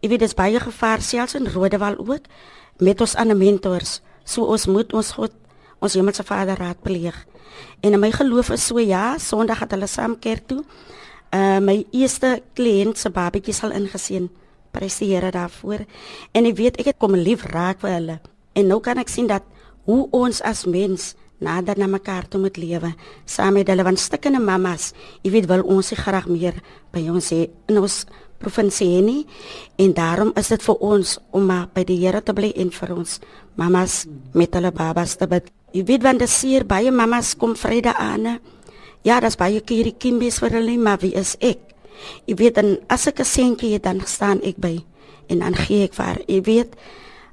nie. 0.00 0.08
Ek 0.08 0.08
weet 0.08 0.22
dis 0.24 0.34
baie 0.36 0.60
gevaar 0.60 1.02
selfs 1.04 1.36
in 1.36 1.46
Rodewal 1.46 1.98
ook 1.98 2.24
met 2.80 3.00
ons 3.00 3.14
ander 3.20 3.36
mentors. 3.36 4.00
So 4.24 4.48
ons 4.48 4.66
moet 4.66 4.92
ons 4.92 5.12
God 5.12 5.32
ons 5.80 5.94
hemelse 5.96 6.24
Vader 6.24 6.58
raadpleeg. 6.60 7.16
En 7.80 7.98
my 8.00 8.10
geloof 8.12 8.50
is 8.50 8.66
so 8.66 8.78
ja, 8.78 9.18
Sondag 9.18 9.60
het 9.60 9.72
hulle 9.72 9.88
saam 9.88 10.18
kerk 10.18 10.46
toe. 10.48 10.64
Uh 11.32 11.60
my 11.60 11.84
eerste 11.92 12.42
kliënt 12.56 12.98
se 12.98 13.10
babatjie 13.10 13.54
sal 13.54 13.72
ingeseën. 13.72 14.28
Prys 14.72 14.98
die 14.98 15.10
Here 15.14 15.30
daarvoor. 15.30 15.84
En 16.32 16.46
ek 16.46 16.56
weet 16.56 16.80
ek 16.80 16.92
het 16.92 16.98
kom 16.98 17.16
lief 17.16 17.44
raak 17.44 17.80
vir 17.80 17.96
hulle. 17.96 18.20
En 18.54 18.66
nou 18.66 18.80
kan 18.80 18.98
ek 18.98 19.08
sien 19.08 19.28
dat 19.28 19.44
hoe 19.84 20.08
ons 20.12 20.40
as 20.42 20.64
mens 20.64 21.14
nader 21.40 21.78
na 21.78 21.88
mekaar 21.88 22.28
toe 22.28 22.40
moet 22.40 22.56
lewe 22.60 22.92
saam 23.24 23.56
met 23.56 23.68
hulle 23.68 23.84
want 23.84 24.00
stikkende 24.00 24.40
mammas. 24.40 24.92
Jy 25.24 25.32
weet 25.36 25.48
wil 25.48 25.64
ons 25.64 25.92
se 25.92 25.96
graag 25.96 26.28
meer 26.28 26.60
by 26.92 27.06
ons 27.08 27.32
hê 27.32 27.48
in 27.68 27.80
ons 27.80 28.04
provinsie 28.40 29.00
nie. 29.04 29.26
En 29.78 29.92
daarom 29.94 30.32
is 30.40 30.48
dit 30.48 30.62
vir 30.64 30.80
ons 30.80 31.18
om 31.36 31.46
maar 31.46 31.68
by 31.74 31.84
die 31.84 31.98
Here 32.00 32.22
te 32.24 32.34
bly 32.36 32.52
en 32.56 32.72
vir 32.74 32.94
ons 32.96 33.18
mammas 33.60 34.04
met 34.34 34.54
hulle 34.56 34.72
babas 34.72 35.16
te 35.20 35.28
bid. 35.30 35.50
Jy 35.76 35.84
weet 35.86 36.02
wanneer 36.02 36.26
dit 36.26 36.32
seer 36.32 36.66
baie 36.66 36.90
mammas 36.90 37.36
kom 37.38 37.54
Vrydag 37.56 38.00
aan. 38.00 38.38
Ja, 39.06 39.20
dis 39.20 39.38
baie 39.40 39.60
keer 39.60 39.88
die 39.88 39.96
kinders 39.96 40.40
vir 40.42 40.58
hulle, 40.58 40.76
maar 40.78 41.00
wie 41.00 41.14
is 41.16 41.36
ek? 41.40 41.62
Jy 42.26 42.36
weet 42.40 42.56
dan 42.56 42.78
as 42.88 43.06
ek 43.06 43.20
'n 43.20 43.24
seentjie 43.24 43.72
het 43.72 43.84
dan 43.84 44.00
staan 44.06 44.40
ek 44.42 44.56
by 44.56 44.80
en 45.28 45.38
dan 45.38 45.54
gee 45.54 45.84
ek 45.84 45.94
vir, 45.94 46.18
jy 46.26 46.40
weet, 46.42 46.74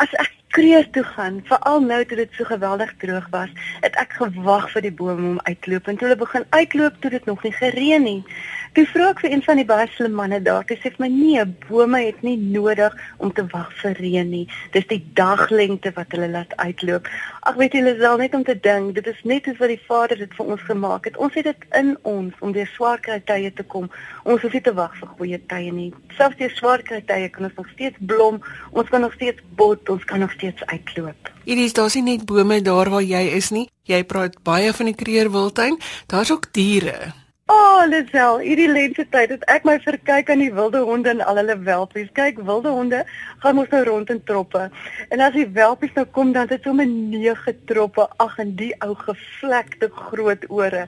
As 0.00 0.14
ek 0.22 0.32
kreer 0.56 0.88
toe 0.94 1.04
gaan, 1.10 1.42
veral 1.50 1.84
nou 1.84 2.00
toe 2.08 2.22
dit 2.22 2.38
so 2.38 2.48
geweldig 2.48 2.94
droog 3.04 3.28
was, 3.34 3.52
het 3.84 4.00
ek 4.00 4.16
gewag 4.16 4.70
vir 4.72 4.88
die 4.88 4.94
bome 5.02 5.28
om 5.34 5.38
uitloop 5.44 5.92
en 5.92 6.00
toe 6.00 6.08
hulle 6.08 6.20
begin 6.24 6.48
uitloop 6.56 6.96
toe 7.04 7.12
dit 7.18 7.28
nog 7.28 7.44
nie 7.44 7.52
gereën 7.60 8.06
nie. 8.08 8.20
Toe 8.70 8.84
vra 8.86 9.08
ek 9.10 9.20
vir 9.24 9.32
een 9.32 9.40
van 9.42 9.58
die 9.58 9.66
baie 9.66 9.86
slim 9.96 10.12
manne 10.14 10.38
daar, 10.46 10.62
hy 10.68 10.76
sê 10.78 10.92
vir 10.94 11.02
my 11.02 11.08
nee, 11.10 11.42
bome 11.64 11.98
het 12.04 12.20
nie 12.22 12.36
nodig 12.38 12.92
om 13.18 13.32
te 13.34 13.42
wag 13.50 13.72
vir 13.80 13.96
reën 13.98 14.28
nie. 14.30 14.44
Dis 14.76 14.84
die 14.86 15.00
daglengte 15.18 15.90
wat 15.96 16.12
hulle 16.14 16.28
laat 16.30 16.52
uitloop. 16.60 17.08
Ag 17.50 17.56
weet 17.58 17.74
julle 17.74 17.96
sal 17.98 18.20
net 18.22 18.36
om 18.38 18.44
te 18.46 18.54
dink, 18.54 18.92
dit 18.94 19.08
is 19.10 19.18
net 19.26 19.48
hoe 19.50 19.56
wat 19.58 19.72
die 19.72 19.80
Vader 19.88 20.20
dit 20.22 20.36
vir 20.38 20.52
ons 20.54 20.62
gemaak 20.68 21.08
het. 21.10 21.18
Ons 21.18 21.34
het 21.40 21.48
dit 21.50 21.66
in 21.80 21.96
ons 22.06 22.44
om 22.46 22.54
deur 22.54 22.70
swaar 22.76 23.02
kry 23.02 23.18
tye 23.26 23.50
te 23.58 23.66
kom. 23.74 23.88
Ons 24.22 24.44
hoef 24.46 24.54
nie 24.54 24.62
te 24.62 24.74
wag 24.78 24.94
vir 25.00 25.10
goeie 25.18 25.40
tye 25.50 25.72
nie. 25.74 25.88
Selfs 26.14 26.38
deur 26.38 26.54
swaar 26.54 26.84
kry 26.86 27.00
tye 27.08 27.26
kan 27.34 27.48
ons 27.48 27.58
nog 27.58 27.72
steeds 27.74 27.98
blom, 28.12 28.38
ons 28.70 28.92
kan 28.92 29.02
nog 29.02 29.16
steeds 29.18 29.42
bot, 29.58 29.82
ons 29.90 30.04
kan 30.06 30.22
nog 30.22 30.30
steeds 30.38 30.62
uitloop. 30.70 31.32
Hierdie 31.42 31.66
is 31.66 31.74
daar's 31.74 31.98
nie 31.98 32.06
net 32.12 32.22
bome 32.28 32.60
daar 32.62 32.92
waar 32.94 33.02
jy 33.02 33.24
is 33.34 33.50
nie. 33.50 33.66
Jy 33.90 34.04
praat 34.06 34.38
baie 34.46 34.70
van 34.70 34.92
die 34.92 34.94
Kreerwiltuin. 34.94 35.80
Daar's 36.06 36.30
ook 36.30 36.52
diere. 36.54 37.10
Oh, 37.50 37.82
Lisel, 37.88 38.36
hierdie 38.44 38.68
lente 38.70 39.02
tyd 39.10 39.32
het 39.32 39.44
ek 39.50 39.64
my 39.66 39.72
verkyk 39.82 40.28
aan 40.30 40.42
die 40.42 40.52
wilde 40.54 40.84
honde 40.86 41.10
en 41.10 41.22
al 41.24 41.40
hulle 41.40 41.56
welpies. 41.66 42.10
Kyk, 42.14 42.38
wilde 42.46 42.70
honde 42.70 43.00
gaan 43.42 43.56
mos 43.58 43.72
nou 43.72 43.80
rond 43.88 44.12
in 44.14 44.20
troppe. 44.28 44.68
En 45.10 45.24
as 45.24 45.34
die 45.34 45.48
welpies 45.56 45.96
nou 45.96 46.04
kom, 46.14 46.30
dan 46.36 46.46
het 46.52 46.68
sommer 46.68 46.86
nege 46.86 47.56
troppe. 47.66 48.06
Ag, 48.22 48.38
en 48.44 48.54
die 48.60 48.70
ou 48.86 48.92
gevlekte 49.02 49.90
groot 49.96 50.46
ore. 50.46 50.84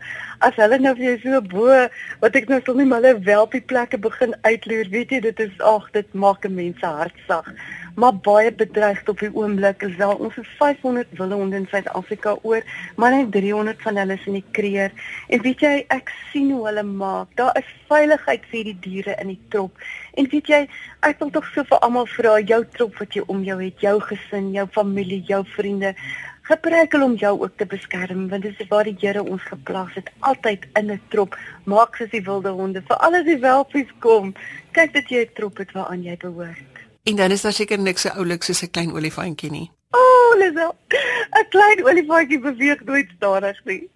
As 0.47 0.55
hulle 0.61 0.79
nou 0.85 0.95
vir 1.01 1.09
jou 1.09 1.19
so 1.25 1.43
bo, 1.51 1.83
wat 2.23 2.39
ek 2.39 2.51
nou 2.53 2.61
sal 2.63 2.79
nie 2.79 2.91
maar 2.93 3.11
'n 3.11 3.25
welpie 3.27 3.65
plekke 3.73 3.99
begin 3.99 4.37
uitloer, 4.47 4.87
weet 4.95 5.11
jy, 5.11 5.21
dit 5.21 5.41
is 5.41 5.61
ag, 5.75 5.91
dit 5.99 6.15
maak 6.15 6.47
'n 6.47 6.55
mens 6.55 6.79
se 6.79 6.87
hart 6.87 7.19
sag 7.27 7.49
maar 7.95 8.17
baie 8.17 8.53
bedreigd 8.53 9.09
op 9.09 9.21
die 9.21 9.31
oomblik 9.35 9.83
is 9.83 9.97
wel 9.97 10.15
ons 10.15 10.35
het 10.35 10.47
500 10.59 11.09
wilde 11.19 11.35
honde 11.35 11.57
in 11.57 11.67
Suid-Afrika 11.71 12.37
oor 12.43 12.63
maar 12.97 13.11
net 13.11 13.33
300 13.33 13.83
van 13.83 13.97
hulle 13.97 14.17
is 14.17 14.27
in 14.27 14.39
die 14.39 14.45
kreer 14.51 14.93
en 15.29 15.43
weet 15.45 15.61
jy 15.61 15.75
ek 15.93 16.13
sien 16.31 16.52
hoe 16.53 16.67
hulle 16.67 16.83
maak. 16.83 17.29
Daar 17.37 17.57
is 17.59 17.69
veiligheid 17.89 18.45
vir 18.51 18.65
die 18.65 18.77
diere 18.85 19.17
in 19.21 19.33
die 19.33 19.41
trop. 19.49 19.73
En 20.15 20.29
weet 20.33 20.49
jy 20.49 20.61
ek 21.09 21.19
wil 21.23 21.31
tog 21.31 21.47
so 21.55 21.65
vir 21.69 21.79
almal 21.87 22.07
vra 22.07 22.39
jou 22.41 22.61
trop 22.77 22.99
wat 23.01 23.17
jy 23.17 23.25
om 23.27 23.43
jou 23.47 23.59
het 23.63 23.81
jou 23.81 23.97
gesin 24.01 24.53
jou 24.53 24.67
familie 24.75 25.23
jou 25.29 25.43
vriende 25.57 25.95
gebruik 26.49 26.93
hulle 26.93 27.05
om 27.05 27.15
jou 27.17 27.33
ook 27.41 27.57
te 27.57 27.67
beskerm 27.67 28.29
want 28.29 28.43
dit 28.43 28.61
is 28.61 28.69
waar 28.69 28.85
die 28.85 28.97
Here 29.01 29.23
ons 29.23 29.43
geplaas 29.51 29.95
het 29.95 30.11
altyd 30.21 30.67
in 30.79 30.91
'n 30.91 31.01
trop. 31.09 31.37
Maak 31.65 31.97
soos 31.97 32.11
die 32.11 32.25
wilde 32.25 32.51
honde 32.51 32.83
vir 32.89 32.97
al 32.97 33.25
die 33.25 33.39
welpies 33.39 33.91
kom. 33.99 34.35
Kyk 34.73 34.93
dat 34.93 35.09
jy 35.09 35.25
'n 35.25 35.35
trop 35.35 35.59
het 35.59 35.73
waaraan 35.73 36.03
jy 36.03 36.17
behoort. 36.17 36.73
En 37.05 37.17
dan 37.17 37.31
is 37.31 37.43
daar 37.43 37.53
seker 37.53 37.79
niks 37.79 38.03
so 38.03 38.09
oulik 38.09 38.43
soos 38.43 38.63
'n 38.63 38.71
klein 38.71 38.93
olifantjie 38.93 39.51
nie. 39.51 39.71
O, 39.91 39.99
oh, 39.99 40.13
Oh, 40.33 40.39
Lisel. 40.53 40.75
'n 41.39 41.49
Klein 41.49 41.85
olifantjie 41.85 42.39
beweeg 42.39 42.85
nooit 42.85 43.09
stadig 43.17 43.59
nie. 43.65 43.89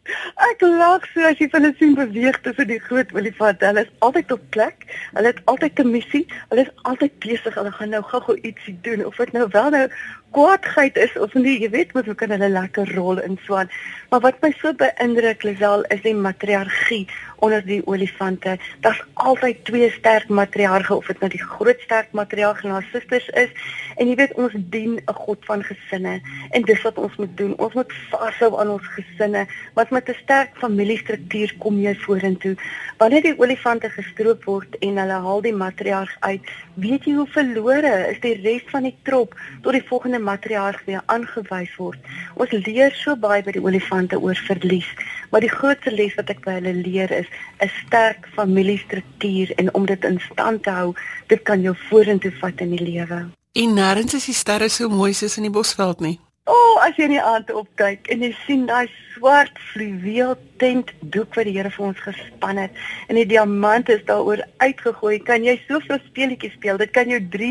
Ek 0.51 0.61
lag 0.61 1.05
so 1.13 1.21
as 1.29 1.39
jy 1.39 1.49
hulle 1.53 1.73
sien 1.79 1.95
beweeg 1.95 2.41
tussen 2.45 2.69
die 2.69 2.81
groot 2.81 3.13
olifante. 3.13 3.67
Hulle 3.67 3.85
is 3.85 3.93
altyd 3.99 4.33
op 4.33 4.45
plek. 4.57 4.87
Hulle 5.13 5.33
het 5.33 5.43
altyd 5.45 5.81
'n 5.85 5.91
missie. 5.91 6.27
Hulle 6.49 6.67
is 6.67 6.73
altyd 6.83 7.19
besig. 7.19 7.55
Hulle 7.55 7.73
gaan 7.73 7.93
nou 7.93 8.03
gou-gou 8.03 8.39
ietsie 8.41 8.79
doen 8.83 9.05
of 9.05 9.17
dit 9.17 9.33
nou 9.33 9.49
wel 9.51 9.71
nou 9.71 9.89
kwaadheid 10.37 10.97
is 10.97 11.15
of 11.17 11.33
nie, 11.35 11.55
jy 11.63 11.71
weet 11.73 11.95
mos 11.97 12.05
hoe 12.05 12.15
kan 12.19 12.33
hulle 12.35 12.49
lekker 12.53 12.91
rol 12.97 13.21
in 13.25 13.39
swaan. 13.47 13.71
Maar 14.11 14.21
wat 14.21 14.43
my 14.45 14.51
so 14.59 14.73
beïndruk 14.77 15.47
Lisel 15.47 15.85
is 15.95 16.03
die 16.05 16.15
matriargie 16.15 17.07
onder 17.45 17.65
die 17.65 17.81
olifante. 17.87 18.57
Daar's 18.85 19.01
altyd 19.15 19.65
twee 19.65 19.89
sterk 19.95 20.29
matriarge 20.29 20.95
of 20.95 21.09
dit 21.09 21.21
nou 21.21 21.31
die 21.33 21.43
groot 21.43 21.81
sterk 21.85 22.13
matriarg 22.13 22.65
en 22.65 22.77
haar 22.77 22.89
susters 22.93 23.29
is. 23.29 23.53
En 23.97 24.11
jy 24.11 24.17
weet 24.21 24.37
ons 24.37 24.53
dien 24.57 25.01
'n 25.01 25.19
God 25.25 25.45
van 25.49 25.65
gesinne 25.65 26.21
en 26.51 26.63
dis 26.63 26.83
wat 26.83 26.99
ons 26.99 27.17
moet 27.17 27.37
doen. 27.37 27.55
Ons 27.59 27.75
moet 27.75 27.93
vashou 28.11 28.51
aan 28.61 28.71
ons 28.71 28.89
gesinne. 28.97 29.47
Want 29.75 29.91
met 29.91 30.09
'n 30.09 30.19
sterk 30.23 30.57
familiestruktuur 30.57 31.55
kom 31.59 31.79
jy 31.79 31.95
vorentoe. 31.95 32.57
Wanneer 32.99 33.23
die 33.23 33.39
olifante 33.39 33.91
gestroop 33.91 34.45
word 34.45 34.77
en 34.79 34.97
hulle 34.97 35.19
haal 35.27 35.41
die 35.41 35.55
matriarg 35.55 36.17
uit, 36.21 36.41
weet 36.75 37.05
jy 37.05 37.15
hoe 37.15 37.27
verlore 37.27 38.09
is 38.11 38.21
die 38.21 38.41
res 38.43 38.63
van 38.71 38.83
die 38.83 38.97
trop 39.03 39.35
tot 39.63 39.73
die 39.73 39.85
volgende 39.89 40.19
matriarg 40.19 40.85
weer 40.85 41.03
aangewys 41.07 41.77
word. 41.77 41.99
Ons 42.35 42.51
leer 42.51 42.93
so 42.93 43.17
baie 43.17 43.43
by 43.43 43.53
die 43.53 43.65
olifante 43.65 44.21
oor 44.21 44.37
verlies, 44.49 44.89
maar 45.31 45.41
die 45.41 45.53
grootste 45.53 45.91
les 45.91 46.15
wat 46.15 46.31
ek 46.31 46.45
by 46.45 46.59
hulle 46.59 46.75
leer 46.75 47.13
is 47.13 47.27
'n 47.61 47.71
sterk 47.87 48.29
familiestruktuur 48.35 49.53
en 49.57 49.75
om 49.75 49.87
dit 49.87 50.05
in 50.05 50.21
stand 50.31 50.63
te 50.63 50.71
hou, 50.71 50.95
dit 51.27 51.43
kan 51.43 51.61
jou 51.61 51.75
vorentoe 51.89 52.33
vat 52.41 52.61
in 52.61 52.71
die 52.77 52.85
lewe. 52.85 53.27
En 53.53 53.75
nêrens 53.75 54.15
is 54.15 54.25
die 54.25 54.35
sterre 54.35 54.69
so 54.69 54.89
mooi 54.89 55.13
soos 55.13 55.37
in 55.37 55.43
die 55.43 55.51
Bosveld 55.51 56.01
nie. 56.01 56.19
O, 56.47 56.55
oh, 56.55 56.75
as 56.79 56.95
jy 56.95 57.09
in 57.09 57.17
die 57.17 57.23
aand 57.27 57.49
opkyk 57.51 58.07
en 58.15 58.21
jy 58.23 58.29
sien 58.45 58.69
daai 58.69 58.87
swart 59.17 59.57
fluweel 59.73 60.37
tent 60.63 60.93
doek 61.15 61.35
wat 61.35 61.49
die 61.49 61.57
Here 61.57 61.73
vir 61.75 61.87
ons 61.89 62.03
gespan 62.05 62.61
het 62.63 62.77
en 63.11 63.19
die 63.19 63.25
diamante 63.27 63.97
is 63.97 64.05
daaroor 64.07 64.45
uitgegooi, 64.63 65.17
kan 65.27 65.43
jy 65.43 65.57
soveel 65.65 65.99
speletjies 66.05 66.55
speel. 66.55 66.79
Dit 66.79 66.93
kan 66.95 67.11
jou 67.11 67.19
3 67.35 67.51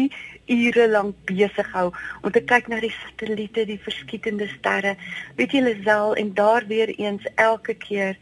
ure 0.56 0.88
lank 0.94 1.20
besig 1.28 1.74
hou 1.76 1.90
om 2.22 2.32
te 2.32 2.46
kyk 2.48 2.72
na 2.72 2.80
die 2.80 2.94
satelliete, 3.02 3.68
die 3.68 3.82
verskietende 3.84 4.48
sterre. 4.54 4.96
Weet 5.36 5.58
jy 5.58 5.66
Lisel 5.68 6.16
en 6.22 6.32
daar 6.40 6.64
weer 6.72 6.96
eens 6.96 7.28
elke 7.36 7.76
keer 7.76 8.16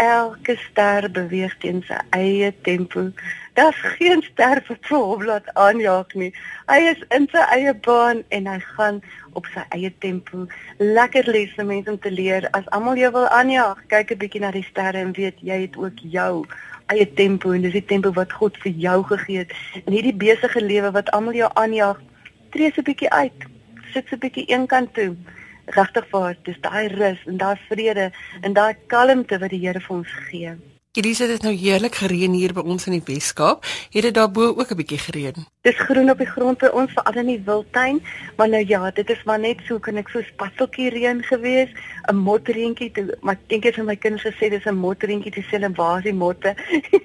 elke 0.00 0.56
ster 0.70 1.10
beweeg 1.12 1.52
teen 1.60 1.84
sy 1.84 2.00
eie 2.16 2.48
tempo. 2.64 3.10
Daar's 3.54 3.76
geen 3.78 4.22
ster 4.22 4.58
wat 4.68 4.86
vir 4.88 4.98
hom 4.98 5.24
laat 5.24 5.50
aanjaag 5.54 6.14
nie. 6.18 6.30
Hy 6.66 6.78
is 6.90 7.02
in 7.14 7.28
sy 7.30 7.42
eie 7.54 7.74
baan 7.86 8.24
en 8.34 8.48
hy 8.50 8.56
gaan 8.74 8.98
op 9.38 9.46
sy 9.54 9.62
eie 9.76 9.92
tempo. 10.02 10.48
Lekker 10.78 11.30
lesse 11.30 11.62
mense 11.62 11.92
om 11.92 11.98
te 12.02 12.10
leer. 12.10 12.48
As 12.58 12.66
almal 12.74 12.98
jou 12.98 13.12
wil 13.14 13.28
aanjaag, 13.28 13.84
kyk 13.94 14.10
'n 14.10 14.18
bietjie 14.24 14.42
na 14.42 14.50
die 14.50 14.66
sterre 14.70 14.98
en 14.98 15.14
weet 15.14 15.38
jy 15.38 15.60
het 15.66 15.78
ook 15.78 16.02
jou 16.16 16.46
eie 16.90 17.06
tempo 17.14 17.54
en 17.54 17.62
dis 17.62 17.78
die 17.78 17.86
tempo 17.94 18.12
wat 18.18 18.32
God 18.32 18.58
vir 18.64 18.72
jou 18.72 18.98
gegee 19.12 19.38
het. 19.38 19.54
En 19.86 19.92
hierdie 19.92 20.18
besige 20.26 20.60
lewe 20.60 20.90
wat 20.90 21.10
almal 21.10 21.38
jou 21.38 21.50
aanjaag, 21.54 22.02
tree 22.50 22.72
se 22.74 22.82
bietjie 22.82 23.10
uit. 23.10 23.46
Sit 23.92 24.08
se 24.08 24.16
bietjie 24.16 24.50
eenkant 24.50 24.94
toe 24.94 25.14
regtig 25.66 26.06
vir 26.10 26.36
dis 26.44 26.60
daai 26.60 26.88
rus 26.88 27.22
en 27.26 27.36
daai 27.36 27.56
vrede 27.68 28.10
en 28.42 28.52
daai 28.52 28.74
kalmte 28.86 29.38
wat 29.38 29.50
die 29.50 29.62
Here 29.62 29.80
vir 29.80 29.96
ons 29.96 30.22
gee. 30.30 30.73
Elise, 30.94 31.26
dit 31.26 31.34
is 31.34 31.42
nou 31.42 31.50
heerlik 31.58 31.96
gereën 31.98 32.34
hier 32.38 32.52
by 32.54 32.62
ons 32.70 32.84
in 32.86 32.94
die 32.94 33.02
Weskaap. 33.02 33.64
Het 33.90 34.04
dit 34.06 34.14
daarbo 34.14 34.54
ook 34.54 34.70
'n 34.70 34.78
bietjie 34.78 34.98
gereën? 34.98 35.34
Dis 35.66 35.78
groen 35.78 36.10
op 36.10 36.18
die 36.18 36.26
grond 36.26 36.58
by 36.58 36.66
ons, 36.66 36.92
veral 36.92 37.14
in 37.20 37.26
die 37.26 37.42
wildtuin, 37.44 38.02
maar 38.36 38.48
nou 38.48 38.64
ja, 38.66 38.90
dit 38.90 39.10
is 39.10 39.22
maar 39.24 39.38
net 39.38 39.58
so 39.66 39.78
kan 39.78 39.96
ek 39.96 40.08
so 40.08 40.22
spatseltjie 40.22 40.90
reën 40.90 41.22
gewees, 41.22 41.68
'n 42.12 42.16
motreentjie, 42.16 42.92
maar 43.20 43.34
ek 43.34 43.48
dink 43.48 43.64
ek 43.64 43.76
het 43.76 43.84
my 43.84 43.96
kinders 43.96 44.22
gesê 44.22 44.50
dis 44.50 44.66
'n 44.66 44.74
motreentjie, 44.74 45.30
dis 45.30 45.50
hulle 45.50 45.68
basie 45.68 46.14
motte. 46.14 46.54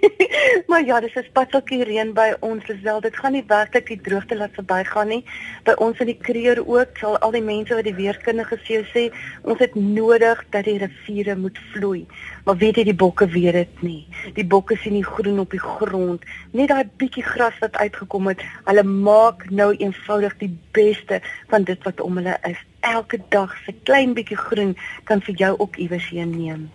maar 0.70 0.86
ja, 0.86 1.00
dis 1.00 1.16
'n 1.16 1.24
spatseltjie 1.24 1.84
reën 1.84 2.14
by 2.14 2.36
ons, 2.40 2.66
dis 2.66 2.82
wel, 2.82 3.02
dit 3.02 3.16
gaan 3.16 3.32
nie 3.32 3.44
werklik 3.48 3.88
die 3.88 4.02
droogte 4.02 4.36
laat 4.36 4.54
verbygaan 4.54 5.08
nie. 5.08 5.24
By 5.64 5.74
ons 5.78 6.00
in 6.00 6.06
die 6.06 6.20
kreer 6.22 6.68
ook, 6.68 6.98
sal 6.98 7.18
al 7.18 7.32
die 7.32 7.42
mense 7.42 7.74
wat 7.74 7.84
die 7.84 7.96
weerkundige 7.96 8.60
sê, 8.68 9.12
ons 9.42 9.60
het 9.60 9.76
nodig 9.76 10.46
dat 10.50 10.66
die 10.66 10.78
riviere 10.78 11.36
moet 11.36 11.58
vloei. 11.72 12.06
Maar 12.50 12.58
weet 12.58 12.80
jy 12.80 12.84
die 12.88 12.98
bokke 12.98 13.28
weet 13.30 13.54
dit 13.54 13.82
nie. 13.86 14.08
Die 14.34 14.44
bokke 14.52 14.74
sien 14.82 14.96
nie 14.98 15.06
groen 15.06 15.38
op 15.44 15.52
die 15.54 15.62
grond, 15.62 16.24
net 16.58 16.72
daai 16.72 16.88
bietjie 16.98 17.22
gras 17.22 17.54
wat 17.62 17.76
uitgekom 17.78 18.32
het. 18.32 18.42
Hulle 18.66 18.84
maak 18.90 19.44
nou 19.54 19.68
eenvoudig 19.76 20.34
die 20.40 20.50
beste 20.74 21.20
van 21.52 21.68
dit 21.68 21.86
wat 21.86 22.02
om 22.02 22.18
hulle 22.18 22.34
is. 22.50 22.58
Elke 22.90 23.20
dag 23.30 23.54
se 23.68 23.76
klein 23.86 24.16
bietjie 24.18 24.40
groen 24.40 24.74
kan 25.06 25.22
vir 25.28 25.38
jou 25.44 25.52
ook 25.60 25.78
iewers 25.78 26.10
heen 26.10 26.34
neem. 26.40 26.66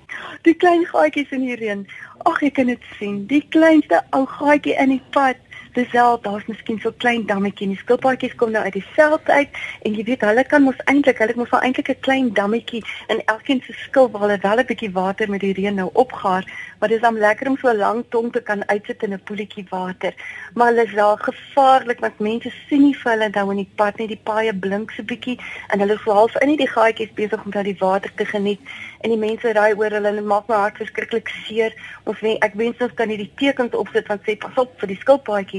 Die 0.46 0.54
klein 0.54 0.86
gaatjies 0.92 1.34
in 1.34 1.42
die 1.48 1.58
reën. 1.58 1.82
Ag, 2.22 2.38
ek 2.46 2.54
kan 2.60 2.70
dit 2.70 2.86
sien. 3.00 3.24
Die 3.26 3.42
kleinste 3.56 4.04
ou 4.14 4.22
gaatjie 4.30 4.78
in 4.78 4.94
die 4.94 5.02
pad 5.10 5.42
dis 5.74 5.90
wel 5.90 6.20
daar's 6.22 6.46
miskien 6.46 6.78
so 6.80 6.92
klein 7.02 7.26
dammetjie 7.26 7.66
die 7.68 7.78
skilpaadjies 7.78 8.34
kom 8.38 8.52
nou 8.54 8.62
uit 8.62 8.76
die 8.76 8.84
veld 8.94 9.28
uit. 9.28 9.56
En 9.82 9.94
jy 9.98 10.04
weet 10.06 10.22
hulle 10.26 10.44
kan 10.46 10.62
mos 10.62 10.82
eintlik 10.90 11.18
hulle 11.22 11.34
moet 11.36 11.50
maar 11.50 11.64
eintlik 11.66 11.88
'n 11.90 12.00
klein 12.06 12.28
dammetjie 12.34 12.82
in 13.08 13.22
elkeen 13.24 13.62
se 13.66 13.72
skil 13.72 14.10
waar 14.10 14.22
hulle 14.22 14.38
wel 14.42 14.58
'n 14.62 14.66
bietjie 14.66 14.92
water 14.92 15.30
met 15.30 15.40
die 15.40 15.52
reën 15.52 15.74
nou 15.74 15.90
opgaar. 15.92 16.44
Maar 16.78 16.88
dis 16.88 17.00
dan 17.00 17.18
lekker 17.18 17.48
om 17.48 17.56
so 17.56 17.68
'n 17.68 17.76
lang 17.76 18.04
tong 18.08 18.32
te 18.32 18.42
kan 18.42 18.68
uitsit 18.68 19.02
in 19.02 19.12
'n 19.12 19.22
poeltjie 19.24 19.66
water. 19.68 20.14
Maar 20.54 20.66
hulle 20.66 20.84
is 20.84 20.92
wel 20.92 21.16
gevaarlik 21.16 22.00
want 22.00 22.18
mense 22.18 22.52
sien 22.68 22.82
nie 22.82 22.96
vir 22.96 23.12
hulle 23.12 23.28
nou 23.28 23.50
in 23.50 23.56
die 23.56 23.72
pad 23.74 23.98
nie. 23.98 24.06
Die 24.06 24.20
paaie 24.24 24.54
blink 24.54 24.90
so 24.90 25.02
bietjie 25.02 25.38
en 25.68 25.78
hulle 25.80 25.94
is 25.94 26.00
half 26.00 26.36
in 26.36 26.56
die 26.56 26.68
gaatjies 26.68 27.12
besig 27.14 27.44
om 27.44 27.50
daar 27.50 27.62
die 27.62 27.78
water 27.78 28.14
te 28.14 28.24
geniet. 28.24 28.60
En 29.00 29.10
die 29.10 29.18
mense 29.18 29.52
ry 29.52 29.72
oor 29.76 29.90
hulle 29.90 30.08
en 30.08 30.14
dit 30.14 30.24
maak 30.24 30.48
my 30.48 30.54
hart 30.54 30.76
verskriklik 30.76 31.28
seer. 31.28 31.74
Of 32.04 32.22
nee, 32.22 32.38
ek 32.38 32.54
wens 32.54 32.76
ons 32.78 32.94
kan 32.94 33.08
hierdie 33.08 33.32
tekens 33.36 33.74
opsit 33.74 34.06
wat 34.06 34.20
sê 34.22 34.36
pas 34.38 34.56
op 34.56 34.80
vir 34.80 34.88
die 34.88 35.00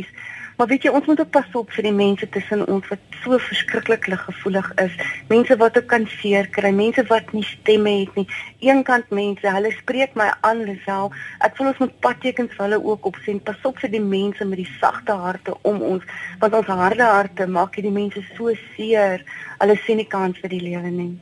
skilpaadjies 0.06 0.34
Maar 0.56 0.68
weet 0.68 0.86
jy, 0.88 0.92
ons 0.96 1.06
moet 1.06 1.20
ook 1.20 1.32
pas 1.36 1.56
op 1.60 1.72
vir 1.76 1.84
die 1.84 1.96
mense 1.96 2.28
tussen 2.32 2.62
ons 2.72 2.86
wat 2.88 3.16
so 3.24 3.36
verskriklik 3.44 4.06
gevoelig 4.08 4.70
is. 4.80 4.94
Mense 5.28 5.58
wat 5.60 5.78
ook 5.78 5.90
kan 5.92 6.08
seer 6.08 6.48
kry, 6.48 6.72
mense 6.72 7.04
wat 7.10 7.34
nie 7.36 7.44
stemme 7.44 7.92
het 7.98 8.16
nie. 8.16 8.24
Eenkant 8.64 9.12
mense, 9.12 9.52
hulle 9.58 9.74
spreek 9.76 10.16
my 10.16 10.30
aan 10.48 10.64
self. 10.86 11.20
Ek 11.44 11.60
voel 11.60 11.74
ons 11.74 11.84
moet 11.84 12.00
padtekens 12.08 12.56
vir 12.56 12.68
hulle 12.70 12.82
ook 12.86 13.12
opsien. 13.12 13.44
Pas 13.44 13.68
op 13.68 13.84
vir 13.84 13.92
die 13.98 14.04
mense 14.04 14.48
met 14.48 14.64
die 14.64 14.72
sagte 14.80 15.20
harte 15.28 15.60
om 15.68 15.84
ons, 15.84 16.08
want 16.40 16.56
ons 16.64 16.72
harde 16.72 17.04
harte 17.04 17.52
maak 17.52 17.76
hierdie 17.76 17.96
mense 18.00 18.24
so 18.38 18.56
seer. 18.78 19.28
Hulle 19.60 19.80
sien 19.84 20.00
nie 20.00 20.08
kans 20.08 20.40
vir 20.40 20.56
die 20.56 20.64
lewe 20.72 20.88
nie 20.88 21.14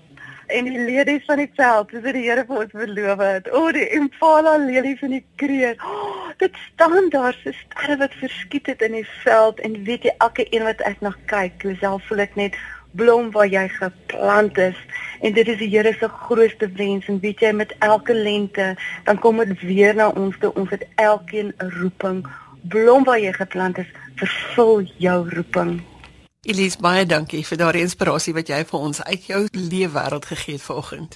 en 0.48 0.66
die 0.66 0.80
lelies 0.80 1.26
van 1.26 1.38
die 1.38 1.52
veld, 1.56 1.90
dis 1.92 2.04
wat 2.04 2.14
die 2.14 2.26
Here 2.28 2.46
vir 2.46 2.60
ons 2.64 2.72
beloof 2.72 3.24
het. 3.24 3.50
O, 3.52 3.72
die 3.72 3.88
impala 3.98 4.58
lelies 4.58 5.00
van 5.00 5.16
die 5.16 5.26
kreer. 5.36 5.76
Oh, 5.80 6.30
dit 6.38 6.56
staan 6.74 7.10
daar 7.10 7.36
so 7.44 7.52
sterre 7.52 7.98
wat 7.98 8.14
verskiet 8.22 8.68
het 8.68 8.82
in 8.82 8.98
die 9.00 9.08
veld 9.24 9.60
en 9.60 9.84
weet 9.84 10.04
jy 10.10 10.16
elke 10.18 10.48
een 10.50 10.64
wat 10.64 10.82
ek 10.88 11.02
nog 11.02 11.18
kyk, 11.32 11.66
self 11.80 12.08
voel 12.08 12.26
ek 12.28 12.36
net 12.36 12.58
blom 12.94 13.32
waar 13.32 13.50
jy 13.50 13.68
geplant 13.74 14.58
is 14.58 14.78
en 15.22 15.34
dit 15.34 15.48
is 15.48 15.58
die 15.58 15.70
Here 15.72 15.94
se 15.98 16.10
grootste 16.26 16.70
wens 16.78 17.08
en 17.10 17.20
weet 17.24 17.42
jy 17.42 17.52
met 17.58 17.74
elke 17.86 18.14
lente 18.14 18.74
dan 19.08 19.20
kom 19.24 19.42
dit 19.42 19.66
weer 19.66 19.96
na 19.98 20.10
ons 20.10 20.38
toe 20.42 20.54
ons 20.60 20.70
het 20.70 20.86
elkeen 21.02 21.54
'n 21.58 21.72
roeping 21.80 22.22
blom 22.70 23.04
waar 23.04 23.20
jy 23.20 23.34
geplant 23.34 23.78
is 23.78 23.90
vervul 24.22 24.86
jou 24.98 25.20
roeping 25.30 25.82
Elise, 26.44 26.76
baie 26.84 27.06
dankie 27.08 27.40
vir 27.48 27.56
daardie 27.56 27.86
inspirasie 27.86 28.34
wat 28.36 28.50
jy 28.52 28.58
vir 28.68 28.82
ons 28.84 28.98
uit 29.00 29.28
jou 29.30 29.38
leefwêreld 29.56 30.26
gegee 30.28 30.58
het 30.58 30.66
vanoggend. 30.66 31.16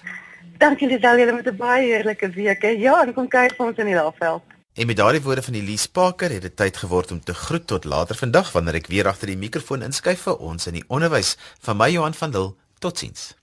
Dankie 0.62 0.88
Lisel, 0.88 1.20
jy 1.20 1.26
het 1.28 1.48
'n 1.52 1.58
baie 1.58 1.84
heerlike 1.84 2.30
week. 2.30 2.62
He. 2.62 2.70
Ja, 2.80 3.04
en 3.04 3.14
kom 3.14 3.28
kyk 3.28 3.58
vir 3.58 3.66
ons 3.68 3.78
in 3.78 3.86
die 3.86 3.96
Laagveld. 3.96 4.42
En 4.74 4.88
met 4.88 4.96
daardie 4.96 5.22
woorde 5.22 5.44
van 5.44 5.54
Elise 5.54 5.92
Parker 5.92 6.32
het 6.32 6.42
dit 6.42 6.56
tyd 6.56 6.78
geword 6.78 7.12
om 7.12 7.20
te 7.20 7.34
groet 7.34 7.68
tot 7.68 7.84
later 7.84 8.16
vandag 8.16 8.52
wanneer 8.52 8.76
ek 8.76 8.88
weer 8.88 9.08
agter 9.08 9.28
die 9.28 9.38
mikrofoon 9.38 9.82
inskuif 9.82 10.22
vir 10.22 10.38
ons 10.38 10.68
in 10.68 10.74
die 10.74 10.86
onderwys 10.88 11.36
van 11.60 11.78
my 11.78 11.92
Johan 11.92 12.14
van 12.14 12.32
Dil. 12.32 12.56
Totsiens. 12.80 13.36